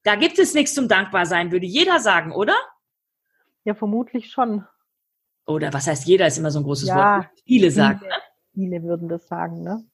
Da 0.03 0.15
gibt 0.15 0.39
es 0.39 0.53
nichts 0.53 0.73
zum 0.73 0.87
Dankbarsein, 0.87 1.51
würde 1.51 1.65
jeder 1.65 1.99
sagen, 1.99 2.31
oder? 2.31 2.55
Ja, 3.63 3.73
vermutlich 3.73 4.31
schon. 4.31 4.65
Oder 5.45 5.73
was 5.73 5.87
heißt 5.87 6.05
jeder, 6.05 6.27
ist 6.27 6.37
immer 6.37 6.51
so 6.51 6.59
ein 6.59 6.63
großes 6.63 6.89
ja, 6.89 6.95
Wort. 6.95 7.27
Viele 7.45 7.71
sagen. 7.71 7.99
Viele, 7.99 8.09
ne? 8.09 8.21
viele 8.53 8.83
würden 8.83 9.09
das 9.09 9.27
sagen, 9.27 9.63
ne? 9.63 9.85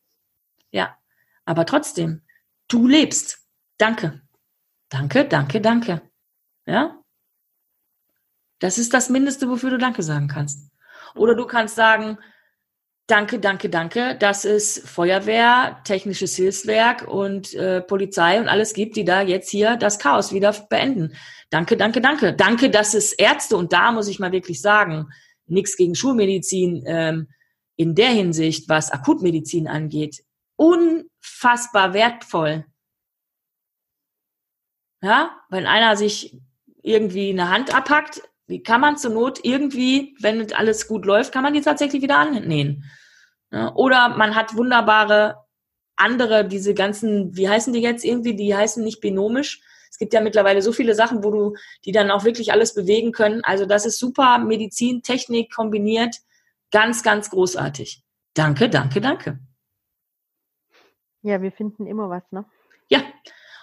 Ja, 0.72 0.98
aber 1.46 1.66
trotzdem, 1.66 2.22
du 2.74 2.88
lebst. 2.88 3.40
Danke. 3.78 4.22
Danke, 4.90 5.26
danke, 5.26 5.62
danke. 5.62 6.02
Ja? 6.66 7.00
Das 8.60 8.78
ist 8.78 8.94
das 8.94 9.10
Mindeste, 9.10 9.50
wofür 9.50 9.72
du 9.72 9.78
Danke 9.78 10.04
sagen 10.04 10.28
kannst. 10.28 10.72
Oder 11.16 11.36
du 11.36 11.46
kannst 11.46 11.76
sagen, 11.76 12.18
Danke, 13.08 13.38
danke, 13.38 13.70
danke, 13.70 14.16
dass 14.18 14.46
es 14.46 14.80
Feuerwehr, 14.80 15.82
technisches 15.84 16.38
Hilfswerk 16.38 17.06
und 17.06 17.54
äh, 17.54 17.82
Polizei 17.82 18.40
und 18.40 18.48
alles 18.48 18.74
gibt, 18.74 18.96
die 18.96 19.04
da 19.04 19.22
jetzt 19.22 19.50
hier 19.50 19.76
das 19.76 20.00
Chaos 20.00 20.32
wieder 20.32 20.54
beenden. 20.70 21.14
Danke, 21.50 21.76
danke, 21.76 22.00
danke. 22.00 22.32
Danke, 22.34 22.70
dass 22.70 22.94
es 22.94 23.12
Ärzte, 23.12 23.58
und 23.58 23.74
da 23.74 23.92
muss 23.92 24.08
ich 24.08 24.20
mal 24.20 24.32
wirklich 24.32 24.62
sagen, 24.62 25.10
nichts 25.48 25.76
gegen 25.76 25.96
Schulmedizin 25.96 26.86
ähm, 26.88 27.28
in 27.76 27.94
der 27.94 28.08
Hinsicht, 28.08 28.70
was 28.70 28.90
Akutmedizin 28.90 29.68
angeht, 29.68 30.24
unfassbar 31.24 31.94
wertvoll. 31.94 32.66
Ja, 35.02 35.32
wenn 35.50 35.66
einer 35.66 35.98
sich 35.98 36.38
irgendwie 36.82 37.30
eine 37.30 37.50
Hand 37.50 37.76
abhackt, 37.76 38.22
die 38.48 38.64
kann 38.64 38.82
man 38.82 38.98
zur 38.98 39.12
Not 39.12 39.40
irgendwie, 39.44 40.16
wenn 40.20 40.52
alles 40.54 40.88
gut 40.88 41.06
läuft, 41.06 41.34
kann 41.34 41.44
man 41.44 41.54
die 41.54 41.62
tatsächlich 41.62 42.02
wieder 42.02 42.18
annähen. 42.18 42.90
Ja, 43.52 43.74
oder 43.76 44.10
man 44.10 44.36
hat 44.36 44.56
wunderbare 44.56 45.38
andere, 45.96 46.48
diese 46.48 46.74
ganzen, 46.74 47.36
wie 47.36 47.48
heißen 47.48 47.74
die 47.74 47.82
jetzt 47.82 48.04
irgendwie? 48.04 48.36
Die 48.36 48.56
heißen 48.56 48.84
nicht 48.84 49.00
binomisch. 49.02 49.62
Es 49.92 50.00
gibt 50.00 50.14
ja 50.14 50.22
mittlerweile 50.22 50.62
so 50.62 50.72
viele 50.72 50.96
Sachen, 50.96 51.24
wo 51.24 51.32
du, 51.32 51.56
die 51.86 51.92
dann 51.92 52.10
auch 52.10 52.24
wirklich 52.24 52.52
alles 52.52 52.74
bewegen 52.74 53.12
können. 53.12 53.44
Also 53.44 53.66
das 53.66 53.86
ist 53.86 54.00
super 54.00 54.40
Medizin, 54.40 55.04
Technik 55.04 55.54
kombiniert. 55.54 56.18
Ganz, 56.72 57.04
ganz 57.04 57.30
großartig. 57.30 58.04
Danke, 58.34 58.70
danke, 58.70 59.00
danke. 59.02 59.40
Ja, 61.24 61.42
wir 61.42 61.52
finden 61.52 61.88
immer 61.88 62.10
was, 62.10 62.24
ne? 62.32 62.46
Ja, 62.90 63.02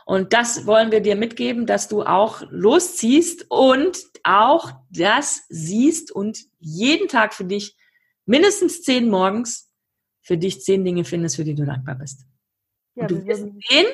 und 0.07 0.33
das 0.33 0.67
wollen 0.67 0.91
wir 0.91 1.01
dir 1.01 1.15
mitgeben, 1.15 1.67
dass 1.67 1.87
du 1.87 2.03
auch 2.03 2.43
losziehst 2.51 3.47
und 3.49 4.03
auch 4.25 4.73
das 4.91 5.45
siehst 5.49 6.11
und 6.11 6.41
jeden 6.59 7.07
Tag 7.07 7.33
für 7.33 7.45
dich 7.45 7.77
mindestens 8.27 8.83
zehn 8.83 9.09
morgens 9.09 9.71
für 10.23 10.37
dich 10.37 10.63
zehn 10.63 10.85
Dinge 10.85 11.05
findest, 11.05 11.37
für 11.37 11.45
die 11.45 11.55
du 11.55 11.65
dankbar 11.65 11.97
bist. 11.97 12.27
Ja, 12.95 13.03
und 13.03 13.11
du 13.11 13.25
wirst 13.25 13.47
sehen, 13.69 13.87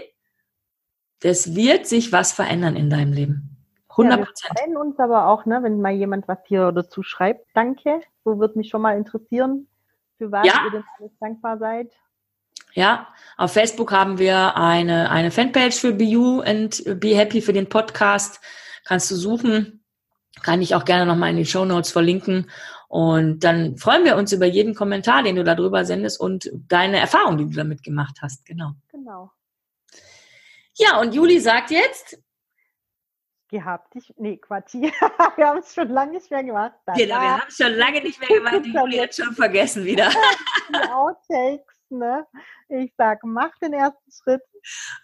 es 1.23 1.55
wird 1.55 1.87
sich 1.87 2.13
was 2.13 2.33
verändern 2.33 2.77
in 2.77 2.91
deinem 2.91 3.13
Leben. 3.13 3.57
100 3.91 4.25
Prozent. 4.25 4.53
Ja, 4.55 4.67
wir 4.67 4.75
freuen 4.75 4.77
uns 4.77 4.99
aber 4.99 5.29
auch, 5.29 5.47
ne, 5.47 5.63
wenn 5.63 5.81
mal 5.81 5.93
jemand 5.93 6.29
was 6.29 6.39
hier 6.47 6.73
dazu 6.73 7.03
schreibt. 7.03 7.47
Danke. 7.55 8.01
So 8.25 8.39
wird 8.39 8.57
mich 8.57 8.69
schon 8.69 8.83
mal 8.83 8.97
interessieren, 8.97 9.69
für 10.19 10.31
was 10.31 10.47
ja. 10.47 10.65
ihr 10.65 10.71
denn 10.73 10.85
alles 10.99 11.13
dankbar 11.21 11.59
seid. 11.59 11.91
Ja, 12.77 13.09
auf 13.39 13.55
Facebook 13.55 13.91
haben 13.91 14.19
wir 14.19 14.55
eine, 14.55 15.11
eine 15.11 15.31
Fanpage 15.31 15.77
für 15.77 15.95
Be 15.95 16.05
You 16.05 16.43
and 16.43 17.01
Be 17.01 17.17
Happy 17.17 17.41
für 17.41 17.55
den 17.55 17.71
Podcast. 17.71 18.39
Kannst 18.85 19.11
du 19.11 19.17
suchen. 19.17 19.83
Kann 20.43 20.61
ich 20.61 20.75
auch 20.75 20.85
gerne 20.85 21.07
nochmal 21.07 21.31
in 21.31 21.39
die 21.39 21.47
Show 21.47 21.65
Notes 21.65 21.91
verlinken. 21.91 22.51
Und 22.89 23.45
dann 23.45 23.79
freuen 23.79 24.05
wir 24.05 24.17
uns 24.17 24.31
über 24.33 24.45
jeden 24.45 24.75
Kommentar, 24.75 25.23
den 25.23 25.37
du 25.37 25.43
darüber 25.43 25.87
sendest 25.87 26.21
und 26.21 26.51
deine 26.53 27.01
Erfahrung, 27.01 27.39
die 27.39 27.47
du 27.47 27.53
damit 27.53 27.83
gemacht 27.83 28.19
hast. 28.21 28.45
Genau. 28.45 28.73
Genau. 28.89 29.33
Ja, 30.75 31.01
und 31.01 31.15
Juli 31.15 31.41
sagt 31.41 31.71
jetzt. 31.71 32.23
Gehabt 33.49 33.95
dich. 33.95 34.13
Nee, 34.19 34.37
Quatsch. 34.37 34.75
wir 34.75 34.93
haben 35.47 35.61
es 35.61 35.73
schon 35.73 35.89
lange 35.89 36.13
nicht 36.13 36.31
mehr 36.31 36.45
gemacht. 36.45 36.75
Genau, 36.95 37.21
wir 37.23 37.39
haben 37.39 37.49
es 37.49 37.57
schon 37.57 37.73
lange 37.73 38.03
nicht 38.03 38.21
mehr 38.21 38.29
gemacht. 38.39 38.67
Die 38.67 38.73
Juli 38.75 38.99
hat 38.99 39.15
schon 39.15 39.35
vergessen 39.35 39.87
wieder. 39.87 40.11
Die 40.69 40.91
Outtakes 40.91 41.76
ne? 41.91 42.27
Ich 42.69 42.93
sage, 42.97 43.21
mach 43.25 43.57
den 43.63 43.73
ersten 43.73 44.11
Schritt. 44.11 44.43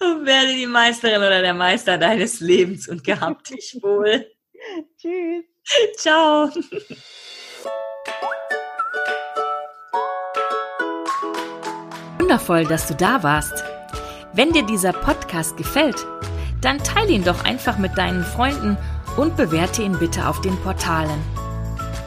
Und 0.01 0.27
werde 0.27 0.55
die 0.55 0.67
Meisterin 0.67 1.19
oder 1.19 1.41
der 1.41 1.55
Meister 1.55 1.99
deines 1.99 2.41
Lebens 2.41 2.89
und 2.89 3.05
gehabt 3.05 3.51
dich 3.51 3.79
wohl. 3.83 4.27
Tschüss. 4.99 5.45
Ciao. 5.97 6.51
Wundervoll, 12.19 12.65
dass 12.65 12.89
du 12.89 12.95
da 12.95 13.23
warst. 13.23 13.65
Wenn 14.33 14.53
dir 14.53 14.65
dieser 14.65 14.93
Podcast 14.93 15.57
gefällt, 15.57 16.07
dann 16.61 16.79
teile 16.79 17.13
ihn 17.13 17.25
doch 17.25 17.45
einfach 17.45 17.79
mit 17.79 17.99
deinen 17.99 18.25
Freunden 18.25 18.79
und 19.17 19.37
bewerte 19.37 19.83
ihn 19.83 19.99
bitte 19.99 20.27
auf 20.27 20.41
den 20.41 20.57
Portalen. 20.63 21.21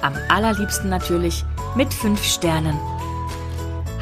Am 0.02 0.14
allerliebsten 0.30 0.90
natürlich 0.90 1.44
mit 1.76 1.94
5 1.94 2.24
Sternen. 2.24 2.80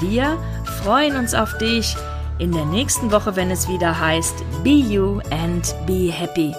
Wir 0.03 0.37
freuen 0.83 1.17
uns 1.17 1.33
auf 1.33 1.57
dich 1.57 1.97
in 2.39 2.53
der 2.53 2.67
nächsten 2.67 3.13
Woche, 3.13 3.35
wenn 3.35 3.51
es 3.51 3.67
wieder 3.67 3.99
heißt 3.99 4.45
Be 4.63 4.73
You 4.73 5.21
and 5.31 5.75
Be 5.87 6.13
Happy. 6.13 6.55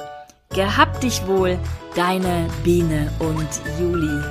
Gehabt 0.58 1.04
dich 1.04 1.22
wohl, 1.28 1.60
deine 1.94 2.48
Biene 2.64 3.12
und 3.20 3.48
Juli. 3.80 4.24